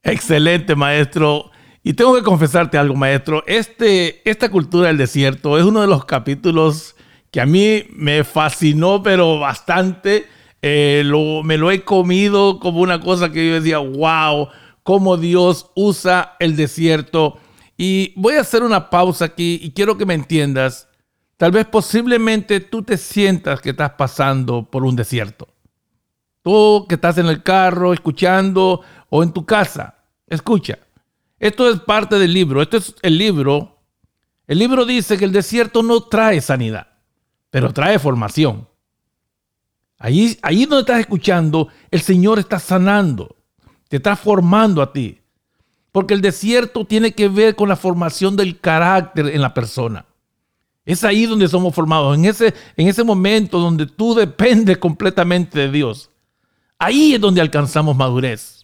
Excelente, 0.04 0.76
maestro. 0.76 1.52
Y 1.90 1.96
tengo 1.96 2.14
que 2.14 2.22
confesarte 2.22 2.78
algo, 2.78 2.94
maestro. 2.94 3.44
Este, 3.48 4.22
esta 4.30 4.52
cultura 4.52 4.90
del 4.90 4.98
desierto 5.00 5.58
es 5.58 5.64
uno 5.64 5.82
de 5.82 5.88
los 5.88 6.06
capítulos 6.06 6.96
que 7.32 7.42
a 7.42 7.48
mí 7.48 7.84
me 7.90 8.24
fascinó, 8.24 9.02
pero 9.02 9.40
bastante. 9.40 10.28
Eh, 10.62 11.02
me 11.44 11.58
lo 11.58 11.72
he 11.72 11.84
comido 11.84 12.60
como 12.60 12.82
una 12.82 13.00
cosa 13.00 13.32
que 13.32 13.48
yo 13.48 13.56
decía, 13.56 13.80
wow, 13.80 14.50
cómo 14.84 15.18
Dios 15.18 15.72
usa 15.74 16.36
el 16.38 16.56
desierto. 16.56 17.40
Y 17.76 18.14
voy 18.16 18.36
a 18.36 18.42
hacer 18.42 18.62
una 18.62 18.92
pausa 18.92 19.26
aquí 19.26 19.60
y 19.60 19.72
quiero 19.72 19.98
que 19.98 20.06
me 20.06 20.14
entiendas. 20.14 20.88
Tal 21.38 21.52
vez 21.52 21.66
posiblemente 21.66 22.60
tú 22.60 22.84
te 22.84 22.98
sientas 22.98 23.62
que 23.62 23.72
estás 23.72 23.94
pasando 23.94 24.70
por 24.70 24.86
un 24.86 24.96
desierto. 24.96 25.48
Tú 26.44 26.86
que 26.88 26.94
estás 26.94 27.18
en 27.18 27.26
el 27.26 27.42
carro 27.42 27.94
escuchando 27.94 28.82
o 29.10 29.24
en 29.24 29.34
tu 29.34 29.44
casa, 29.44 29.96
escucha. 30.28 30.78
Esto 31.40 31.70
es 31.70 31.80
parte 31.80 32.20
del 32.20 32.34
libro. 32.34 32.62
Esto 32.62 32.78
es 32.78 32.96
el 33.02 33.18
libro. 33.18 33.78
El 34.48 34.60
libro 34.60 34.86
dice 34.86 35.18
que 35.18 35.26
el 35.26 35.32
desierto 35.32 35.84
no 35.84 36.02
trae 36.04 36.42
sanidad, 36.42 36.88
pero 37.50 37.72
trae 37.72 38.00
formación. 38.00 38.68
Ahí, 39.98 40.38
ahí 40.42 40.66
donde 40.66 40.82
estás 40.82 41.00
escuchando, 41.00 41.68
el 41.92 42.02
Señor 42.02 42.40
está 42.40 42.58
sanando, 42.58 43.36
te 43.90 43.98
está 43.98 44.16
formando 44.16 44.82
a 44.82 44.92
ti. 44.94 45.20
porque 45.92 46.14
el 46.14 46.22
desierto 46.22 46.86
tiene 46.86 47.14
que 47.14 47.28
ver 47.28 47.56
con 47.56 47.68
la 47.68 47.76
formación 47.76 48.36
del 48.36 48.60
carácter 48.60 49.28
en 49.28 49.42
la 49.42 49.54
persona. 49.54 50.06
Es 50.86 51.04
ahí 51.04 51.26
donde 51.26 51.48
somos 51.48 51.74
formados, 51.74 52.18
en 52.18 52.26
ese, 52.26 52.54
en 52.78 52.88
ese 52.88 53.04
momento 53.04 53.60
donde 53.60 53.86
tú 53.86 54.16
dependes 54.16 54.78
completamente 54.78 55.60
de 55.60 55.72
Dios. 55.72 56.10
Ahí 56.78 57.14
es 57.16 57.22
donde 57.22 57.42
alcanzamos 57.42 57.96
madurez. 57.96 58.59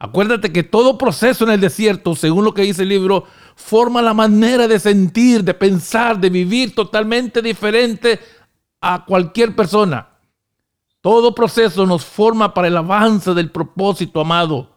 Acuérdate 0.00 0.52
que 0.52 0.62
todo 0.62 0.96
proceso 0.96 1.44
en 1.44 1.50
el 1.50 1.60
desierto, 1.60 2.14
según 2.14 2.44
lo 2.44 2.54
que 2.54 2.62
dice 2.62 2.82
el 2.82 2.88
libro, 2.90 3.24
forma 3.56 4.00
la 4.00 4.14
manera 4.14 4.68
de 4.68 4.78
sentir, 4.78 5.42
de 5.42 5.54
pensar, 5.54 6.20
de 6.20 6.30
vivir 6.30 6.74
totalmente 6.74 7.42
diferente 7.42 8.20
a 8.80 9.04
cualquier 9.04 9.56
persona. 9.56 10.08
Todo 11.00 11.34
proceso 11.34 11.84
nos 11.84 12.04
forma 12.04 12.54
para 12.54 12.68
el 12.68 12.76
avance 12.76 13.34
del 13.34 13.50
propósito, 13.50 14.20
amado. 14.20 14.76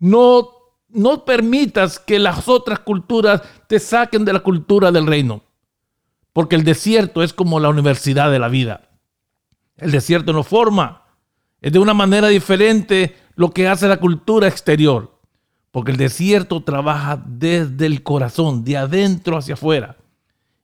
No, 0.00 0.48
no 0.88 1.24
permitas 1.24 2.00
que 2.00 2.18
las 2.18 2.48
otras 2.48 2.80
culturas 2.80 3.42
te 3.68 3.78
saquen 3.78 4.24
de 4.24 4.32
la 4.32 4.40
cultura 4.40 4.90
del 4.90 5.06
reino. 5.06 5.42
Porque 6.32 6.56
el 6.56 6.64
desierto 6.64 7.22
es 7.22 7.32
como 7.32 7.60
la 7.60 7.68
universidad 7.68 8.32
de 8.32 8.40
la 8.40 8.48
vida. 8.48 8.90
El 9.76 9.92
desierto 9.92 10.32
nos 10.32 10.48
forma. 10.48 11.04
Es 11.60 11.72
de 11.72 11.78
una 11.78 11.94
manera 11.94 12.28
diferente 12.28 13.16
lo 13.36 13.50
que 13.50 13.68
hace 13.68 13.88
la 13.88 13.98
cultura 13.98 14.48
exterior. 14.48 15.18
Porque 15.70 15.90
el 15.90 15.96
desierto 15.96 16.62
trabaja 16.62 17.20
desde 17.26 17.86
el 17.86 18.02
corazón, 18.02 18.64
de 18.64 18.76
adentro 18.76 19.36
hacia 19.36 19.54
afuera. 19.54 19.96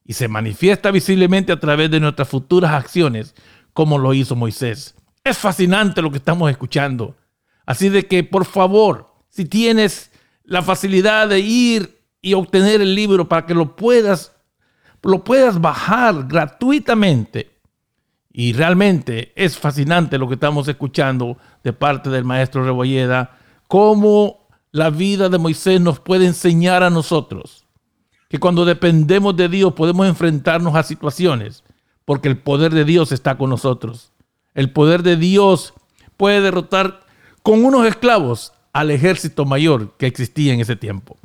Y 0.05 0.13
se 0.13 0.29
manifiesta 0.29 0.91
visiblemente 0.91 1.53
a 1.53 1.61
través 1.61 1.91
de 1.91 2.01
nuestras 2.01 2.29
futuras 2.29 2.73
acciones 2.73 3.35
como 3.73 3.99
lo 3.99 4.15
hizo 4.15 4.37
Moisés. 4.37 4.95
Es 5.25 5.39
fascinante 5.39 6.03
lo 6.03 6.11
que 6.11 6.19
estamos 6.19 6.51
escuchando. 6.51 7.17
Así 7.67 7.89
de 7.89 8.07
que, 8.07 8.25
por 8.25 8.45
favor, 8.45 9.15
si 9.29 9.45
tienes 9.45 10.11
la 10.45 10.63
facilidad 10.63 11.29
de 11.29 11.41
ir 11.41 12.01
y 12.23 12.35
obtener 12.35 12.81
el 12.81 12.95
libro 12.95 13.29
para 13.29 13.47
que 13.47 13.55
lo 13.55 13.77
puedas, 13.77 14.33
lo 15.03 15.25
puedas 15.25 15.61
bajar 15.61 16.27
gratuitamente. 16.27 17.50
Y 18.33 18.53
realmente 18.53 19.33
es 19.35 19.59
fascinante 19.59 20.19
lo 20.19 20.29
que 20.29 20.35
estamos 20.35 20.69
escuchando 20.69 21.37
de 21.65 21.73
parte 21.73 22.11
del 22.11 22.25
maestro 22.25 22.65
Rebolleda, 22.65 23.39
cómo 23.67 24.49
la 24.73 24.91
vida 24.91 25.29
de 25.29 25.39
Moisés 25.39 25.81
nos 25.81 25.99
puede 25.99 26.27
enseñar 26.27 26.83
a 26.83 26.91
nosotros 26.91 27.67
que 28.29 28.39
cuando 28.39 28.65
dependemos 28.65 29.37
de 29.37 29.49
Dios 29.49 29.73
podemos 29.73 30.07
enfrentarnos 30.07 30.77
a 30.77 30.85
situaciones 30.85 31.65
porque 32.05 32.29
el 32.29 32.39
poder 32.39 32.73
de 32.73 32.85
Dios 32.85 33.13
está 33.13 33.37
con 33.37 33.51
nosotros. 33.51 34.13
El 34.55 34.73
poder 34.73 35.03
de 35.03 35.17
Dios 35.17 35.75
puede 36.17 36.41
derrotar 36.41 37.01
con 37.43 37.65
unos 37.65 37.87
esclavos 37.87 38.53
al 38.73 38.91
ejército 38.91 39.45
mayor 39.45 39.97
que 39.97 40.07
existía 40.07 40.53
en 40.53 40.61
ese 40.61 40.77
tiempo. 40.77 41.17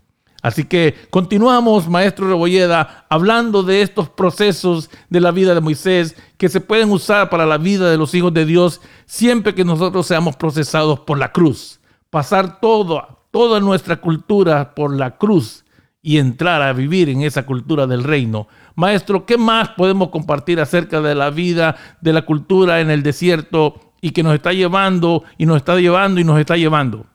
Así 0.45 0.65
que 0.65 0.93
continuamos, 1.09 1.89
maestro 1.89 2.27
Rebolleda, 2.27 3.07
hablando 3.09 3.63
de 3.63 3.81
estos 3.81 4.09
procesos 4.09 4.91
de 5.09 5.19
la 5.19 5.31
vida 5.31 5.55
de 5.55 5.59
Moisés 5.59 6.15
que 6.37 6.49
se 6.49 6.61
pueden 6.61 6.91
usar 6.91 7.31
para 7.31 7.47
la 7.47 7.57
vida 7.57 7.89
de 7.89 7.97
los 7.97 8.13
hijos 8.13 8.31
de 8.31 8.45
Dios 8.45 8.79
siempre 9.07 9.55
que 9.55 9.65
nosotros 9.65 10.05
seamos 10.05 10.35
procesados 10.35 10.99
por 10.99 11.17
la 11.17 11.31
cruz. 11.31 11.79
Pasar 12.11 12.59
todo, 12.59 13.25
toda 13.31 13.59
nuestra 13.59 13.95
cultura 13.95 14.75
por 14.75 14.95
la 14.95 15.17
cruz 15.17 15.65
y 16.03 16.19
entrar 16.19 16.61
a 16.61 16.73
vivir 16.73 17.09
en 17.09 17.23
esa 17.23 17.47
cultura 17.47 17.87
del 17.87 18.03
reino 18.03 18.47
Maestro, 18.75 19.25
¿qué 19.25 19.39
más 19.39 19.69
podemos 19.69 20.09
compartir 20.09 20.59
acerca 20.59 21.01
de 21.01 21.15
la 21.15 21.31
vida, 21.31 21.75
de 22.01 22.13
la 22.13 22.21
cultura 22.21 22.81
en 22.81 22.91
el 22.91 23.01
desierto 23.01 23.95
y 23.99 24.11
que 24.11 24.21
nos 24.21 24.35
está 24.35 24.53
llevando 24.53 25.23
y 25.39 25.47
nos 25.47 25.57
está 25.57 25.79
llevando 25.79 26.21
y 26.21 26.23
nos 26.23 26.39
está 26.39 26.55
llevando? 26.55 27.07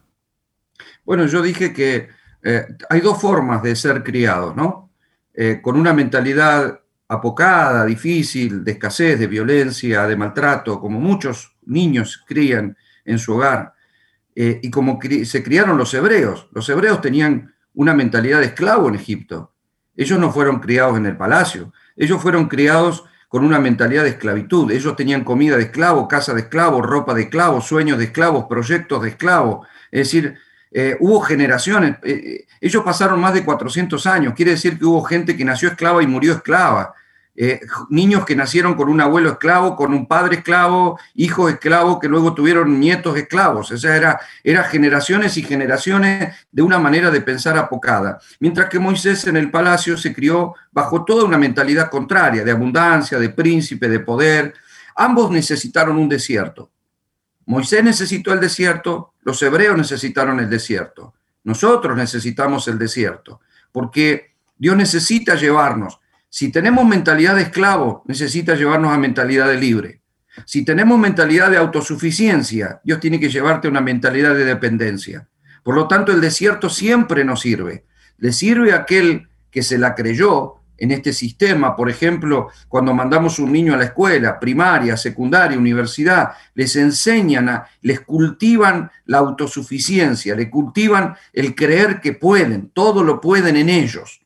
Bueno, 1.05 1.27
yo 1.27 1.43
dije 1.43 1.73
que 1.73 2.09
eh, 2.43 2.67
hay 2.89 3.01
dos 3.01 3.21
formas 3.21 3.63
de 3.63 3.77
ser 3.77 4.03
criados, 4.03 4.57
¿no? 4.57 4.91
Eh, 5.35 5.61
con 5.63 5.77
una 5.77 5.93
mentalidad 5.93 6.81
apocada, 7.09 7.85
difícil, 7.85 8.63
de 8.65 8.73
escasez, 8.73 9.19
de 9.19 9.27
violencia, 9.27 10.07
de 10.07 10.17
maltrato, 10.17 10.81
como 10.81 11.01
muchos 11.01 11.57
niños 11.67 12.23
crían 12.27 12.77
en 13.05 13.19
su 13.19 13.35
hogar, 13.35 13.75
eh, 14.35 14.61
y 14.63 14.71
como 14.71 14.99
se 15.25 15.43
criaron 15.43 15.77
los 15.77 15.93
hebreos. 15.95 16.49
Los 16.53 16.69
hebreos 16.69 17.01
tenían 17.01 17.55
una 17.75 17.95
mentalidad 17.95 18.41
de 18.41 18.47
esclavo 18.47 18.89
en 18.89 18.95
Egipto. 18.95 19.53
Ellos 19.97 20.19
no 20.19 20.33
fueron 20.33 20.61
criados 20.61 20.97
en 20.97 21.07
el 21.07 21.17
palacio, 21.17 21.73
ellos 21.97 22.23
fueron 22.23 22.49
criados 22.49 23.05
con 23.29 23.45
una 23.45 23.61
mentalidad 23.61 24.03
de 24.03 24.11
esclavitud. 24.11 24.73
Ellos 24.73 24.97
tenían 24.97 25.23
comida 25.23 25.57
de 25.57 25.63
esclavo, 25.63 26.09
casa 26.09 26.35
de 26.35 26.41
esclavo, 26.41 26.83
ropa 26.83 27.15
de 27.15 27.23
esclavo, 27.23 27.61
sueños 27.61 27.97
de 27.99 28.07
esclavos, 28.07 28.47
proyectos 28.49 29.03
de 29.03 29.11
esclavo. 29.11 29.65
Es 29.93 30.09
decir, 30.09 30.37
eh, 30.71 30.97
hubo 31.01 31.21
generaciones, 31.21 31.97
eh, 32.03 32.13
eh, 32.13 32.47
ellos 32.61 32.85
pasaron 32.85 33.21
más 33.21 33.35
de 33.35 33.45
400 33.45 34.07
años, 34.07 34.35
quiere 34.35 34.53
decir 34.53 34.79
que 34.79 34.85
hubo 34.85 35.03
gente 35.03 35.37
que 35.37 35.45
nació 35.45 35.71
esclava 35.71 36.03
y 36.03 36.07
murió 36.07 36.35
esclava. 36.35 36.95
Eh, 37.43 37.61
niños 37.89 38.27
que 38.27 38.37
nacieron 38.37 38.75
con 38.75 38.91
un 38.91 39.01
abuelo 39.01 39.31
esclavo, 39.31 39.75
con 39.75 39.95
un 39.95 40.07
padre 40.07 40.37
esclavo, 40.37 40.99
hijos 41.15 41.51
esclavos 41.51 41.99
que 41.99 42.09
luego 42.09 42.35
tuvieron 42.35 42.79
nietos 42.79 43.17
esclavos. 43.17 43.71
O 43.71 43.79
sea, 43.79 43.97
era, 43.97 44.21
era 44.45 44.65
generaciones 44.65 45.39
y 45.39 45.43
generaciones 45.43 46.35
de 46.53 46.63
una 46.63 46.79
manera 46.79 47.11
de 47.11 47.23
pensar 47.23 47.57
apocada. 47.57 48.19
Mientras 48.41 48.69
que 48.69 48.79
Moisés 48.79 49.27
en 49.27 49.39
el 49.39 49.51
palacio 49.51 49.97
se 49.97 50.13
crió 50.13 50.55
bajo 50.71 51.05
toda 51.05 51.25
una 51.25 51.39
mentalidad 51.39 51.89
contraria, 51.89 52.45
de 52.45 52.51
abundancia, 52.51 53.19
de 53.19 53.31
príncipe, 53.31 53.89
de 53.89 54.01
poder. 54.01 54.53
Ambos 54.97 55.31
necesitaron 55.31 55.97
un 55.97 56.11
desierto. 56.11 56.71
Moisés 57.51 57.85
necesitó 57.85 58.33
el 58.33 58.41
desierto, 58.41 59.15
los 59.23 59.43
hebreos 59.43 59.77
necesitaron 59.77 60.41
el 60.41 60.49
desierto. 60.49 61.15
Nosotros 61.45 61.97
necesitamos 61.97 62.69
el 62.69 62.79
desierto, 62.79 63.41
porque 63.73 64.35
Dios 64.57 64.77
necesita 64.77 65.35
llevarnos 65.35 66.01
si 66.33 66.53
tenemos 66.53 66.87
mentalidad 66.87 67.35
de 67.35 67.43
esclavo, 67.43 68.05
necesita 68.07 68.55
llevarnos 68.55 68.93
a 68.93 68.99
mentalidad 68.99 69.49
de 69.49 69.57
libre. 69.57 70.01
Si 70.47 70.65
tenemos 70.65 70.97
mentalidad 70.97 71.51
de 71.51 71.57
autosuficiencia, 71.57 72.81
Dios 72.85 73.01
tiene 73.01 73.19
que 73.19 73.29
llevarte 73.29 73.67
a 73.67 73.71
una 73.71 73.81
mentalidad 73.81 74.37
de 74.37 74.45
dependencia. 74.45 75.29
Por 75.65 75.75
lo 75.75 75.89
tanto, 75.89 76.13
el 76.13 76.21
desierto 76.21 76.71
siempre 76.71 77.25
nos 77.25 77.41
sirve. 77.41 77.85
Le 78.19 78.33
sirve 78.33 78.73
a 78.73 78.77
aquel 78.77 79.29
que 79.51 79.65
se 79.65 79.77
la 79.77 79.97
creyó 79.97 80.60
en 80.81 80.91
este 80.91 81.13
sistema. 81.13 81.77
Por 81.77 81.89
ejemplo, 81.89 82.49
cuando 82.67 82.93
mandamos 82.93 83.39
un 83.39 83.53
niño 83.53 83.75
a 83.75 83.77
la 83.77 83.85
escuela, 83.85 84.41
primaria, 84.41 84.97
secundaria, 84.97 85.59
universidad, 85.59 86.33
les 86.55 86.75
enseñan, 86.75 87.63
les 87.83 88.01
cultivan 88.01 88.91
la 89.05 89.19
autosuficiencia, 89.19 90.35
le 90.35 90.51
cultivan 90.51 91.15
el 91.33 91.55
creer 91.55 92.01
que 92.01 92.15
pueden, 92.15 92.71
todo 92.71 93.05
lo 93.05 93.21
pueden 93.21 93.57
en 93.57 93.69
ellos. 93.69 94.23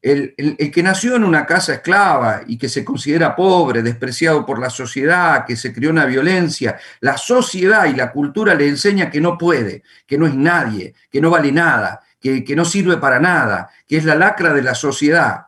El, 0.00 0.34
que 0.70 0.82
nació 0.82 1.16
en 1.16 1.24
una 1.24 1.46
casa 1.46 1.72
esclava 1.72 2.42
y 2.46 2.58
que 2.58 2.68
se 2.68 2.84
considera 2.84 3.34
pobre, 3.34 3.82
despreciado 3.82 4.44
por 4.44 4.58
la 4.58 4.68
sociedad, 4.68 5.46
que 5.46 5.56
se 5.56 5.72
crió 5.72 5.88
una 5.88 6.04
violencia, 6.04 6.78
la 7.00 7.16
sociedad 7.16 7.86
y 7.86 7.94
la 7.94 8.12
cultura 8.12 8.54
le 8.54 8.68
enseña 8.68 9.10
que 9.10 9.22
no 9.22 9.38
puede, 9.38 9.82
que 10.06 10.18
no 10.18 10.26
es 10.26 10.34
nadie, 10.34 10.94
que 11.10 11.22
no 11.22 11.30
vale 11.30 11.50
nada, 11.52 12.02
que, 12.20 12.44
que 12.44 12.54
no 12.54 12.66
sirve 12.66 12.98
para 12.98 13.18
nada, 13.18 13.70
que 13.88 13.96
es 13.96 14.04
la 14.04 14.14
lacra 14.14 14.52
de 14.52 14.62
la 14.62 14.74
sociedad. 14.74 15.46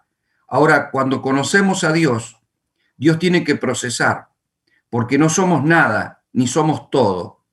Ahora, 0.48 0.90
cuando 0.90 1.22
conocemos 1.22 1.82
a 1.84 1.92
Dios, 1.92 2.38
Dios 2.96 3.18
tiene 3.18 3.44
que 3.44 3.56
procesar, 3.56 4.28
porque 4.88 5.18
no 5.18 5.28
somos 5.28 5.64
nada 5.64 6.22
ni 6.32 6.46
somos 6.46 6.90
todo. 6.90 7.44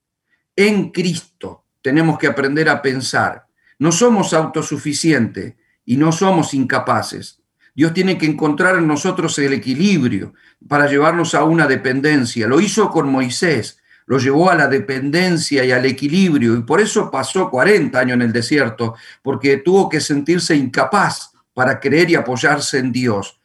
En 0.55 0.91
Cristo 0.91 1.65
tenemos 1.81 2.19
que 2.19 2.27
aprender 2.27 2.69
a 2.69 2.81
pensar. 2.81 3.47
No 3.79 3.91
somos 3.91 4.33
autosuficientes 4.33 5.55
y 5.85 5.97
no 5.97 6.11
somos 6.11 6.53
incapaces. 6.53 7.41
Dios 7.75 7.93
tiene 7.93 8.17
que 8.17 8.27
encontrar 8.27 8.77
en 8.77 8.87
nosotros 8.87 9.37
el 9.39 9.53
equilibrio 9.53 10.33
para 10.67 10.87
llevarnos 10.87 11.33
a 11.33 11.43
una 11.43 11.67
dependencia. 11.67 12.47
Lo 12.47 12.61
hizo 12.61 12.91
con 12.91 13.09
Moisés, 13.09 13.79
lo 14.05 14.19
llevó 14.19 14.51
a 14.51 14.55
la 14.55 14.67
dependencia 14.67 15.65
y 15.65 15.71
al 15.71 15.85
equilibrio, 15.85 16.55
y 16.55 16.61
por 16.61 16.79
eso 16.79 17.09
pasó 17.09 17.49
40 17.49 17.99
años 17.99 18.15
en 18.15 18.21
el 18.21 18.31
desierto, 18.31 18.95
porque 19.23 19.57
tuvo 19.57 19.89
que 19.89 19.99
sentirse 19.99 20.55
incapaz 20.55 21.32
para 21.53 21.79
creer 21.79 22.09
y 22.09 22.15
apoyarse 22.15 22.79
en 22.79 22.91
Dios, 22.91 23.39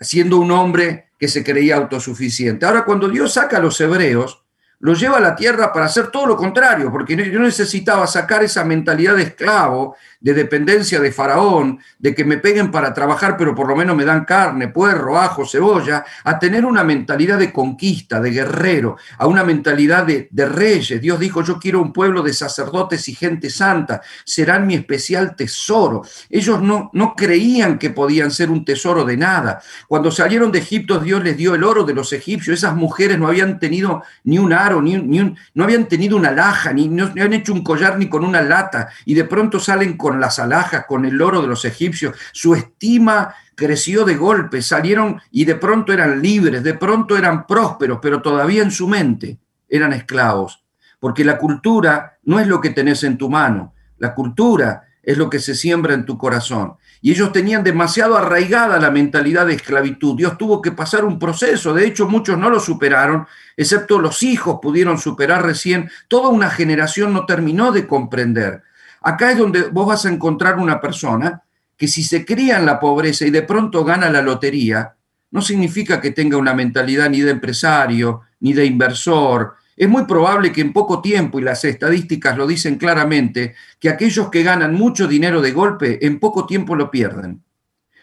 siendo 0.00 0.38
un 0.38 0.50
hombre 0.50 1.10
que 1.18 1.28
se 1.28 1.42
creía 1.42 1.76
autosuficiente. 1.76 2.66
Ahora, 2.66 2.84
cuando 2.84 3.08
Dios 3.08 3.34
saca 3.34 3.56
a 3.56 3.60
los 3.60 3.80
hebreos, 3.80 4.43
los 4.80 5.00
lleva 5.00 5.18
a 5.18 5.20
la 5.20 5.36
tierra 5.36 5.72
para 5.72 5.86
hacer 5.86 6.08
todo 6.08 6.26
lo 6.26 6.36
contrario, 6.36 6.90
porque 6.90 7.16
yo 7.16 7.40
necesitaba 7.40 8.06
sacar 8.06 8.42
esa 8.42 8.64
mentalidad 8.64 9.16
de 9.16 9.22
esclavo 9.22 9.96
de 10.24 10.32
dependencia 10.32 11.00
de 11.00 11.12
Faraón, 11.12 11.78
de 11.98 12.14
que 12.14 12.24
me 12.24 12.38
peguen 12.38 12.70
para 12.70 12.94
trabajar, 12.94 13.36
pero 13.36 13.54
por 13.54 13.68
lo 13.68 13.76
menos 13.76 13.94
me 13.94 14.06
dan 14.06 14.24
carne, 14.24 14.68
puerro, 14.68 15.18
ajo, 15.18 15.46
cebolla, 15.46 16.02
a 16.24 16.38
tener 16.38 16.64
una 16.64 16.82
mentalidad 16.82 17.38
de 17.38 17.52
conquista, 17.52 18.18
de 18.20 18.30
guerrero, 18.30 18.96
a 19.18 19.26
una 19.26 19.44
mentalidad 19.44 20.06
de, 20.06 20.28
de 20.30 20.46
reyes. 20.46 20.98
Dios 20.98 21.20
dijo, 21.20 21.42
yo 21.42 21.58
quiero 21.58 21.82
un 21.82 21.92
pueblo 21.92 22.22
de 22.22 22.32
sacerdotes 22.32 23.06
y 23.10 23.14
gente 23.14 23.50
santa, 23.50 24.00
serán 24.24 24.66
mi 24.66 24.76
especial 24.76 25.36
tesoro. 25.36 26.00
Ellos 26.30 26.62
no, 26.62 26.88
no 26.94 27.14
creían 27.14 27.78
que 27.78 27.90
podían 27.90 28.30
ser 28.30 28.50
un 28.50 28.64
tesoro 28.64 29.04
de 29.04 29.18
nada. 29.18 29.60
Cuando 29.88 30.10
salieron 30.10 30.50
de 30.50 30.60
Egipto, 30.60 31.00
Dios 31.00 31.22
les 31.22 31.36
dio 31.36 31.54
el 31.54 31.62
oro 31.62 31.84
de 31.84 31.92
los 31.92 32.14
egipcios. 32.14 32.56
Esas 32.56 32.74
mujeres 32.74 33.18
no 33.18 33.28
habían 33.28 33.58
tenido 33.58 34.02
ni 34.22 34.38
un 34.72 34.88
aro, 34.88 35.02
ni, 35.02 35.36
no 35.54 35.64
habían 35.64 35.86
tenido 35.86 36.16
una 36.16 36.30
alhaja, 36.30 36.72
ni 36.72 36.88
no, 36.88 37.06
habían 37.06 37.32
hecho 37.32 37.52
un 37.52 37.62
collar 37.62 37.98
ni 37.98 38.08
con 38.08 38.24
una 38.24 38.42
lata, 38.42 38.88
y 39.04 39.14
de 39.14 39.24
pronto 39.24 39.60
salen 39.60 39.96
con 39.96 40.20
las 40.20 40.38
alhajas, 40.38 40.86
con 40.86 41.04
el 41.04 41.20
oro 41.20 41.42
de 41.42 41.48
los 41.48 41.64
egipcios. 41.64 42.16
Su 42.32 42.54
estima 42.54 43.34
creció 43.54 44.04
de 44.04 44.16
golpe, 44.16 44.62
salieron 44.62 45.20
y 45.30 45.44
de 45.44 45.56
pronto 45.56 45.92
eran 45.92 46.20
libres, 46.20 46.62
de 46.62 46.74
pronto 46.74 47.16
eran 47.16 47.46
prósperos, 47.46 47.98
pero 48.00 48.22
todavía 48.22 48.62
en 48.62 48.70
su 48.70 48.88
mente 48.88 49.38
eran 49.68 49.92
esclavos. 49.92 50.64
Porque 50.98 51.24
la 51.24 51.38
cultura 51.38 52.18
no 52.24 52.40
es 52.40 52.46
lo 52.46 52.60
que 52.60 52.70
tenés 52.70 53.04
en 53.04 53.18
tu 53.18 53.28
mano, 53.28 53.74
la 53.98 54.14
cultura 54.14 54.84
es 55.02 55.18
lo 55.18 55.28
que 55.28 55.38
se 55.38 55.54
siembra 55.54 55.94
en 55.94 56.04
tu 56.04 56.16
corazón. 56.16 56.74
Y 57.04 57.10
ellos 57.10 57.32
tenían 57.32 57.62
demasiado 57.62 58.16
arraigada 58.16 58.80
la 58.80 58.90
mentalidad 58.90 59.44
de 59.44 59.52
esclavitud. 59.52 60.16
Dios 60.16 60.38
tuvo 60.38 60.62
que 60.62 60.72
pasar 60.72 61.04
un 61.04 61.18
proceso. 61.18 61.74
De 61.74 61.86
hecho, 61.86 62.08
muchos 62.08 62.38
no 62.38 62.48
lo 62.48 62.58
superaron, 62.58 63.26
excepto 63.58 63.98
los 63.98 64.22
hijos 64.22 64.58
pudieron 64.62 64.96
superar 64.96 65.44
recién. 65.44 65.90
Toda 66.08 66.30
una 66.30 66.48
generación 66.48 67.12
no 67.12 67.26
terminó 67.26 67.72
de 67.72 67.86
comprender. 67.86 68.62
Acá 69.02 69.32
es 69.32 69.36
donde 69.36 69.64
vos 69.64 69.86
vas 69.86 70.06
a 70.06 70.08
encontrar 70.08 70.56
una 70.56 70.80
persona 70.80 71.42
que 71.76 71.88
si 71.88 72.02
se 72.02 72.24
cría 72.24 72.56
en 72.56 72.64
la 72.64 72.80
pobreza 72.80 73.26
y 73.26 73.30
de 73.30 73.42
pronto 73.42 73.84
gana 73.84 74.08
la 74.08 74.22
lotería, 74.22 74.94
no 75.30 75.42
significa 75.42 76.00
que 76.00 76.12
tenga 76.12 76.38
una 76.38 76.54
mentalidad 76.54 77.10
ni 77.10 77.20
de 77.20 77.32
empresario, 77.32 78.22
ni 78.40 78.54
de 78.54 78.64
inversor, 78.64 79.56
es 79.76 79.88
muy 79.88 80.04
probable 80.04 80.52
que 80.52 80.60
en 80.60 80.72
poco 80.72 81.00
tiempo, 81.00 81.38
y 81.38 81.42
las 81.42 81.64
estadísticas 81.64 82.36
lo 82.36 82.46
dicen 82.46 82.76
claramente, 82.76 83.54
que 83.80 83.88
aquellos 83.88 84.30
que 84.30 84.42
ganan 84.42 84.74
mucho 84.74 85.08
dinero 85.08 85.40
de 85.40 85.52
golpe, 85.52 86.04
en 86.06 86.20
poco 86.20 86.46
tiempo 86.46 86.76
lo 86.76 86.90
pierden. 86.90 87.42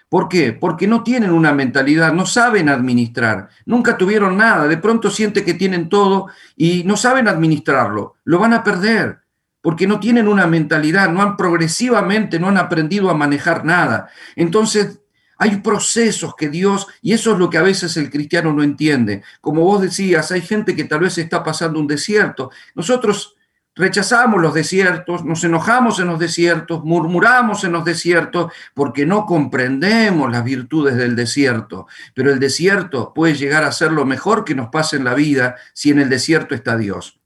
¿Por 0.09 0.28
qué? 0.28 0.51
Porque 0.51 0.88
no 0.88 1.03
tienen 1.03 1.32
una 1.32 1.53
mentalidad, 1.53 2.11
no 2.11 2.26
saben 2.26 2.67
administrar, 2.67 3.47
nunca 3.65 3.97
tuvieron 3.97 4.36
nada, 4.36 4.67
de 4.67 4.76
pronto 4.78 5.09
siente 5.09 5.45
que 5.45 5.53
tienen 5.53 5.88
todo 5.88 6.28
y 6.57 6.84
no 6.84 6.97
saben 6.97 7.30
administrarlo, 7.30 8.15
lo 8.26 8.39
van 8.39 8.53
a 8.53 8.63
perder, 8.63 9.19
porque 9.61 9.88
no 9.88 10.01
tienen 10.01 10.28
una 10.28 10.47
mentalidad, 10.47 11.09
no 11.09 11.22
han 11.22 11.38
progresivamente, 11.38 12.39
no 12.39 12.49
han 12.49 12.57
aprendido 12.57 13.09
a 13.09 13.13
manejar 13.13 13.63
nada. 13.63 14.09
Entonces 14.36 15.01
hay 15.41 15.55
procesos 15.55 16.35
que 16.35 16.49
Dios, 16.49 16.85
y 17.01 17.13
eso 17.13 17.31
es 17.33 17.39
lo 17.39 17.49
que 17.49 17.57
a 17.57 17.63
veces 17.63 17.97
el 17.97 18.11
cristiano 18.11 18.53
no 18.53 18.61
entiende. 18.61 19.23
Como 19.41 19.63
vos 19.63 19.81
decías, 19.81 20.31
hay 20.31 20.41
gente 20.41 20.75
que 20.75 20.83
tal 20.83 20.99
vez 20.99 21.17
está 21.17 21.43
pasando 21.43 21.79
un 21.79 21.87
desierto. 21.87 22.51
Nosotros 22.75 23.35
rechazamos 23.73 24.39
los 24.39 24.53
desiertos, 24.53 25.25
nos 25.25 25.43
enojamos 25.43 25.99
en 25.99 26.09
los 26.09 26.19
desiertos, 26.19 26.83
murmuramos 26.83 27.63
en 27.63 27.71
los 27.71 27.83
desiertos, 27.83 28.53
porque 28.75 29.07
no 29.07 29.25
comprendemos 29.25 30.31
las 30.31 30.43
virtudes 30.43 30.95
del 30.95 31.15
desierto. 31.15 31.87
Pero 32.13 32.31
el 32.31 32.39
desierto 32.39 33.11
puede 33.11 33.33
llegar 33.33 33.63
a 33.63 33.71
ser 33.71 33.91
lo 33.93 34.05
mejor 34.05 34.45
que 34.45 34.53
nos 34.53 34.69
pase 34.69 34.97
en 34.97 35.05
la 35.05 35.15
vida 35.15 35.55
si 35.73 35.89
en 35.89 35.97
el 35.97 36.09
desierto 36.09 36.53
está 36.53 36.77
Dios. 36.77 37.19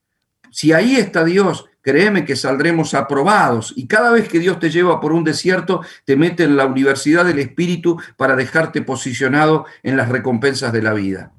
Si 0.52 0.72
ahí 0.72 0.96
está 0.96 1.26
Dios, 1.26 1.66
créeme 1.86 2.26
que 2.26 2.36
saldremos 2.36 2.96
aprobados. 2.96 3.72
Y 3.76 3.86
cada 3.86 4.12
vez 4.12 4.28
que 4.28 4.40
Dios 4.40 4.60
te 4.60 4.72
lleva 4.72 5.00
por 5.00 5.14
un 5.14 5.24
desierto, 5.24 5.82
te 6.04 6.16
mete 6.16 6.44
en 6.44 6.58
la 6.58 6.66
universidad 6.66 7.24
del 7.24 7.38
Espíritu 7.38 8.02
para 8.18 8.36
dejarte 8.36 8.82
posicionado 8.82 9.68
en 9.84 9.96
las 9.96 10.10
recompensas 10.10 10.74
de 10.74 10.82
la 10.82 10.94
vida. 10.94 11.32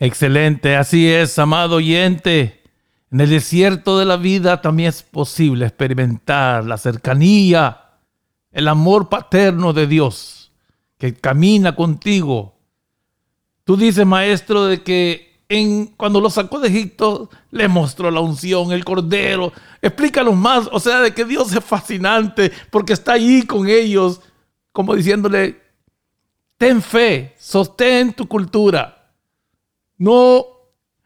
Excelente, 0.00 0.74
así 0.74 1.08
es, 1.08 1.38
amado 1.38 1.76
oyente. 1.76 2.62
En 3.12 3.20
el 3.20 3.30
desierto 3.30 3.96
de 3.96 4.06
la 4.06 4.16
vida 4.16 4.60
también 4.60 4.88
es 4.88 5.04
posible 5.04 5.66
experimentar 5.66 6.64
la 6.64 6.76
cercanía, 6.76 7.80
el 8.50 8.66
amor 8.66 9.08
paterno 9.08 9.72
de 9.72 9.86
Dios 9.86 10.52
que 10.98 11.14
camina 11.14 11.76
contigo. 11.76 12.58
Tú 13.62 13.76
dices, 13.76 14.04
maestro, 14.04 14.64
de 14.64 14.82
que 14.82 15.33
cuando 15.96 16.20
lo 16.20 16.30
sacó 16.30 16.60
de 16.60 16.68
Egipto, 16.68 17.30
le 17.50 17.68
mostró 17.68 18.10
la 18.10 18.20
unción, 18.20 18.72
el 18.72 18.84
cordero. 18.84 19.52
Explícanos 19.80 20.34
más, 20.34 20.68
o 20.72 20.80
sea, 20.80 21.00
de 21.00 21.12
que 21.12 21.24
Dios 21.24 21.52
es 21.54 21.64
fascinante 21.64 22.52
porque 22.70 22.92
está 22.92 23.12
ahí 23.12 23.42
con 23.42 23.68
ellos, 23.68 24.20
como 24.72 24.94
diciéndole, 24.94 25.60
ten 26.56 26.80
fe, 26.80 27.34
sostén 27.38 28.12
tu 28.12 28.26
cultura. 28.26 29.12
No 29.98 30.46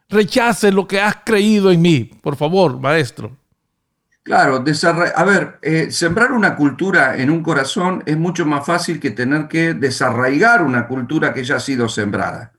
rechaces 0.09 0.73
lo 0.73 0.87
que 0.87 1.01
has 1.01 1.17
creído 1.25 1.71
en 1.71 1.83
mí, 1.83 2.05
por 2.05 2.37
favor, 2.37 2.79
maestro. 2.79 3.37
Claro, 4.23 4.63
a 5.17 5.25
ver, 5.25 5.59
eh, 5.63 5.91
sembrar 5.91 6.33
una 6.33 6.55
cultura 6.55 7.17
en 7.17 7.31
un 7.31 7.43
corazón 7.43 8.03
es 8.05 8.19
mucho 8.19 8.45
más 8.45 8.67
fácil 8.67 9.01
que 9.01 9.11
tener 9.11 9.49
que 9.49 9.73
desarraigar 9.73 10.63
una 10.63 10.87
cultura 10.87 11.33
que 11.33 11.45
ya 11.45 11.57
ha 11.57 11.61
sido 11.61 11.89
sembrada. 11.89 12.53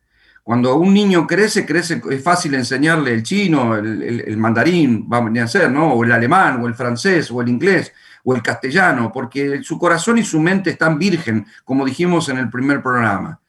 Cuando 0.49 0.77
un 0.77 0.91
niño 0.95 1.27
crece, 1.27 1.63
crece, 1.63 2.01
es 2.09 2.23
fácil 2.23 2.55
enseñarle 2.55 3.13
el 3.13 3.21
chino, 3.21 3.75
el, 3.75 4.35
mandarín, 4.35 5.07
va 5.07 5.19
a 5.43 5.47
ser, 5.47 5.69
¿no? 5.71 5.93
O 5.93 6.03
el 6.03 6.11
alemán, 6.11 6.59
o 6.59 6.67
el 6.67 6.73
francés, 6.73 7.29
o 7.29 7.39
el 7.43 7.49
inglés, 7.49 7.93
o 8.23 8.33
el 8.33 8.41
castellano, 8.41 9.11
porque 9.13 9.61
su 9.61 9.77
corazón 9.77 10.17
y 10.17 10.23
su 10.23 10.39
mente 10.39 10.71
están 10.71 10.97
virgen, 10.97 11.45
como 11.63 11.85
dijimos 11.85 12.29
en 12.29 12.39
el 12.39 12.49
primer 12.49 12.81
programa. 12.81 13.39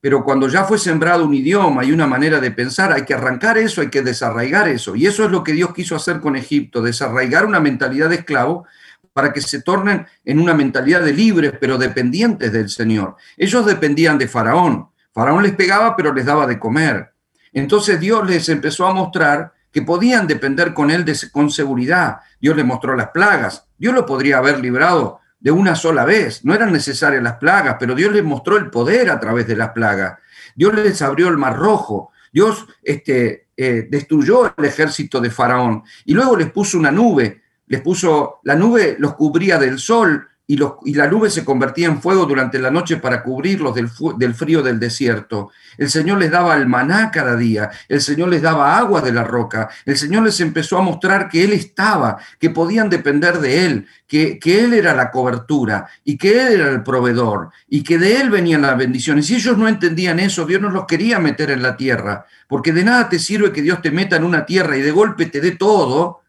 Pero 0.00 0.24
cuando 0.24 0.48
ya 0.48 0.64
fue 0.64 0.76
sembrado 0.76 1.24
un 1.24 1.34
idioma 1.34 1.84
y 1.84 1.92
una 1.92 2.08
manera 2.08 2.40
de 2.40 2.50
pensar, 2.50 2.92
hay 2.92 3.04
que 3.04 3.14
arrancar 3.14 3.56
eso, 3.56 3.80
hay 3.80 3.88
que 3.88 4.02
desarraigar 4.02 4.66
eso. 4.66 4.96
Y 4.96 5.06
eso 5.06 5.24
es 5.24 5.30
lo 5.30 5.44
que 5.44 5.52
Dios 5.52 5.72
quiso 5.72 5.94
hacer 5.94 6.18
con 6.18 6.34
Egipto, 6.34 6.82
desarraigar 6.82 7.46
una 7.46 7.60
mentalidad 7.60 8.08
de 8.08 8.16
esclavo 8.16 8.66
para 9.12 9.32
que 9.32 9.40
se 9.40 9.62
tornen 9.62 10.04
en 10.24 10.40
una 10.40 10.52
mentalidad 10.52 11.02
de 11.02 11.12
libres, 11.12 11.52
pero 11.60 11.78
dependientes 11.78 12.52
del 12.52 12.70
Señor. 12.70 13.14
Ellos 13.36 13.64
dependían 13.64 14.18
de 14.18 14.26
Faraón, 14.26 14.88
Faraón 15.14 15.44
les 15.44 15.54
pegaba, 15.54 15.94
pero 15.96 16.12
les 16.12 16.26
daba 16.26 16.46
de 16.46 16.58
comer. 16.58 17.12
Entonces 17.52 18.00
Dios 18.00 18.28
les 18.28 18.48
empezó 18.48 18.86
a 18.86 18.92
mostrar 18.92 19.52
que 19.70 19.82
podían 19.82 20.26
depender 20.26 20.74
con 20.74 20.90
él 20.90 21.04
con 21.32 21.50
seguridad. 21.50 22.18
Dios 22.40 22.56
les 22.56 22.64
mostró 22.64 22.96
las 22.96 23.08
plagas. 23.08 23.66
Dios 23.78 23.94
lo 23.94 24.04
podría 24.04 24.38
haber 24.38 24.58
librado 24.58 25.20
de 25.38 25.52
una 25.52 25.76
sola 25.76 26.04
vez. 26.04 26.44
No 26.44 26.52
eran 26.52 26.72
necesarias 26.72 27.22
las 27.22 27.34
plagas, 27.34 27.76
pero 27.78 27.94
Dios 27.94 28.12
les 28.12 28.24
mostró 28.24 28.56
el 28.56 28.70
poder 28.70 29.08
a 29.08 29.20
través 29.20 29.46
de 29.46 29.56
las 29.56 29.70
plagas. 29.70 30.18
Dios 30.56 30.74
les 30.74 31.00
abrió 31.00 31.28
el 31.28 31.36
mar 31.36 31.56
rojo. 31.56 32.10
Dios 32.32 32.66
este, 32.82 33.48
eh, 33.56 33.86
destruyó 33.88 34.52
el 34.56 34.64
ejército 34.64 35.20
de 35.20 35.30
Faraón 35.30 35.84
y 36.04 36.12
luego 36.12 36.36
les 36.36 36.50
puso 36.50 36.76
una 36.76 36.90
nube. 36.90 37.42
Les 37.66 37.80
puso, 37.80 38.40
la 38.42 38.56
nube 38.56 38.96
los 38.98 39.14
cubría 39.14 39.58
del 39.58 39.78
sol 39.78 40.26
y, 40.46 40.56
la 40.94 41.06
nube 41.06 41.30
se 41.30 41.44
convertía 41.44 41.86
en 41.86 42.02
fuego 42.02 42.26
durante 42.26 42.58
la 42.58 42.70
noche 42.70 42.98
para 42.98 43.22
cubrirlos 43.22 43.74
del, 43.74 43.88
del, 44.18 44.34
frío 44.34 44.62
del 44.62 44.78
desierto. 44.78 45.50
El 45.78 45.88
Señor 45.88 46.18
les 46.18 46.30
daba 46.30 46.54
el 46.56 46.66
maná 46.66 47.10
cada 47.10 47.34
día, 47.34 47.70
el 47.88 48.02
Señor 48.02 48.28
les 48.28 48.42
daba 48.42 48.76
agua 48.76 49.00
de 49.00 49.12
la 49.12 49.24
roca, 49.24 49.70
el 49.86 49.96
Señor 49.96 50.22
les 50.22 50.38
empezó 50.40 50.76
a 50.76 50.82
mostrar 50.82 51.30
que 51.30 51.44
Él 51.44 51.52
estaba, 51.52 52.18
que 52.38 52.50
podían 52.50 52.90
depender 52.90 53.38
de 53.38 53.64
Él, 53.64 53.86
que, 54.06 54.38
que 54.38 54.64
Él 54.64 54.74
era 54.74 54.94
la 54.94 55.10
cobertura 55.10 55.86
y 56.04 56.18
que 56.18 56.32
Él 56.32 56.60
era 56.60 56.70
el 56.70 56.82
proveedor 56.82 57.48
y 57.66 57.82
que 57.82 57.96
de 57.96 58.20
Él 58.20 58.28
venían 58.28 58.62
las 58.62 58.76
bendiciones. 58.76 59.26
Si 59.26 59.36
ellos 59.36 59.56
no 59.56 59.66
entendían 59.66 60.20
eso, 60.20 60.44
Dios 60.44 60.60
no 60.60 60.68
los 60.68 60.84
quería 60.84 61.18
meter 61.18 61.50
en 61.52 61.62
la 61.62 61.76
tierra, 61.76 62.26
porque 62.48 62.72
de 62.72 62.84
nada 62.84 63.08
te 63.08 63.18
sirve 63.18 63.50
que 63.50 63.62
Dios 63.62 63.80
te 63.80 63.90
meta 63.90 64.16
en 64.16 64.24
una 64.24 64.44
tierra 64.44 64.76
y 64.76 64.82
de 64.82 64.90
golpe 64.90 65.26
te 65.26 65.40
dé 65.40 65.52
todo, 65.52 66.23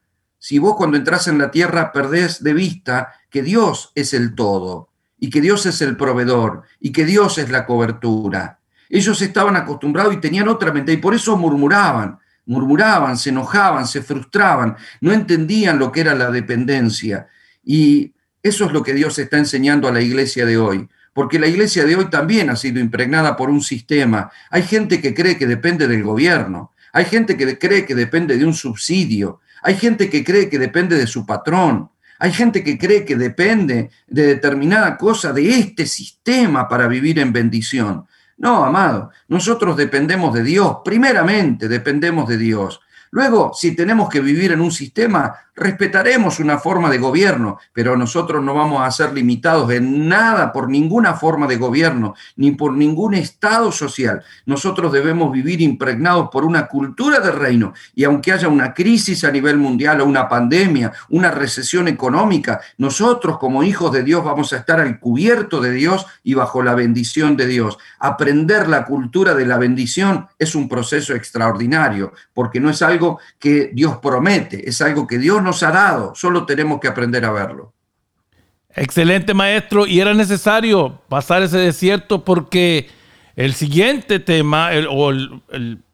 si 0.46 0.60
vos 0.60 0.76
cuando 0.76 0.96
entras 0.96 1.28
en 1.28 1.39
la 1.39 1.50
tierra 1.50 1.91
perdés 1.91 2.43
de 2.43 2.54
vista 2.54 3.16
que 3.32 3.41
Dios 3.41 3.91
es 3.96 4.14
el 4.14 4.36
todo 4.36 4.91
y 5.20 5.32
que 5.32 5.41
Dios 5.41 5.66
es 5.66 5.82
el 5.82 5.98
proveedor 5.98 6.62
y 6.80 6.91
que 6.91 7.04
Dios 7.04 7.39
es 7.39 7.50
la 7.50 7.66
cobertura. 7.66 8.60
Ellos 8.88 9.20
estaban 9.24 9.56
acostumbrados 9.56 10.14
y 10.14 10.18
tenían 10.18 10.48
otra 10.48 10.72
mente 10.72 10.93
y 10.93 10.98
por 10.98 11.16
eso 11.16 11.36
murmuraban, 11.36 12.20
murmuraban, 12.46 13.18
se 13.18 13.32
enojaban, 13.32 13.88
se 13.88 14.04
frustraban, 14.04 14.76
no 15.02 15.14
entendían 15.14 15.80
lo 15.80 15.91
que 15.91 16.02
era 16.02 16.14
la 16.14 16.30
dependencia. 16.30 17.28
Y 17.64 18.14
eso 18.43 18.66
es 18.66 18.72
lo 18.72 18.84
que 18.84 18.93
Dios 18.93 19.18
está 19.18 19.39
enseñando 19.39 19.88
a 19.88 19.91
la 19.91 20.02
iglesia 20.02 20.46
de 20.46 20.60
hoy, 20.60 20.88
porque 21.14 21.39
la 21.39 21.48
iglesia 21.48 21.86
de 21.86 21.96
hoy 21.96 22.06
también 22.12 22.52
ha 22.52 22.56
sido 22.56 22.80
impregnada 22.80 23.36
por 23.36 23.50
un 23.50 23.64
sistema. 23.64 24.30
Hay 24.52 24.62
gente 24.62 25.02
que 25.02 25.16
cree 25.16 25.39
que 25.39 25.48
depende 25.48 25.88
del 25.88 26.04
gobierno, 26.04 26.72
hay 26.93 27.06
gente 27.06 27.36
que 27.36 27.58
cree 27.58 27.84
que 27.88 27.96
depende 27.96 28.38
de 28.38 28.46
un 28.46 28.54
subsidio, 28.54 29.41
hay 29.66 29.76
gente 29.76 30.11
que 30.11 30.24
cree 30.24 30.47
que 30.47 30.59
depende 30.59 30.95
de 30.95 31.07
su 31.07 31.26
patrón, 31.26 31.89
hay 32.20 32.32
gente 32.32 32.63
que 32.63 32.78
cree 32.78 33.03
que 33.03 33.16
depende 33.16 33.89
de 34.07 34.28
determinada 34.28 34.95
cosa 34.95 35.34
de 35.34 35.57
este 35.57 35.88
sistema 35.88 36.70
para 36.70 36.88
vivir 36.88 37.18
en 37.18 37.34
bendición. 37.34 38.05
No, 38.38 38.63
amado, 38.63 39.09
nosotros 39.28 39.76
dependemos 39.76 40.36
de 40.36 40.43
Dios, 40.43 40.78
primeramente 40.86 41.68
dependemos 41.68 42.30
de 42.30 42.38
Dios. 42.38 42.80
Luego, 43.09 43.53
si 43.55 43.76
tenemos 43.76 44.07
que 44.07 44.22
vivir 44.22 44.51
en 44.51 44.61
un 44.61 44.72
sistema, 44.72 45.34
respetaremos 45.56 46.39
una 46.39 46.58
forma 46.58 46.89
de 46.89 46.97
gobierno, 46.97 47.60
pero 47.72 47.95
nosotros 47.95 48.43
no 48.43 48.53
vamos 48.53 48.82
a 48.82 48.91
ser 48.91 49.14
limitados 49.14 49.72
en 49.72 50.10
nada 50.10 50.51
por 50.51 50.70
ninguna 50.70 51.14
forma 51.14 51.47
de 51.47 51.56
gobierno, 51.56 52.14
ni 52.36 52.51
por 52.51 52.74
ningún 52.74 53.14
estado 53.14 53.72
social. 53.72 54.24
Nosotros 54.45 54.91
debemos 54.91 55.32
vivir 55.32 55.62
impregnados 55.62 56.30
por 56.30 56.43
una 56.43 56.68
cultura 56.68 57.20
de 57.20 57.32
reino 57.32 57.74
y 57.93 58.03
aunque 58.03 58.34
haya 58.34 58.49
una 58.49 58.74
crisis 58.74 59.24
a 59.24 59.32
nivel 59.32 59.58
mundial 59.58 60.01
o 60.01 60.06
una 60.06 60.28
pandemia, 60.28 60.91
una 61.10 61.32
recesión 61.32 61.88
económica, 61.88 62.60
nosotros 62.78 63.38
como 63.38 63.64
hijos 63.64 63.91
de 63.93 64.03
Dios 64.03 64.24
vamos 64.24 64.51
a 64.51 64.58
estar 64.58 64.80
al 64.80 64.99
cubierto 64.99 65.62
de 65.62 65.72
Dios 65.72 66.06
y 66.24 66.34
bajo 66.34 66.64
la 66.64 66.76
bendición 66.76 67.38
de 67.38 67.47
Dios. 67.47 67.78
Aprender 67.99 68.68
la 68.68 68.86
cultura 68.86 69.34
de 69.34 69.45
la 69.45 69.58
bendición 69.58 70.28
es 70.38 70.56
un 70.56 70.68
proceso 70.68 71.16
extraordinario, 71.16 72.12
porque 72.34 72.60
no 72.60 72.70
es 72.70 72.82
algo 72.82 73.20
que 73.39 73.72
Dios 73.74 73.97
promete, 73.97 74.68
es 74.68 74.82
algo 74.82 75.08
que 75.08 75.18
Dios 75.18 75.45
nos 75.46 75.64
ha 75.64 75.72
dado, 75.72 76.14
solo 76.16 76.46
tenemos 76.46 76.82
que 76.82 76.89
aprender 76.89 77.24
a 77.24 77.32
verlo. 77.32 77.72
Excelente 78.76 79.34
maestro, 79.34 79.88
y 79.88 80.02
era 80.02 80.14
necesario 80.14 81.00
pasar 81.08 81.41
ese 81.43 81.58
desierto 81.58 82.26
porque 82.26 82.89
el 83.38 83.54
siguiente 83.54 84.20
tema 84.20 84.72
o 84.89 85.12
el, 85.12 85.41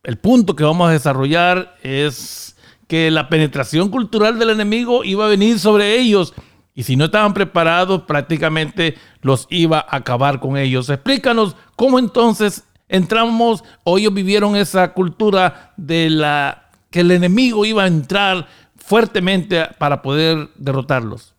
el 0.04 0.18
punto 0.18 0.56
que 0.56 0.64
vamos 0.64 0.90
a 0.90 0.94
desarrollar 0.94 1.76
es 1.84 2.56
que 2.88 3.12
la 3.12 3.30
penetración 3.30 3.90
cultural 3.90 4.40
del 4.40 4.50
enemigo 4.50 5.04
iba 5.04 5.26
a 5.26 5.30
venir 5.30 5.60
sobre 5.60 6.00
ellos 6.00 6.34
y 6.74 6.84
si 6.84 6.96
no 6.96 7.06
estaban 7.06 7.34
preparados 7.34 8.04
prácticamente 8.04 8.96
los 9.22 9.48
iba 9.50 9.80
a 9.80 9.98
acabar 9.98 10.40
con 10.40 10.58
ellos. 10.58 10.90
Explícanos 10.90 11.56
cómo 11.76 12.00
entonces 12.00 12.66
entramos 12.90 13.64
o 13.84 13.98
ellos 13.98 14.14
vivieron 14.14 14.56
esa 14.56 14.94
cultura 14.94 15.74
de 15.78 16.10
la 16.10 16.70
que 16.90 17.02
el 17.02 17.12
enemigo 17.12 17.66
iba 17.66 17.84
a 17.84 17.88
entrar 17.88 18.48
fuertemente 18.84 19.68
para 19.78 20.02
poder 20.02 20.50
derrotarlos. 20.56 21.36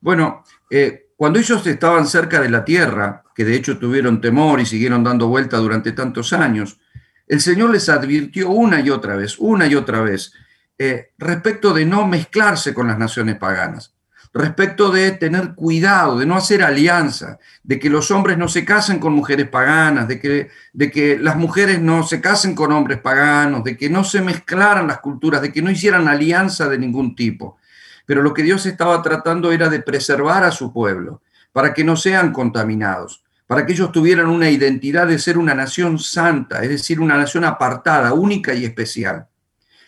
Bueno, 0.00 0.44
eh, 0.70 1.10
cuando 1.16 1.38
ellos 1.38 1.66
estaban 1.66 2.06
cerca 2.06 2.40
de 2.40 2.50
la 2.50 2.64
tierra, 2.64 3.24
que 3.34 3.44
de 3.44 3.54
hecho 3.54 3.78
tuvieron 3.78 4.20
temor 4.20 4.60
y 4.60 4.66
siguieron 4.66 5.04
dando 5.04 5.28
vuelta 5.28 5.58
durante 5.58 5.92
tantos 5.92 6.32
años, 6.32 6.78
el 7.26 7.40
Señor 7.40 7.70
les 7.70 7.88
advirtió 7.88 8.50
una 8.50 8.80
y 8.80 8.90
otra 8.90 9.16
vez, 9.16 9.38
una 9.38 9.66
y 9.66 9.74
otra 9.74 10.00
vez, 10.00 10.32
eh, 10.78 11.12
respecto 11.18 11.72
de 11.72 11.84
no 11.84 12.06
mezclarse 12.06 12.74
con 12.74 12.88
las 12.88 12.98
naciones 12.98 13.36
paganas 13.36 13.94
respecto 14.32 14.90
de 14.90 15.10
tener 15.12 15.54
cuidado, 15.54 16.18
de 16.18 16.26
no 16.26 16.36
hacer 16.36 16.62
alianza, 16.62 17.38
de 17.64 17.78
que 17.80 17.90
los 17.90 18.10
hombres 18.10 18.38
no 18.38 18.48
se 18.48 18.64
casen 18.64 18.98
con 18.98 19.12
mujeres 19.12 19.48
paganas, 19.48 20.06
de 20.06 20.20
que, 20.20 20.50
de 20.72 20.90
que 20.90 21.18
las 21.18 21.36
mujeres 21.36 21.80
no 21.80 22.04
se 22.04 22.20
casen 22.20 22.54
con 22.54 22.72
hombres 22.72 23.00
paganos, 23.00 23.64
de 23.64 23.76
que 23.76 23.90
no 23.90 24.04
se 24.04 24.20
mezclaran 24.20 24.86
las 24.86 25.00
culturas, 25.00 25.42
de 25.42 25.52
que 25.52 25.62
no 25.62 25.70
hicieran 25.70 26.06
alianza 26.06 26.68
de 26.68 26.78
ningún 26.78 27.16
tipo. 27.16 27.58
Pero 28.06 28.22
lo 28.22 28.32
que 28.32 28.42
Dios 28.42 28.66
estaba 28.66 29.02
tratando 29.02 29.50
era 29.52 29.68
de 29.68 29.80
preservar 29.80 30.44
a 30.44 30.52
su 30.52 30.72
pueblo, 30.72 31.22
para 31.52 31.74
que 31.74 31.82
no 31.82 31.96
sean 31.96 32.32
contaminados, 32.32 33.24
para 33.48 33.66
que 33.66 33.72
ellos 33.72 33.90
tuvieran 33.90 34.28
una 34.28 34.48
identidad 34.48 35.08
de 35.08 35.18
ser 35.18 35.38
una 35.38 35.54
nación 35.54 35.98
santa, 35.98 36.62
es 36.62 36.68
decir, 36.68 37.00
una 37.00 37.16
nación 37.16 37.44
apartada, 37.44 38.12
única 38.12 38.54
y 38.54 38.64
especial. 38.64 39.26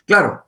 Claro, 0.05 0.47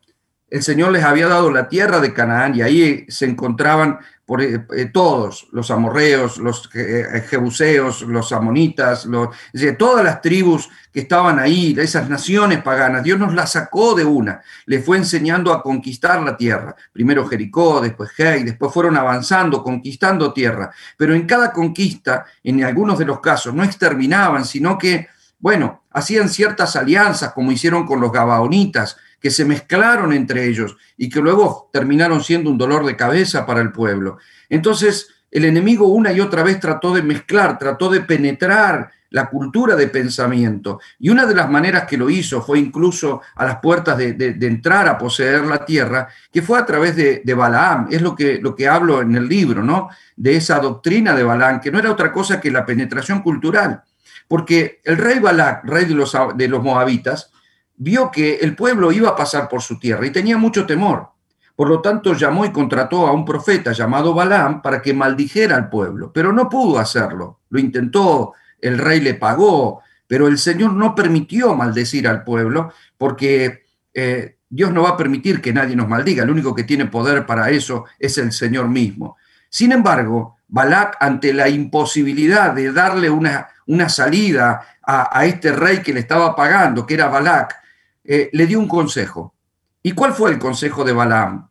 el 0.55 0.63
Señor 0.63 0.93
les 0.93 1.03
había 1.03 1.27
dado 1.27 1.51
la 1.51 1.69
tierra 1.69 1.99
de 1.99 2.15
Canaán 2.15 2.55
y 2.55 2.63
ahí 2.63 3.07
se 3.09 3.25
encontraban 3.27 3.99
por, 4.25 4.41
eh, 4.41 4.65
eh, 4.77 4.85
todos, 4.85 5.49
los 5.51 5.69
amorreos, 5.73 6.39
los 6.39 6.71
eh, 6.75 7.25
jebuseos, 7.29 8.03
los 8.03 8.31
amonitas, 8.31 9.05
los, 9.05 9.31
todas 9.77 10.05
las 10.05 10.23
tribus 10.23 10.71
que 10.93 11.01
estaban 11.01 11.41
ahí, 11.41 11.75
esas 11.77 12.09
naciones 12.09 12.63
paganas. 12.63 13.03
Dios 13.03 13.19
nos 13.19 13.35
las 13.35 13.51
sacó 13.51 13.97
de 13.97 14.05
una, 14.05 14.43
les 14.67 14.85
fue 14.85 14.97
enseñando 14.97 15.53
a 15.53 15.61
conquistar 15.61 16.23
la 16.23 16.37
tierra. 16.37 16.77
Primero 16.93 17.27
Jericó, 17.27 17.81
después 17.81 18.13
Hei, 18.17 18.45
después 18.45 18.73
fueron 18.73 18.97
avanzando, 18.97 19.61
conquistando 19.61 20.33
tierra. 20.33 20.71
Pero 20.97 21.17
en 21.17 21.27
cada 21.27 21.53
conquista, 21.53 22.27
en 22.45 22.63
algunos 22.63 22.97
de 22.97 23.07
los 23.07 23.19
casos, 23.19 23.53
no 23.53 23.65
exterminaban, 23.65 24.45
sino 24.45 24.79
que, 24.79 25.09
bueno, 25.41 25.83
hacían 25.91 26.29
ciertas 26.29 26.77
alianzas, 26.77 27.33
como 27.33 27.51
hicieron 27.51 27.85
con 27.85 28.01
los 28.01 28.13
gabaonitas, 28.13 28.97
que 29.25 29.31
se 29.31 29.47
mezclaron 29.47 30.13
entre 30.13 30.45
ellos 30.47 30.77
y 30.99 31.09
que 31.09 31.19
luego 31.19 31.71
terminaron 31.73 32.23
siendo 32.23 32.51
un 32.51 32.59
dolor 32.59 32.85
de 32.85 32.95
cabeza 32.95 33.47
para 33.47 33.63
el 33.63 33.73
pueblo. 33.73 34.19
Entonces, 34.51 35.15
el 35.31 35.47
enemigo 35.47 35.89
una 35.89 36.13
y 36.13 36.21
otra 36.21 36.43
vez 36.43 36.61
trató 36.61 36.93
de 36.93 37.03
mezclar, 37.03 37.59
trató 37.59 37.89
de 37.89 38.03
penetrar 38.03 38.91
la 39.09 39.31
cultura 39.31 39.77
de 39.77 39.89
pensamiento. 39.89 40.79
Y 40.99 41.09
una 41.09 41.25
de 41.25 41.35
las 41.35 41.49
maneras 41.49 41.85
que 41.85 41.97
lo 41.97 42.11
hizo 42.11 42.43
fue 42.43 42.59
incluso 42.59 43.23
a 43.35 43.47
las 43.47 43.61
puertas 43.61 43.97
de, 43.97 44.37
entrar 44.43 44.89
a 44.89 44.99
poseer 44.99 45.47
la 45.47 45.65
tierra, 45.65 46.07
que 46.31 46.43
fue 46.43 46.59
a 46.59 46.67
través 46.67 46.95
de, 46.95 47.35
Balaam. 47.35 47.89
Es 47.91 48.03
lo 48.03 48.15
que, 48.15 48.39
lo 48.43 48.55
que 48.55 48.69
hablo 48.69 49.01
en 49.01 49.17
el 49.17 49.27
libro, 49.27 49.63
¿no? 49.63 49.89
De 50.17 50.37
esa 50.37 50.59
doctrina 50.59 51.15
de 51.15 51.25
Balaam, 51.25 51.63
que 51.63 51.73
no 51.73 51.79
era 51.79 51.91
otra 51.91 52.13
cosa 52.13 52.43
que 52.43 52.51
la 52.51 52.67
penetración 52.67 53.23
cultural. 53.23 53.85
Porque 54.29 54.83
el 54.85 54.99
rey 54.99 55.19
Balac, 55.19 55.65
rey 55.65 55.87
de 55.87 55.95
los, 55.95 56.15
de 56.37 56.47
los 56.47 56.63
moabitas, 56.63 57.31
vio 57.77 58.11
que 58.11 58.37
el 58.37 58.55
pueblo 58.55 58.93
iba 58.93 59.11
a 59.11 59.17
pasar 59.17 59.49
por 59.49 59.63
su 59.63 59.79
tierra 59.79 60.07
y 60.07 60.11
tenía 60.11 60.39
mucho 60.39 60.67
temor. 60.67 61.09
Por 61.57 61.69
lo 61.69 61.81
tanto, 61.81 62.15
llamó 62.15 62.45
y 62.45 62.51
contrató 62.51 63.07
a 63.07 63.13
un 63.13 63.25
profeta 63.25 63.73
llamado 63.73 64.13
Balaam 64.13 64.61
para 64.61 64.83
que 64.83 64.93
maldijera 64.93 65.57
al 65.57 65.69
pueblo, 65.69 66.13
pero 66.13 66.33
no 66.33 66.49
pudo 66.49 66.79
hacerlo. 66.79 67.41
Lo 67.51 67.61
intentó, 67.61 68.33
el 68.61 68.79
rey 68.79 69.01
le 69.01 69.15
pagó, 69.15 69.83
pero 70.07 70.27
el 70.27 70.39
Señor 70.39 70.73
no 70.73 70.95
permitió 70.95 71.55
maldecir 71.55 72.09
al 72.09 72.25
pueblo 72.25 72.73
porque 72.99 73.65
eh, 73.93 74.39
Dios 74.49 74.73
no 74.73 74.83
va 74.83 74.91
a 74.91 74.97
permitir 74.97 75.41
que 75.41 75.53
nadie 75.53 75.77
nos 75.77 75.89
maldiga. 75.89 76.25
El 76.25 76.31
único 76.31 76.55
que 76.55 76.65
tiene 76.65 76.87
poder 76.87 77.25
para 77.25 77.51
eso 77.51 77.85
es 77.99 78.19
el 78.19 78.33
Señor 78.33 78.69
mismo. 78.69 79.17
Sin 79.49 79.71
embargo, 79.71 80.39
Balac, 80.49 80.97
ante 80.99 81.33
la 81.33 81.49
imposibilidad 81.49 82.53
de 82.53 82.73
darle 82.73 83.11
una, 83.11 83.49
una 83.67 83.89
salida 83.89 84.79
a, 84.83 85.19
a, 85.19 85.25
este 85.27 85.53
rey 85.53 85.79
que 85.79 85.93
le 85.93 86.01
estaba 86.01 86.35
pagando, 86.35 86.85
que 86.85 86.95
era 86.95 87.09
Balac, 87.09 87.64
eh, 88.05 88.31
le 88.33 88.47
dio 88.47 88.61
un 88.61 88.69
consejo. 88.69 89.35
¿Y 89.83 89.93
cuál 89.93 90.13
fue 90.13 90.31
el 90.31 90.39
consejo 90.39 90.85
de 90.85 90.93
Balaam? 90.93 91.49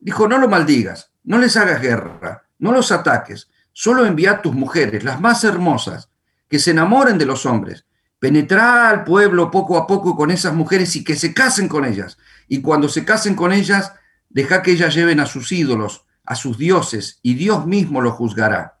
Dijo, 0.00 0.28
no 0.28 0.38
lo 0.38 0.48
maldigas, 0.48 1.12
no 1.24 1.38
les 1.38 1.56
hagas 1.56 1.80
guerra, 1.80 2.44
no 2.58 2.72
los 2.72 2.92
ataques, 2.92 3.50
solo 3.72 4.06
envía 4.06 4.32
a 4.32 4.42
tus 4.42 4.54
mujeres, 4.54 5.04
las 5.04 5.20
más 5.20 5.44
hermosas, 5.44 6.10
que 6.48 6.58
se 6.58 6.70
enamoren 6.70 7.18
de 7.18 7.26
los 7.26 7.46
hombres. 7.46 7.86
Penetra 8.18 8.88
al 8.88 9.04
pueblo 9.04 9.50
poco 9.50 9.76
a 9.76 9.86
poco 9.86 10.16
con 10.16 10.30
esas 10.30 10.54
mujeres 10.54 10.94
y 10.96 11.04
que 11.04 11.16
se 11.16 11.34
casen 11.34 11.68
con 11.68 11.84
ellas. 11.84 12.16
Y 12.48 12.60
cuando 12.60 12.88
se 12.88 13.04
casen 13.04 13.34
con 13.34 13.52
ellas, 13.52 13.92
deja 14.30 14.62
que 14.62 14.72
ellas 14.72 14.94
lleven 14.94 15.20
a 15.20 15.26
sus 15.26 15.52
ídolos, 15.52 16.06
a 16.24 16.34
sus 16.34 16.56
dioses, 16.56 17.18
y 17.22 17.34
Dios 17.34 17.66
mismo 17.66 18.00
lo 18.00 18.12
juzgará. 18.12 18.78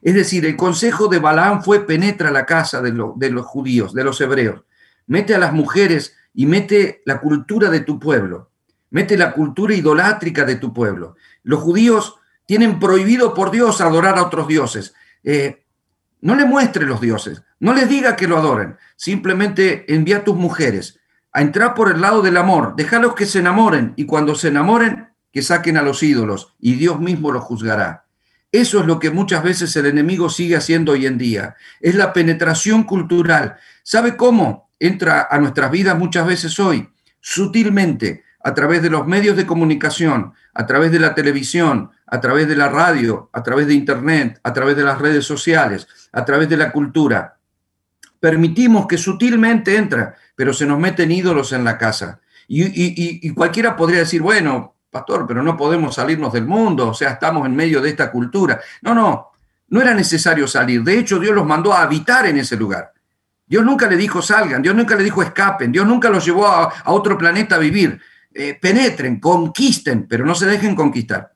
Es 0.00 0.14
decir, 0.14 0.46
el 0.46 0.56
consejo 0.56 1.08
de 1.08 1.18
Balaam 1.18 1.62
fue 1.62 1.86
penetra 1.86 2.30
la 2.30 2.46
casa 2.46 2.80
de 2.80 2.92
los 2.92 3.46
judíos, 3.46 3.92
de 3.94 4.04
los 4.04 4.20
hebreos. 4.20 4.62
Mete 5.06 5.34
a 5.34 5.38
las 5.38 5.52
mujeres 5.52 6.14
y 6.38 6.46
mete 6.46 7.02
la 7.04 7.20
cultura 7.20 7.68
de 7.68 7.80
tu 7.80 7.98
pueblo, 7.98 8.52
mete 8.90 9.18
la 9.18 9.32
cultura 9.32 9.74
idolátrica 9.74 10.44
de 10.44 10.54
tu 10.54 10.72
pueblo. 10.72 11.16
Los 11.42 11.60
judíos 11.60 12.14
tienen 12.46 12.78
prohibido 12.78 13.34
por 13.34 13.50
Dios 13.50 13.80
adorar 13.80 14.16
a 14.18 14.22
otros 14.22 14.46
dioses. 14.46 14.94
Eh, 15.24 15.64
no 16.20 16.36
le 16.36 16.44
muestre 16.44 16.86
los 16.86 17.00
dioses, 17.00 17.42
no 17.58 17.74
les 17.74 17.88
diga 17.88 18.14
que 18.14 18.28
lo 18.28 18.38
adoren, 18.38 18.76
simplemente 18.94 19.92
envía 19.92 20.18
a 20.18 20.24
tus 20.24 20.36
mujeres 20.36 21.00
a 21.32 21.42
entrar 21.42 21.74
por 21.74 21.90
el 21.90 22.00
lado 22.00 22.22
del 22.22 22.36
amor, 22.36 22.76
déjalos 22.76 23.16
que 23.16 23.26
se 23.26 23.40
enamoren 23.40 23.94
y 23.96 24.06
cuando 24.06 24.36
se 24.36 24.46
enamoren, 24.46 25.08
que 25.32 25.42
saquen 25.42 25.76
a 25.76 25.82
los 25.82 26.04
ídolos 26.04 26.54
y 26.60 26.74
Dios 26.74 27.00
mismo 27.00 27.32
los 27.32 27.42
juzgará. 27.42 28.04
Eso 28.52 28.78
es 28.78 28.86
lo 28.86 29.00
que 29.00 29.10
muchas 29.10 29.42
veces 29.42 29.74
el 29.74 29.86
enemigo 29.86 30.30
sigue 30.30 30.54
haciendo 30.54 30.92
hoy 30.92 31.04
en 31.04 31.18
día. 31.18 31.56
Es 31.80 31.96
la 31.96 32.12
penetración 32.12 32.84
cultural. 32.84 33.56
¿Sabe 33.82 34.16
cómo? 34.16 34.67
Entra 34.80 35.28
a 35.30 35.38
nuestras 35.38 35.70
vidas 35.70 35.98
muchas 35.98 36.26
veces 36.26 36.58
hoy, 36.58 36.88
sutilmente, 37.20 38.24
a 38.42 38.54
través 38.54 38.82
de 38.82 38.90
los 38.90 39.06
medios 39.06 39.36
de 39.36 39.46
comunicación, 39.46 40.32
a 40.54 40.66
través 40.66 40.92
de 40.92 41.00
la 41.00 41.14
televisión, 41.14 41.90
a 42.06 42.20
través 42.20 42.48
de 42.48 42.56
la 42.56 42.68
radio, 42.68 43.30
a 43.32 43.42
través 43.42 43.66
de 43.66 43.74
Internet, 43.74 44.40
a 44.42 44.52
través 44.52 44.76
de 44.76 44.84
las 44.84 44.98
redes 44.98 45.24
sociales, 45.24 45.86
a 46.12 46.24
través 46.24 46.48
de 46.48 46.56
la 46.56 46.72
cultura. 46.72 47.36
Permitimos 48.20 48.86
que 48.86 48.98
sutilmente 48.98 49.76
entra, 49.76 50.14
pero 50.34 50.52
se 50.52 50.66
nos 50.66 50.78
meten 50.78 51.10
ídolos 51.10 51.52
en 51.52 51.64
la 51.64 51.76
casa. 51.76 52.20
Y, 52.46 53.30
cualquiera 53.34 53.76
podría 53.76 54.00
decir, 54.00 54.22
bueno, 54.22 54.76
pastor, 54.90 55.26
pero 55.26 55.42
no 55.42 55.56
podemos 55.56 55.96
salirnos 55.96 56.32
del 56.32 56.46
mundo, 56.46 56.88
o 56.88 56.94
sea, 56.94 57.10
estamos 57.10 57.46
en 57.46 57.54
medio 57.54 57.82
de 57.82 57.90
esta 57.90 58.10
cultura. 58.10 58.60
No, 58.80 58.94
no, 58.94 59.32
no 59.68 59.82
era 59.82 59.94
necesario 59.94 60.48
salir. 60.48 60.82
De 60.82 60.98
hecho, 60.98 61.18
Dios 61.18 61.34
los 61.34 61.46
mandó 61.46 61.72
a 61.72 61.82
habitar 61.82 62.26
en 62.26 62.38
ese 62.38 62.56
lugar. 62.56 62.94
Dios 63.48 63.64
nunca 63.64 63.88
le 63.88 63.96
dijo 63.96 64.20
salgan, 64.20 64.62
Dios 64.62 64.74
nunca 64.74 64.94
le 64.94 65.02
dijo 65.02 65.22
escapen, 65.22 65.72
Dios 65.72 65.86
nunca 65.86 66.10
los 66.10 66.24
llevó 66.24 66.46
a, 66.46 66.72
otro 66.86 67.16
planeta 67.16 67.56
a 67.56 67.58
vivir. 67.58 68.00
Eh, 68.32 68.58
penetren, 68.60 69.18
conquisten, 69.18 70.06
pero 70.06 70.24
no 70.24 70.34
se 70.34 70.46
dejen 70.46 70.74
conquistar. 70.74 71.32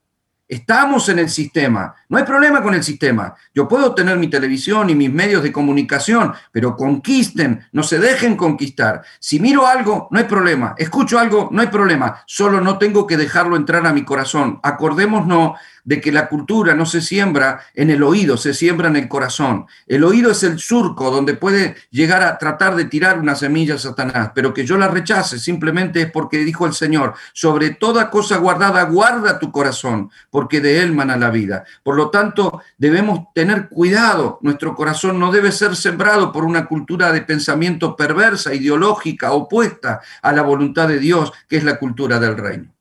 Estamos 0.53 1.09
en 1.09 1.19
el 1.19 1.31
sistema. 1.31 1.95
No 2.11 2.19
hay 2.19 2.25
problema 2.25 2.63
con 2.63 2.75
el 2.75 2.85
sistema. 2.85 3.35
Yo 3.55 3.67
puedo 3.67 3.95
tener 3.95 4.19
mi 4.19 4.29
televisión 4.29 4.91
y 4.91 4.95
mis 4.95 5.11
medios 5.11 5.43
de 5.43 5.51
comunicación, 5.51 6.35
pero 6.51 6.77
conquisten, 6.77 7.67
no 7.73 7.83
se 7.83 7.99
dejen 7.99 8.37
conquistar. 8.37 9.01
Si 9.19 9.41
miro 9.41 9.67
algo, 9.67 10.09
no 10.11 10.19
hay 10.19 10.27
problema. 10.27 10.75
Escucho 10.77 11.19
algo, 11.19 11.49
no 11.51 11.63
hay 11.63 11.69
problema. 11.69 12.23
Solo 12.27 12.61
no 12.61 12.77
tengo 12.77 13.07
que 13.07 13.17
dejarlo 13.17 13.57
entrar 13.57 13.87
a 13.87 13.95
mi 13.95 14.05
corazón. 14.05 14.61
Acordémonos 14.63 15.59
de 15.85 16.01
que 16.01 16.13
la 16.13 16.29
cultura 16.29 16.75
no 16.75 16.87
se 16.87 17.01
siembra 17.01 17.61
en 17.75 17.91
el 17.91 18.03
oído, 18.03 18.37
se 18.37 18.55
siembra 18.55 18.89
en 18.89 18.97
el 18.97 19.09
corazón. 19.09 19.67
El 19.87 20.05
oído 20.05 20.31
es 20.31 20.43
el 20.43 20.59
surco 20.59 21.11
donde 21.11 21.35
puede 21.35 21.77
llegar 21.91 22.23
a 22.23 22.39
tratar 22.39 22.77
de 22.77 22.85
tirar 22.85 23.19
una 23.19 23.35
semilla 23.35 23.75
a 23.75 23.79
Satanás, 23.79 24.31
pero 24.35 24.55
que 24.55 24.65
yo 24.65 24.79
la 24.79 24.89
rechace 24.89 25.39
simplemente 25.39 26.03
es 26.03 26.11
porque 26.11 26.39
dijo 26.39 26.67
el 26.67 26.75
Señor, 26.75 27.15
sobre 27.33 27.71
toda 27.71 28.11
cosa 28.11 28.37
guardada, 28.37 28.83
guarda 28.85 29.39
tu 29.39 29.51
corazón, 29.51 30.11
porque 30.31 30.61
de 30.61 30.81
él 30.81 30.93
mana 30.93 31.17
la 31.17 31.31
vida. 31.31 31.65
Por 31.83 31.97
lo 31.97 32.11
tanto, 32.11 32.63
debemos 32.79 33.33
tener 33.35 33.69
cuidado. 33.69 34.39
Nuestro 34.43 34.75
corazón 34.75 35.19
no 35.19 35.33
debe 35.33 35.53
ser 35.53 35.77
sembrado 35.77 36.33
por 36.33 36.45
una 36.45 36.67
cultura 36.67 37.13
de 37.13 37.23
pensamiento 37.23 37.97
perversa, 37.97 38.55
ideológica, 38.55 39.33
opuesta 39.33 40.01
a 40.23 40.33
la 40.33 40.43
voluntad 40.43 40.89
de 40.89 40.99
Dios, 40.99 41.33
que 41.49 41.57
es 41.57 41.65
la 41.65 41.79
cultura 41.79 42.19
del 42.19 42.37
reino. 42.37 42.73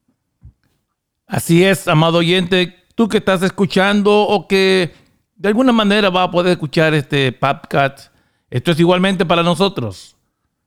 Así 1.27 1.63
es, 1.63 1.87
amado 1.87 2.17
oyente, 2.17 2.80
tú 2.93 3.07
que 3.07 3.17
estás 3.17 3.41
escuchando 3.43 4.11
o 4.11 4.47
que 4.47 4.93
de 5.35 5.47
alguna 5.47 5.71
manera 5.71 6.09
va 6.09 6.23
a 6.23 6.31
poder 6.31 6.53
escuchar 6.53 6.93
este 6.93 7.31
podcast, 7.31 8.13
esto 8.49 8.71
es 8.71 8.79
igualmente 8.79 9.25
para 9.25 9.43
nosotros. 9.43 10.15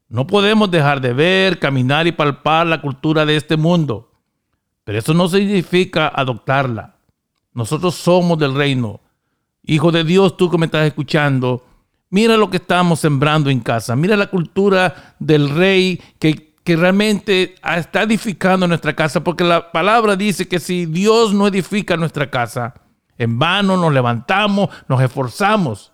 No 0.09 0.27
podemos 0.27 0.69
dejar 0.69 1.01
de 1.01 1.13
ver, 1.13 1.59
caminar 1.59 2.07
y 2.07 2.11
palpar 2.11 2.67
la 2.67 2.81
cultura 2.81 3.25
de 3.25 3.35
este 3.35 3.57
mundo, 3.57 4.11
pero 4.83 4.99
eso 4.99 5.13
no 5.13 5.27
significa 5.27 6.07
adoptarla. 6.07 6.95
Nosotros 7.53 7.95
somos 7.95 8.37
del 8.37 8.53
reino. 8.53 8.99
Hijo 9.63 9.91
de 9.91 10.03
Dios, 10.03 10.37
tú 10.37 10.51
que 10.51 10.57
me 10.57 10.67
estás 10.67 10.85
escuchando, 10.85 11.65
mira 12.09 12.37
lo 12.37 12.49
que 12.49 12.57
estamos 12.57 12.99
sembrando 12.99 13.49
en 13.49 13.61
casa, 13.61 13.95
mira 13.95 14.15
la 14.15 14.27
cultura 14.27 15.15
del 15.19 15.49
rey 15.49 16.01
que 16.19 16.54
que 16.65 16.75
realmente 16.75 17.53
está 17.77 18.01
edificando 18.01 18.67
nuestra 18.67 18.95
casa, 18.95 19.23
porque 19.23 19.43
la 19.43 19.71
palabra 19.71 20.15
dice 20.15 20.47
que 20.47 20.59
si 20.59 20.87
Dios 20.87 21.31
no 21.31 21.45
edifica 21.45 21.95
nuestra 21.95 22.31
casa, 22.31 22.73
en 23.19 23.37
vano 23.37 23.77
nos 23.77 23.93
levantamos, 23.93 24.69
nos 24.87 24.99
esforzamos. 24.99 25.93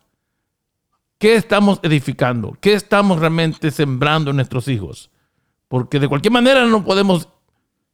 ¿Qué 1.17 1.35
estamos 1.35 1.81
edificando? 1.83 2.57
¿Qué 2.61 2.73
estamos 2.73 3.19
realmente 3.19 3.69
sembrando 3.69 4.29
en 4.29 4.37
nuestros 4.37 4.69
hijos? 4.69 5.11
Porque 5.67 5.99
de 5.99 6.07
cualquier 6.07 6.31
manera 6.31 6.65
no 6.65 6.85
podemos, 6.85 7.27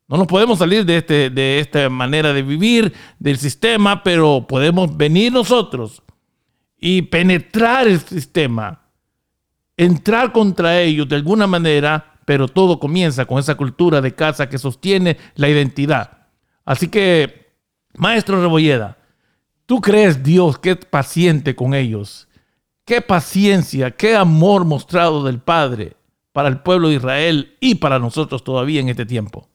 no 0.08 0.18
nos 0.18 0.28
podemos 0.28 0.60
salir 0.60 0.86
de, 0.86 0.98
este, 0.98 1.32
de 1.32 1.60
esta 1.60 1.90
manera 1.90 2.32
de 2.32 2.44
vivir, 2.44 2.94
del 3.18 3.40
sistema, 3.40 4.04
pero 4.04 4.46
podemos 4.48 4.96
venir 4.96 5.34
nosotros 5.34 6.04
y 6.80 7.02
penetrar 7.02 7.88
el 7.88 8.00
sistema, 8.02 8.84
entrar 9.76 10.32
contra 10.32 10.80
ellos 10.80 11.10
de 11.10 11.16
alguna 11.16 11.48
manera 11.48 12.17
pero 12.28 12.50
todo 12.50 12.78
comienza 12.78 13.24
con 13.24 13.40
esa 13.40 13.56
cultura 13.56 14.02
de 14.02 14.14
casa 14.14 14.50
que 14.50 14.58
sostiene 14.58 15.16
la 15.36 15.48
identidad. 15.48 16.28
Así 16.66 16.90
que, 16.90 17.54
maestro 17.96 18.42
Rebolleda, 18.42 18.98
¿tú 19.66 19.80
crees 19.80 20.24
Dios 20.24 20.60
que 20.60 20.72
es 20.72 20.78
paciente 20.78 21.56
con 21.56 21.74
ellos? 21.74 22.28
Qué 22.84 23.00
paciencia, 23.00 23.92
qué 23.92 24.18
amor 24.18 24.66
mostrado 24.66 25.24
del 25.24 25.40
Padre 25.40 25.96
para 26.34 26.50
el 26.50 26.60
pueblo 26.60 26.90
de 26.90 26.96
Israel 26.96 27.56
y 27.62 27.76
para 27.76 27.98
nosotros 27.98 28.44
todavía 28.44 28.82
en 28.82 28.90
este 28.90 29.06
tiempo. 29.06 29.48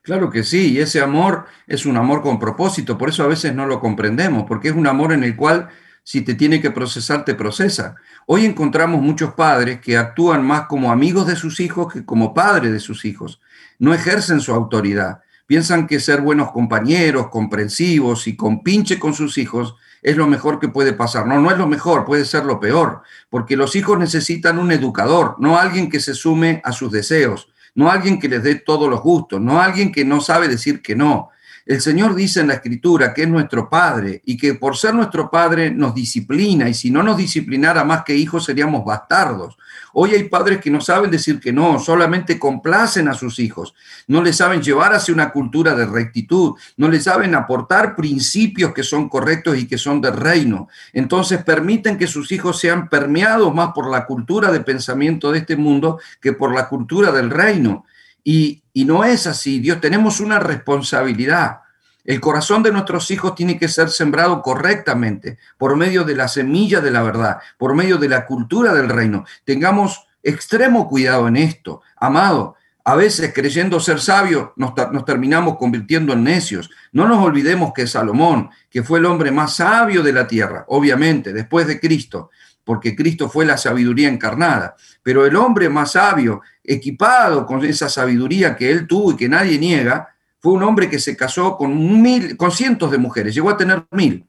Claro 0.00 0.30
que 0.30 0.44
sí, 0.44 0.72
y 0.72 0.78
ese 0.78 1.02
amor 1.02 1.44
es 1.66 1.84
un 1.84 1.98
amor 1.98 2.22
con 2.22 2.38
propósito, 2.38 2.96
por 2.96 3.10
eso 3.10 3.24
a 3.24 3.28
veces 3.28 3.54
no 3.54 3.66
lo 3.66 3.78
comprendemos, 3.78 4.44
porque 4.48 4.68
es 4.68 4.74
un 4.74 4.86
amor 4.86 5.12
en 5.12 5.22
el 5.22 5.36
cual 5.36 5.68
si 6.10 6.22
te 6.22 6.34
tiene 6.34 6.62
que 6.62 6.70
procesar, 6.70 7.22
te 7.26 7.34
procesa. 7.34 7.94
Hoy 8.24 8.46
encontramos 8.46 9.02
muchos 9.02 9.34
padres 9.34 9.78
que 9.82 9.98
actúan 9.98 10.42
más 10.42 10.62
como 10.62 10.90
amigos 10.90 11.26
de 11.26 11.36
sus 11.36 11.60
hijos 11.60 11.92
que 11.92 12.06
como 12.06 12.32
padres 12.32 12.72
de 12.72 12.80
sus 12.80 13.04
hijos. 13.04 13.42
No 13.78 13.92
ejercen 13.92 14.40
su 14.40 14.54
autoridad. 14.54 15.20
Piensan 15.46 15.86
que 15.86 16.00
ser 16.00 16.22
buenos 16.22 16.50
compañeros, 16.50 17.28
comprensivos 17.28 18.26
y 18.26 18.36
compinche 18.36 18.98
con 18.98 19.12
sus 19.12 19.36
hijos 19.36 19.74
es 20.00 20.16
lo 20.16 20.26
mejor 20.26 20.58
que 20.58 20.68
puede 20.68 20.94
pasar. 20.94 21.26
No, 21.26 21.42
no 21.42 21.50
es 21.50 21.58
lo 21.58 21.66
mejor, 21.66 22.06
puede 22.06 22.24
ser 22.24 22.46
lo 22.46 22.58
peor, 22.58 23.02
porque 23.28 23.54
los 23.54 23.76
hijos 23.76 23.98
necesitan 23.98 24.58
un 24.58 24.72
educador, 24.72 25.36
no 25.38 25.58
alguien 25.58 25.90
que 25.90 26.00
se 26.00 26.14
sume 26.14 26.62
a 26.64 26.72
sus 26.72 26.90
deseos, 26.90 27.52
no 27.74 27.90
alguien 27.90 28.18
que 28.18 28.30
les 28.30 28.42
dé 28.42 28.54
todos 28.54 28.88
los 28.88 29.02
gustos, 29.02 29.42
no 29.42 29.60
alguien 29.60 29.92
que 29.92 30.06
no 30.06 30.22
sabe 30.22 30.48
decir 30.48 30.80
que 30.80 30.96
no, 30.96 31.28
el 31.68 31.82
Señor 31.82 32.14
dice 32.14 32.40
en 32.40 32.46
la 32.46 32.54
Escritura 32.54 33.12
que 33.12 33.24
es 33.24 33.28
nuestro 33.28 33.68
Padre 33.68 34.22
y 34.24 34.38
que 34.38 34.54
por 34.54 34.74
ser 34.74 34.94
nuestro 34.94 35.30
Padre 35.30 35.70
nos 35.70 35.94
disciplina 35.94 36.66
y 36.66 36.72
si 36.72 36.90
no 36.90 37.02
nos 37.02 37.18
disciplinara 37.18 37.84
más 37.84 38.04
que 38.04 38.16
hijos 38.16 38.46
seríamos 38.46 38.86
bastardos. 38.86 39.58
Hoy 39.92 40.12
hay 40.14 40.24
padres 40.24 40.60
que 40.60 40.70
no 40.70 40.80
saben 40.80 41.10
decir 41.10 41.38
que 41.38 41.52
no, 41.52 41.78
solamente 41.78 42.38
complacen 42.38 43.06
a 43.08 43.12
sus 43.12 43.38
hijos, 43.38 43.74
no 44.06 44.22
les 44.22 44.36
saben 44.36 44.62
llevar 44.62 44.94
hacia 44.94 45.12
una 45.12 45.30
cultura 45.30 45.74
de 45.74 45.84
rectitud, 45.84 46.54
no 46.78 46.88
les 46.88 47.04
saben 47.04 47.34
aportar 47.34 47.94
principios 47.94 48.72
que 48.72 48.82
son 48.82 49.10
correctos 49.10 49.58
y 49.58 49.66
que 49.66 49.76
son 49.76 50.00
del 50.00 50.16
reino. 50.16 50.68
Entonces 50.94 51.44
permiten 51.44 51.98
que 51.98 52.06
sus 52.06 52.32
hijos 52.32 52.58
sean 52.58 52.88
permeados 52.88 53.54
más 53.54 53.72
por 53.74 53.90
la 53.90 54.06
cultura 54.06 54.50
de 54.50 54.60
pensamiento 54.60 55.32
de 55.32 55.40
este 55.40 55.56
mundo 55.56 56.00
que 56.22 56.32
por 56.32 56.54
la 56.54 56.66
cultura 56.66 57.12
del 57.12 57.28
reino. 57.28 57.84
Y, 58.24 58.62
no 58.74 59.04
es 59.04 59.26
así. 59.26 59.58
Dios, 59.58 59.80
tenemos 59.80 60.20
una 60.20 60.38
responsabilidad. 60.38 61.60
El 62.04 62.20
corazón 62.20 62.62
de 62.62 62.72
nuestros 62.72 63.10
hijos 63.10 63.34
tiene 63.34 63.58
que 63.58 63.68
ser 63.68 63.90
sembrado 63.90 64.40
correctamente 64.40 65.38
por 65.58 65.76
medio 65.76 66.04
de 66.04 66.14
la 66.14 66.28
semilla 66.28 66.80
de 66.80 66.90
la 66.90 67.02
verdad, 67.02 67.38
por 67.58 67.74
medio 67.74 67.98
de 67.98 68.08
la 68.08 68.24
cultura 68.24 68.72
del 68.72 68.88
reino. 68.88 69.24
Tengamos 69.44 70.06
extremo 70.22 70.88
cuidado 70.88 71.28
en 71.28 71.36
esto. 71.36 71.82
Amado, 71.96 72.56
a 72.84 72.94
veces 72.94 73.32
creyendo 73.34 73.80
ser 73.80 74.00
sabios 74.00 74.50
nos, 74.56 74.72
nos, 74.92 75.04
terminamos 75.04 75.58
convirtiendo 75.58 76.14
en 76.14 76.24
necios. 76.24 76.70
No 76.92 77.06
nos 77.06 77.22
olvidemos 77.22 77.72
que 77.74 77.86
Salomón, 77.86 78.48
que 78.70 78.82
fue 78.82 78.98
el 78.98 79.04
hombre 79.04 79.30
más 79.30 79.56
sabio 79.56 80.02
de 80.02 80.12
la 80.12 80.26
tierra, 80.26 80.64
obviamente, 80.68 81.34
después 81.34 81.66
de 81.66 81.80
Cristo, 81.80 82.30
porque 82.68 82.94
Cristo 82.94 83.30
fue 83.30 83.46
la 83.46 83.56
sabiduría 83.56 84.10
encarnada. 84.10 84.76
Pero 85.02 85.24
el 85.24 85.34
hombre 85.36 85.70
más 85.70 85.92
sabio, 85.92 86.42
equipado 86.62 87.46
con 87.46 87.64
esa 87.64 87.88
sabiduría 87.88 88.56
que 88.56 88.70
él 88.70 88.86
tuvo 88.86 89.12
y 89.12 89.16
que 89.16 89.26
nadie 89.26 89.58
niega, 89.58 90.14
fue 90.38 90.52
un 90.52 90.62
hombre 90.62 90.90
que 90.90 90.98
se 90.98 91.16
casó 91.16 91.56
con, 91.56 92.02
mil, 92.02 92.36
con 92.36 92.50
cientos 92.50 92.90
de 92.90 92.98
mujeres, 92.98 93.34
llegó 93.34 93.48
a 93.48 93.56
tener 93.56 93.86
mil, 93.90 94.28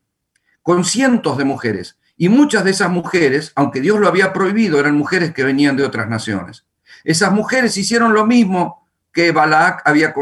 con 0.64 0.86
cientos 0.86 1.38
de 1.38 1.44
mujeres. 1.44 1.98
Y 2.16 2.30
muchas 2.30 2.64
de 2.64 2.72
esas 2.72 2.90
mujeres, 2.90 3.52
aunque 3.56 3.82
Dios 3.82 4.00
lo 4.00 4.08
había 4.08 4.32
prohibido, 4.32 4.80
eran 4.80 4.96
mujeres 4.96 5.34
que 5.34 5.44
venían 5.44 5.76
de 5.76 5.84
otras 5.84 6.08
naciones. 6.08 6.64
Esas 7.04 7.34
mujeres 7.34 7.76
hicieron 7.76 8.14
lo 8.14 8.26
mismo 8.26 8.88
que, 9.12 9.34
había 9.84 10.14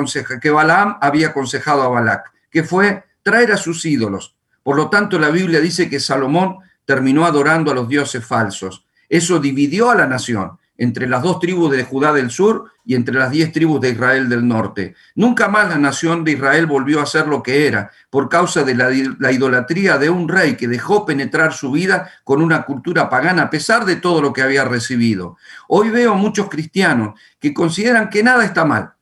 que 0.42 0.50
Balaam 0.50 0.98
había 1.02 1.28
aconsejado 1.28 1.84
a 1.84 1.88
Balac, 1.90 2.32
que 2.50 2.64
fue 2.64 3.04
traer 3.22 3.52
a 3.52 3.58
sus 3.58 3.86
ídolos. 3.86 4.36
Por 4.64 4.76
lo 4.76 4.90
tanto, 4.90 5.20
la 5.20 5.30
Biblia 5.30 5.60
dice 5.60 5.88
que 5.88 6.00
Salomón 6.00 6.58
terminó 6.88 7.26
adorando 7.26 7.70
a 7.70 7.76
los 7.76 7.90
dioses 7.90 8.26
falsos. 8.26 8.86
Eso 9.10 9.40
dividió 9.40 9.92
a 9.92 9.96
la 9.96 10.08
nación 10.08 10.58
entre 10.78 11.06
las 11.08 11.22
dos 11.22 11.40
tribus 11.40 11.72
de 11.72 11.84
Judá 11.84 12.14
del 12.14 12.30
sur 12.30 12.72
y 12.86 12.96
entre 12.96 13.16
las 13.16 13.30
diez 13.30 13.52
tribus 13.52 13.82
de 13.82 13.90
Israel 13.90 14.30
del 14.30 14.48
norte. 14.48 14.96
Nunca 15.16 15.50
más 15.50 15.68
la 15.68 15.78
nación 15.78 16.24
de 16.24 16.32
Israel 16.34 16.66
volvió 16.66 17.02
a 17.02 17.06
ser 17.06 17.28
lo 17.28 17.44
que 17.44 17.68
era 17.68 17.92
por 18.10 18.30
causa 18.30 18.64
de 18.64 18.74
la, 18.74 18.90
la, 19.20 19.32
idolatría 19.34 19.98
de 19.98 20.10
un 20.10 20.30
rey 20.30 20.56
que 20.56 20.70
dejó 20.70 21.06
penetrar 21.06 21.52
su 21.52 21.72
vida 21.72 22.10
con 22.24 22.42
una 22.42 22.64
cultura 22.64 23.10
pagana 23.10 23.44
a 23.44 23.50
pesar 23.50 23.84
de 23.84 23.98
todo 23.98 24.22
lo 24.22 24.32
que 24.32 24.44
había 24.44 24.64
recibido. 24.64 25.36
Hoy 25.68 25.90
veo 25.90 26.16
muchos 26.16 26.48
cristianos 26.48 27.20
que 27.38 27.54
consideran 27.54 28.10
que 28.10 28.24
nada 28.24 28.46
está 28.46 28.64
mal. 28.64 28.94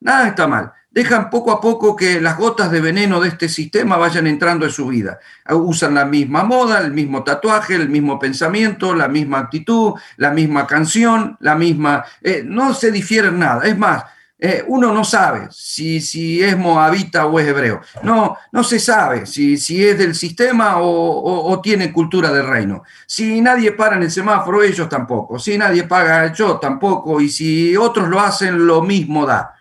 Nada 0.00 0.28
está 0.28 0.46
mal 0.46 0.72
dejan 0.96 1.28
poco 1.28 1.52
a 1.52 1.60
poco 1.60 1.94
que 1.94 2.22
las 2.22 2.38
gotas 2.38 2.70
de 2.70 2.80
veneno 2.80 3.20
de 3.20 3.28
este 3.28 3.50
sistema 3.50 3.98
vayan 3.98 4.26
entrando 4.26 4.64
en 4.64 4.72
su 4.72 4.86
vida. 4.86 5.18
Usan 5.50 5.94
la 5.94 6.06
misma 6.06 6.42
moda, 6.42 6.80
el 6.80 6.90
mismo 6.90 7.22
tatuaje, 7.22 7.74
el 7.74 7.90
mismo 7.90 8.18
pensamiento, 8.18 8.94
la 8.94 9.06
misma 9.06 9.40
actitud, 9.40 9.92
la 10.16 10.30
misma 10.30 10.66
canción, 10.66 11.36
la 11.40 11.54
misma... 11.54 12.06
Eh, 12.22 12.42
no 12.46 12.72
se 12.72 12.90
difieren 12.90 13.38
nada. 13.38 13.66
Es 13.66 13.76
más, 13.76 14.04
eh, 14.38 14.64
uno 14.68 14.90
no 14.94 15.04
sabe 15.04 15.48
si, 15.50 16.00
si 16.00 16.42
es 16.42 16.56
moabita 16.56 17.26
o 17.26 17.38
es 17.38 17.46
hebreo. 17.46 17.82
No, 18.02 18.38
no 18.50 18.64
se 18.64 18.80
sabe 18.80 19.26
si, 19.26 19.58
si 19.58 19.86
es 19.86 19.98
del 19.98 20.14
sistema 20.14 20.78
o, 20.78 21.52
o, 21.52 21.60
tiene 21.60 21.92
cultura 21.92 22.32
del 22.32 22.46
reino. 22.46 22.84
Si 23.06 23.42
nadie 23.42 23.72
para 23.72 23.96
en 23.96 24.04
el 24.04 24.10
semáforo, 24.10 24.62
ellos 24.62 24.88
tampoco. 24.88 25.38
Si 25.38 25.58
nadie 25.58 25.82
paga, 25.82 26.32
yo 26.32 26.56
tampoco. 26.56 27.20
Y 27.20 27.28
si 27.28 27.76
otros 27.76 28.08
lo 28.08 28.18
hacen, 28.18 28.66
lo 28.66 28.80
mismo 28.80 29.26
da. 29.26 29.55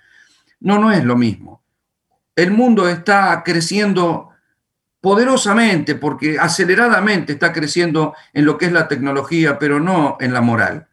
No, 0.66 0.80
no 0.80 0.92
es 0.92 1.04
lo 1.04 1.16
mismo. 1.16 1.62
El 2.36 2.50
mundo 2.50 2.90
está 2.90 3.44
creciendo 3.44 4.32
poderosamente 5.00 5.94
porque 5.94 6.40
aceleradamente 6.40 7.34
está 7.34 7.54
creciendo 7.54 8.16
en 8.34 8.46
lo 8.46 8.58
que 8.58 8.66
es 8.66 8.72
la 8.72 8.88
tecnología, 8.88 9.60
pero 9.60 9.80
no 9.80 10.18
en 10.20 10.34
la 10.34 10.42
moral. 10.42 10.88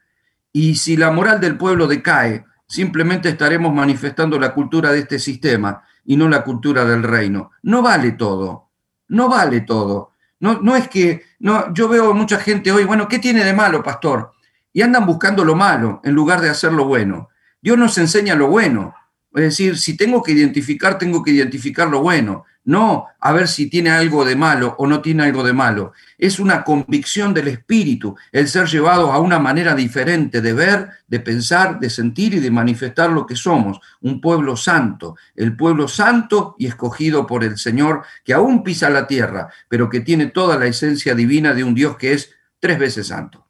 Y 0.53 0.75
si 0.75 0.99
la 0.99 1.11
moral 1.11 1.41
del 1.41 1.57
pueblo 1.57 1.87
decae, 1.87 2.45
simplemente 2.69 3.31
estaremos 3.31 3.73
manifestando 3.73 4.39
la 4.39 4.53
cultura 4.53 4.93
de 4.93 4.99
este 4.99 5.19
sistema 5.19 5.83
y 6.05 6.19
no 6.19 6.29
la 6.29 6.45
cultura 6.45 6.85
del 6.85 7.03
reino. 7.03 7.53
No 7.63 7.81
vale 7.81 8.13
todo, 8.13 8.69
no 9.09 9.31
vale 9.31 9.63
todo. 9.63 10.13
No, 10.41 10.61
no 10.61 10.77
es 10.77 10.87
que, 10.89 11.25
no, 11.39 11.73
yo 11.73 11.89
veo 11.89 12.13
mucha 12.13 12.37
gente 12.37 12.71
hoy, 12.73 12.85
bueno, 12.85 13.09
¿qué 13.09 13.19
tiene 13.19 13.43
de 13.43 13.55
malo, 13.55 13.83
pastor? 13.83 14.33
Y 14.71 14.83
andan 14.83 15.07
buscando 15.07 15.47
lo 15.47 15.55
malo 15.55 16.03
en 16.05 16.13
lugar 16.13 16.43
de 16.43 16.51
hacer 16.51 16.75
lo 16.75 16.85
bueno. 16.85 17.31
Dios 17.63 17.79
nos 17.79 17.97
enseña 17.97 18.35
lo 18.35 18.49
bueno. 18.49 18.95
Es 19.35 19.43
decir, 19.43 19.79
si 19.79 19.97
tengo 19.97 20.23
que 20.23 20.33
identificar, 20.33 20.99
tengo 20.99 21.23
que 21.23 21.31
identificar 21.31 21.89
lo 21.89 22.01
bueno 22.01 22.45
no 22.65 23.09
a 23.19 23.33
ver 23.33 23.49
si 23.49 23.69
tiene 23.69 23.91
algo 23.91 24.25
de 24.25 24.37
malo 24.37 24.75
o 24.79 24.87
no 24.87 25.01
tiene 25.01 25.25
algo 25.25 25.43
de 25.43 25.53
malo. 25.53 25.93
Es 26.19 26.39
una 26.39 26.63
convicción 26.65 27.35
del 27.35 27.49
espíritu, 27.49 28.17
el 28.31 28.49
ser 28.49 28.67
llevado 28.67 29.13
a 29.13 29.19
una 29.19 29.39
manera 29.39 29.75
diferente 29.75 30.41
de 30.41 30.53
ver, 30.53 30.91
de 31.09 31.21
pensar, 31.21 31.81
de 31.81 31.91
sentir 31.91 32.35
y 32.35 32.41
de 32.41 32.51
manifestar 32.51 33.11
lo 33.11 33.27
que 33.27 33.37
somos, 33.37 33.81
un 34.01 34.21
pueblo 34.21 34.57
santo, 34.57 35.17
el 35.35 35.57
pueblo 35.57 35.89
santo 35.89 36.55
y 36.59 36.67
escogido 36.67 37.27
por 37.27 37.45
el 37.45 37.59
Señor, 37.59 38.03
que 38.25 38.35
aún 38.35 38.63
pisa 38.63 38.91
la 38.91 39.07
tierra, 39.07 39.49
pero 39.69 39.89
que 39.89 40.01
tiene 40.01 40.27
toda 40.27 40.57
la 40.57 40.67
esencia 40.67 41.15
divina 41.15 41.55
de 41.55 41.65
un 41.65 41.75
Dios 41.75 41.97
que 41.97 42.13
es 42.13 42.31
tres 42.61 42.79
veces 42.79 43.09
santo. 43.09 43.47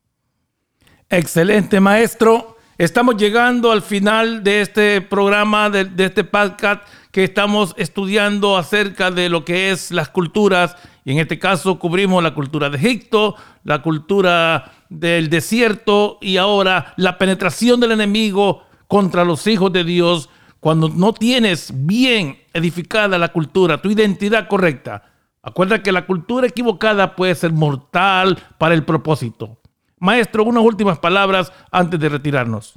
Excelente, 1.09 1.80
maestro. 1.80 2.51
Estamos 2.79 3.18
llegando 3.18 3.70
al 3.70 3.83
final 3.83 4.43
de 4.43 4.62
este 4.62 5.03
programa, 5.03 5.68
de, 5.68 5.91
este 5.99 6.25
podcast 6.25 6.83
que 7.11 7.23
estamos 7.23 7.75
estudiando 7.77 8.57
acerca 8.57 9.11
de 9.11 9.29
lo 9.29 9.45
que 9.45 9.70
es 9.70 9.91
las 9.91 10.09
culturas, 10.09 10.75
y 11.05 11.12
en 11.12 11.18
este 11.18 11.39
caso 11.39 11.79
cubrimos 11.79 12.23
la 12.23 12.33
cultura 12.33 12.70
de 12.70 12.79
Egipto, 12.79 13.37
la 13.62 13.83
cultura 13.83 14.73
del 14.89 15.29
desierto 15.29 16.16
y 16.23 16.39
ahora 16.39 16.95
la 16.97 17.18
penetración 17.18 17.79
del 17.79 17.93
enemigo 17.93 18.62
contra 18.89 19.23
los 19.25 19.47
hijos 19.47 19.70
de 19.70 19.85
Dios 19.85 20.31
cuando 20.59 20.89
no 20.89 21.12
tienes 21.12 21.73
bien 21.75 22.39
edificada 22.55 23.18
la 23.18 23.33
cultura, 23.33 23.83
tu 23.83 23.91
identidad 23.91 24.49
correcta. 24.49 25.03
Acuerda 25.43 25.83
que 25.83 25.93
la 25.93 26.07
cultura 26.07 26.47
equivocada 26.47 27.16
puede 27.16 27.35
ser 27.35 27.53
mortal 27.53 28.39
para 28.57 28.75
el 28.75 28.85
propósito. 28.85 29.59
Maestro, 30.03 30.42
unas 30.42 30.64
últimas 30.64 30.98
palabras 30.98 31.53
antes 31.70 32.00
de 32.00 32.09
retirarnos. 32.09 32.76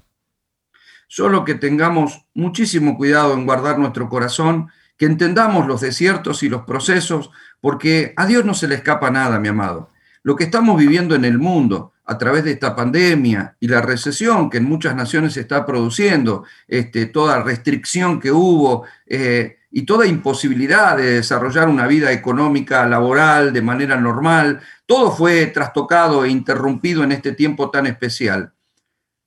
Solo 1.07 1.43
que 1.43 1.55
tengamos 1.55 2.23
muchísimo 2.35 2.95
cuidado 2.95 3.33
en 3.33 3.47
guardar 3.47 3.79
nuestro 3.79 4.07
corazón, 4.09 4.69
que 4.95 5.07
entendamos 5.07 5.65
los 5.65 5.81
desiertos 5.81 6.43
y 6.43 6.49
los 6.49 6.61
procesos, 6.65 7.31
porque 7.61 8.13
a 8.15 8.27
Dios 8.27 8.45
no 8.45 8.53
se 8.53 8.67
le 8.67 8.75
escapa 8.75 9.09
nada, 9.09 9.39
mi 9.39 9.47
amado. 9.47 9.89
Lo 10.21 10.35
que 10.35 10.43
estamos 10.43 10.77
viviendo 10.77 11.15
en 11.15 11.25
el 11.25 11.39
mundo 11.39 11.93
a 12.05 12.15
través 12.19 12.43
de 12.43 12.51
esta 12.51 12.75
pandemia 12.75 13.57
y 13.59 13.69
la 13.69 13.81
recesión 13.81 14.51
que 14.51 14.57
en 14.57 14.65
muchas 14.65 14.95
naciones 14.95 15.33
se 15.33 15.41
está 15.41 15.65
produciendo, 15.65 16.43
este, 16.67 17.07
toda 17.07 17.41
restricción 17.41 18.19
que 18.19 18.31
hubo 18.31 18.85
eh, 19.07 19.57
y 19.75 19.83
toda 19.83 20.07
imposibilidad 20.07 20.95
de 20.95 21.15
desarrollar 21.15 21.67
una 21.67 21.85
vida 21.85 22.11
económica, 22.13 22.87
laboral 22.87 23.51
de 23.51 23.61
manera 23.61 23.97
normal, 23.97 24.61
todo 24.85 25.11
fue 25.11 25.47
trastocado 25.47 26.23
e 26.23 26.29
interrumpido 26.29 27.03
en 27.03 27.11
este 27.11 27.33
tiempo 27.33 27.69
tan 27.69 27.85
especial 27.85 28.55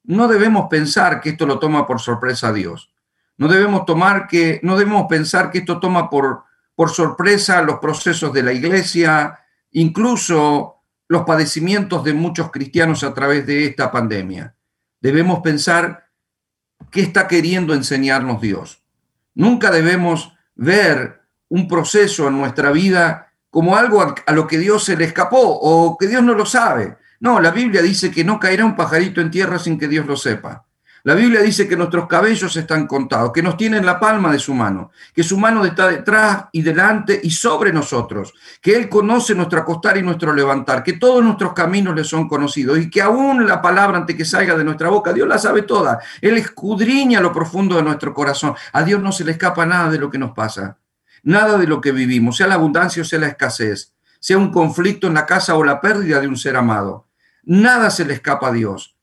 no 0.08 0.26
debemos 0.26 0.68
pensar 0.70 1.20
que 1.20 1.30
esto 1.30 1.46
lo 1.46 1.58
toma 1.58 1.86
por 1.86 2.00
sorpresa 2.00 2.48
a 2.48 2.52
Dios. 2.52 2.90
No 3.36 3.46
debemos, 3.46 3.84
tomar 3.84 4.26
que, 4.26 4.58
no 4.62 4.76
debemos 4.76 5.06
pensar 5.06 5.50
que 5.50 5.58
esto 5.58 5.78
toma 5.78 6.08
por, 6.08 6.44
por 6.74 6.90
sorpresa 6.90 7.60
los 7.60 7.78
procesos 7.78 8.32
de 8.32 8.42
la 8.42 8.54
iglesia, 8.54 9.38
incluso 9.70 10.76
los 11.08 11.24
padecimientos 11.24 12.02
de 12.04 12.14
muchos 12.14 12.50
cristianos 12.50 13.04
a 13.04 13.12
través 13.12 13.46
de 13.46 13.66
esta 13.66 13.92
pandemia. 13.92 14.54
Debemos 14.98 15.40
pensar 15.40 16.08
qué 16.90 17.02
está 17.02 17.28
queriendo 17.28 17.74
enseñarnos 17.74 18.40
Dios. 18.40 18.82
Nunca 19.34 19.70
debemos 19.70 20.32
ver 20.58 21.22
un 21.48 21.66
proceso 21.66 22.28
en 22.28 22.38
nuestra 22.38 22.70
vida 22.70 23.32
como 23.48 23.76
algo 23.76 24.02
a, 24.02 24.32
lo 24.32 24.46
que 24.46 24.58
Dios 24.58 24.84
se 24.84 24.96
le 24.96 25.04
escapó 25.04 25.40
o 25.40 25.96
que 25.96 26.06
Dios 26.06 26.22
no 26.22 26.34
lo 26.34 26.44
sabe. 26.44 26.98
No, 27.20 27.40
la 27.40 27.50
Biblia 27.50 27.80
dice 27.80 28.10
que 28.10 28.24
no 28.24 28.38
caerá 28.38 28.66
un 28.66 28.76
pajarito 28.76 29.22
en 29.22 29.30
tierra 29.30 29.58
sin 29.58 29.78
que 29.78 29.88
Dios 29.88 30.06
lo 30.06 30.16
sepa. 30.16 30.66
La 31.04 31.14
Biblia 31.14 31.40
dice 31.40 31.68
que 31.68 31.76
nuestros 31.76 32.06
cabellos 32.08 32.56
están 32.56 32.86
contados, 32.86 33.32
que 33.32 33.42
nos 33.42 33.56
tiene 33.56 33.76
en 33.76 33.86
la 33.86 34.00
palma 34.00 34.32
de 34.32 34.38
su 34.38 34.52
mano, 34.52 34.90
que 35.14 35.22
su 35.22 35.38
mano 35.38 35.64
está 35.64 35.86
detrás 35.86 36.46
y 36.50 36.62
delante 36.62 37.18
y 37.22 37.30
sobre 37.30 37.72
nosotros, 37.72 38.34
que 38.60 38.74
Él 38.74 38.88
conoce 38.88 39.34
nuestro 39.34 39.60
acostar 39.60 39.96
y 39.96 40.02
nuestro 40.02 40.32
levantar, 40.32 40.82
que 40.82 40.94
todos 40.94 41.22
nuestros 41.22 41.52
caminos 41.52 41.94
le 41.94 42.02
son 42.02 42.28
conocidos 42.28 42.78
y 42.78 42.90
que 42.90 43.00
aún 43.00 43.46
la 43.46 43.62
palabra 43.62 43.98
antes 43.98 44.16
que 44.16 44.24
salga 44.24 44.56
de 44.56 44.64
nuestra 44.64 44.88
boca, 44.88 45.12
Dios 45.12 45.28
la 45.28 45.38
sabe 45.38 45.62
toda. 45.62 46.00
Él 46.20 46.36
escudriña 46.36 47.20
lo 47.20 47.32
profundo 47.32 47.76
de 47.76 47.82
nuestro 47.82 48.12
corazón. 48.12 48.54
A 48.72 48.82
Dios 48.82 49.00
no 49.00 49.12
se 49.12 49.24
le 49.24 49.32
escapa 49.32 49.64
nada 49.66 49.90
de 49.90 49.98
lo 49.98 50.10
que 50.10 50.18
nos 50.18 50.32
pasa, 50.32 50.78
nada 51.22 51.58
de 51.58 51.68
lo 51.68 51.80
que 51.80 51.92
vivimos, 51.92 52.36
sea 52.36 52.48
la 52.48 52.54
abundancia 52.54 53.02
o 53.02 53.04
sea 53.04 53.20
la 53.20 53.28
escasez, 53.28 53.94
sea 54.18 54.36
un 54.36 54.50
conflicto 54.50 55.06
en 55.06 55.14
la 55.14 55.26
casa 55.26 55.54
o 55.54 55.62
la 55.62 55.80
pérdida 55.80 56.20
de 56.20 56.26
un 56.26 56.36
ser 56.36 56.56
amado. 56.56 57.06
Nada 57.44 57.90
se 57.90 58.04
le 58.04 58.14
escapa 58.14 58.48
a 58.48 58.52
Dios. 58.52 58.97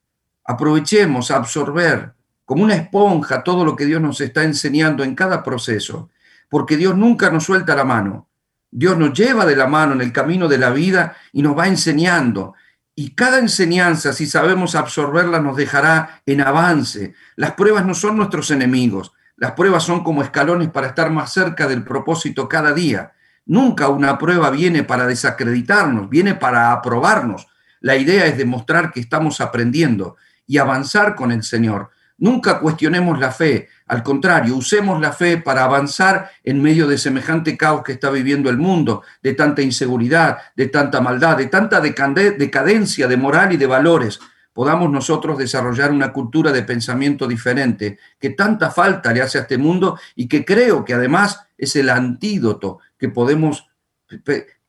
Aprovechemos 0.46 1.32
a 1.32 1.38
absorber 1.38 2.14
como 2.46 2.64
una 2.64 2.76
esponja 2.76 3.44
todo 3.44 3.66
lo 3.66 3.76
que 3.76 3.86
Dios 3.86 4.00
nos 4.00 4.22
está 4.22 4.44
enseñando 4.44 5.04
en 5.04 5.16
cada 5.16 5.42
proceso, 5.44 6.10
porque 6.50 6.78
Dios 6.78 6.96
nunca 6.96 7.32
nos 7.32 7.46
suelta 7.46 7.76
la 7.76 7.84
mano. 7.84 8.28
Dios 8.70 8.98
nos 8.98 9.14
lleva 9.14 9.46
de 9.46 9.56
la 9.56 9.68
mano 9.68 9.94
en 9.94 10.02
el 10.02 10.14
camino 10.14 10.48
de 10.48 10.60
la 10.60 10.70
vida 10.70 11.16
y 11.34 11.42
nos 11.42 11.58
va 11.58 11.68
enseñando. 11.68 12.54
Y 12.94 13.16
cada 13.16 13.40
enseñanza, 13.40 14.14
si 14.14 14.28
sabemos 14.28 14.76
absorberla, 14.76 15.40
nos 15.40 15.58
dejará 15.58 16.22
en 16.26 16.42
avance. 16.42 17.16
Las 17.36 17.54
pruebas 17.54 17.86
no 17.86 17.96
son 17.96 18.16
nuestros 18.18 18.52
enemigos. 18.52 19.14
Las 19.38 19.54
pruebas 19.54 19.84
son 19.84 20.04
como 20.04 20.22
escalones 20.22 20.70
para 20.70 20.88
estar 20.88 21.10
más 21.10 21.34
cerca 21.34 21.68
del 21.68 21.84
propósito 21.84 22.48
cada 22.48 22.74
día. 22.74 23.14
Nunca 23.48 23.90
una 23.90 24.18
prueba 24.18 24.50
viene 24.52 24.84
para 24.84 25.08
desacreditarnos, 25.08 26.10
viene 26.10 26.36
para 26.36 26.72
aprobarnos, 26.72 27.48
la 27.86 27.98
idea 27.98 28.26
es 28.26 28.36
demostrar 28.36 28.92
que 28.92 29.00
estamos 29.00 29.42
aprendiendo 29.42 30.16
y 30.48 30.58
avanzar 30.58 31.16
con 31.16 31.32
el 31.32 31.44
Señor. 31.44 31.90
Nunca 32.18 32.60
cuestionemos 32.60 33.20
la 33.20 33.32
fe, 33.32 33.68
al 33.88 34.02
contrario, 34.02 34.56
usemos 34.56 35.02
la 35.02 35.12
fe 35.12 35.38
para 35.38 35.66
avanzar 35.66 36.32
en 36.44 36.62
medio 36.62 36.88
de 36.88 36.98
semejante 36.98 37.58
caos 37.58 37.84
que 37.84 37.92
está 37.92 38.10
viviendo 38.10 38.50
el 38.50 38.58
mundo, 38.58 39.04
de 39.22 39.34
tanta 39.34 39.62
inseguridad, 39.62 40.38
de 40.56 40.68
tanta 40.68 41.02
maldad, 41.02 41.38
de 41.38 41.48
tanta 41.48 41.82
decadencia 41.82 43.08
de 43.08 43.18
moral 43.18 43.52
y 43.52 43.58
de 43.58 43.68
valores. 43.68 44.20
Podamos 44.54 44.90
nosotros 44.90 45.38
desarrollar 45.38 45.92
una 45.92 46.14
cultura 46.14 46.54
de 46.54 46.64
pensamiento 46.64 47.28
diferente 47.28 48.00
que 48.18 48.30
tanta 48.30 48.72
falta 48.72 49.12
le 49.12 49.22
hace 49.22 49.38
a 49.38 49.42
este 49.42 49.58
mundo 49.58 50.00
y 50.16 50.30
que 50.30 50.46
creo 50.46 50.86
que 50.86 50.94
además 50.94 51.42
es 51.58 51.76
el 51.76 51.90
antídoto 51.90 52.80
que 52.98 53.10
podemos 53.10 53.68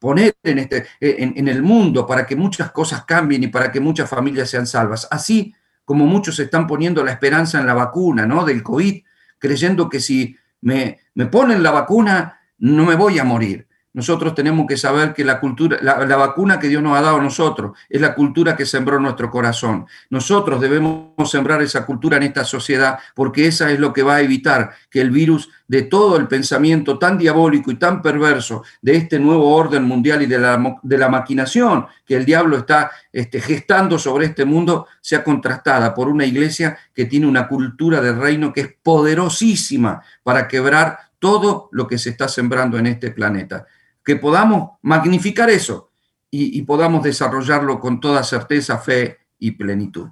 poner 0.01 0.35
en, 0.43 0.59
este, 0.59 0.87
en, 1.01 1.47
el 1.47 1.63
mundo 1.63 2.07
para 2.07 2.27
que 2.27 2.35
muchas 2.35 2.73
cosas 2.73 3.05
cambien 3.05 3.45
y 3.45 3.49
para 3.49 3.71
que 3.71 3.79
muchas 3.79 4.11
familias 4.11 4.51
sean 4.51 4.67
salvas. 4.67 5.07
Así 5.11 5.55
como 5.87 6.05
muchos 6.05 6.39
están 6.41 6.67
poniendo 6.67 7.03
la 7.03 7.13
esperanza 7.13 7.59
en 7.59 7.67
la 7.67 7.73
vacuna, 7.73 8.27
¿no? 8.27 8.45
Del 8.45 8.63
COVID, 8.63 9.03
creyendo 9.39 9.89
que 9.89 10.01
si 10.01 10.37
me, 10.61 10.99
me 11.15 11.27
ponen 11.27 11.63
la 11.63 11.71
vacuna 11.71 12.41
no 12.59 12.85
me 12.85 12.97
voy 12.97 13.19
a 13.19 13.25
morir. 13.25 13.69
Nosotros 13.97 14.35
tenemos 14.35 14.67
que 14.67 14.77
saber 14.77 15.15
que 15.15 15.25
la 15.25 15.41
cultura, 15.41 15.79
la, 15.81 16.17
vacuna 16.17 16.61
que 16.61 16.69
Dios 16.69 16.83
nos 16.83 16.99
ha 16.99 17.01
dado 17.01 17.17
a 17.17 17.23
nosotros 17.23 17.79
es 17.89 17.99
la 17.99 18.15
cultura 18.15 18.55
que 18.55 18.67
sembró 18.67 19.01
nuestro 19.01 19.31
corazón. 19.31 19.87
Nosotros 20.11 20.61
debemos 20.61 21.31
sembrar 21.31 21.63
esa 21.63 21.87
cultura 21.87 22.19
en 22.19 22.25
esta 22.25 22.45
sociedad 22.45 22.99
porque 23.15 23.47
esa 23.47 23.71
es 23.71 23.81
lo 23.81 23.95
que 23.95 24.03
va 24.03 24.17
a 24.17 24.21
evitar 24.21 24.73
que 24.91 25.01
el 25.01 25.11
virus 25.11 25.49
de 25.67 25.81
todo 25.81 26.19
el 26.19 26.29
pensamiento 26.29 26.99
tan 26.99 27.17
diabólico 27.17 27.71
y 27.71 27.77
tan 27.77 28.03
perverso 28.03 28.65
de 28.83 28.97
este 28.97 29.19
nuevo 29.19 29.57
orden 29.57 29.85
mundial 29.85 30.21
y 30.21 30.27
de 30.27 30.41
la, 30.41 30.79
de 30.83 30.99
la 30.99 31.09
maquinación 31.09 31.87
que 32.05 32.17
el 32.17 32.27
diablo 32.27 32.59
está 32.59 32.91
este, 33.11 33.41
gestando 33.41 33.99
sobre 33.99 34.27
este 34.27 34.45
mundo 34.45 34.89
sea 35.01 35.25
contrastada 35.25 35.95
por 35.95 36.11
una 36.11 36.27
iglesia 36.27 36.77
que 36.93 37.07
tiene 37.07 37.27
una 37.27 37.49
cultura 37.49 38.03
del 38.03 38.19
reino 38.21 38.53
que 38.53 38.61
es 38.61 38.75
poderosísima 38.83 40.03
para 40.23 40.47
quebrar 40.47 40.99
todo 41.19 41.71
lo 41.73 41.87
que 41.87 41.97
se 41.97 42.11
está 42.11 42.29
sembrando 42.29 42.77
en 42.77 42.89
este 42.89 43.11
planeta 43.11 43.67
que 44.07 44.17
podamos 44.17 44.79
magnificar 44.83 45.51
eso 45.51 45.91
y, 46.31 46.63
podamos 46.63 47.03
desarrollarlo 47.03 47.81
con 47.81 48.01
toda 48.01 48.23
certeza, 48.23 48.79
fe 48.79 49.19
y 49.39 49.53
plenitud. 49.53 50.09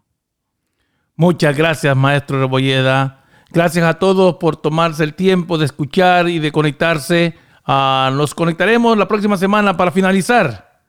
Muchas 1.17 1.57
gracias, 1.57 1.95
maestro 1.95 2.41
Rebolleda. 2.41 3.25
Gracias 3.51 3.85
a 3.85 3.99
todos 3.99 4.37
por 4.37 4.57
tomarse 4.57 5.05
el 5.05 5.15
tiempo 5.15 5.59
de 5.59 5.67
escuchar 5.67 6.29
y 6.29 6.39
de 6.39 6.51
conectarse. 6.51 7.35
Ah, 7.65 8.11
nos 8.15 8.35
conectaremos 8.35 8.97
la 8.99 9.07
próxima 9.07 9.37
semana 9.37 9.77
para 9.77 9.93
finalizar 9.93 10.81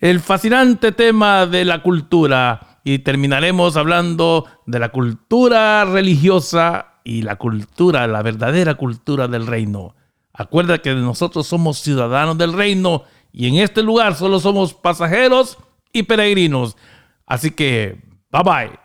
el 0.00 0.20
fascinante 0.20 0.92
tema 0.92 1.46
de 1.46 1.64
la 1.64 1.82
cultura 1.82 2.78
y 2.84 3.00
terminaremos 3.00 3.76
hablando 3.76 4.44
de 4.66 4.78
la 4.78 4.90
cultura 4.90 5.84
religiosa 5.86 7.00
y 7.02 7.22
la 7.22 7.36
cultura, 7.36 8.06
la 8.06 8.22
verdadera 8.22 8.74
cultura 8.74 9.28
del 9.28 9.46
reino. 9.46 9.94
Acuerda 10.34 10.78
que 10.78 10.92
nosotros 10.94 11.46
somos 11.46 11.78
ciudadanos 11.78 12.36
del 12.36 12.52
reino 12.52 13.04
y 13.32 13.46
en 13.46 13.54
este 13.56 13.82
lugar 13.82 14.16
solo 14.16 14.40
somos 14.40 14.74
pasajeros 14.74 15.56
y 15.92 16.02
peregrinos. 16.02 16.76
Así 17.24 17.52
que, 17.52 18.02
bye 18.30 18.42
bye. 18.42 18.83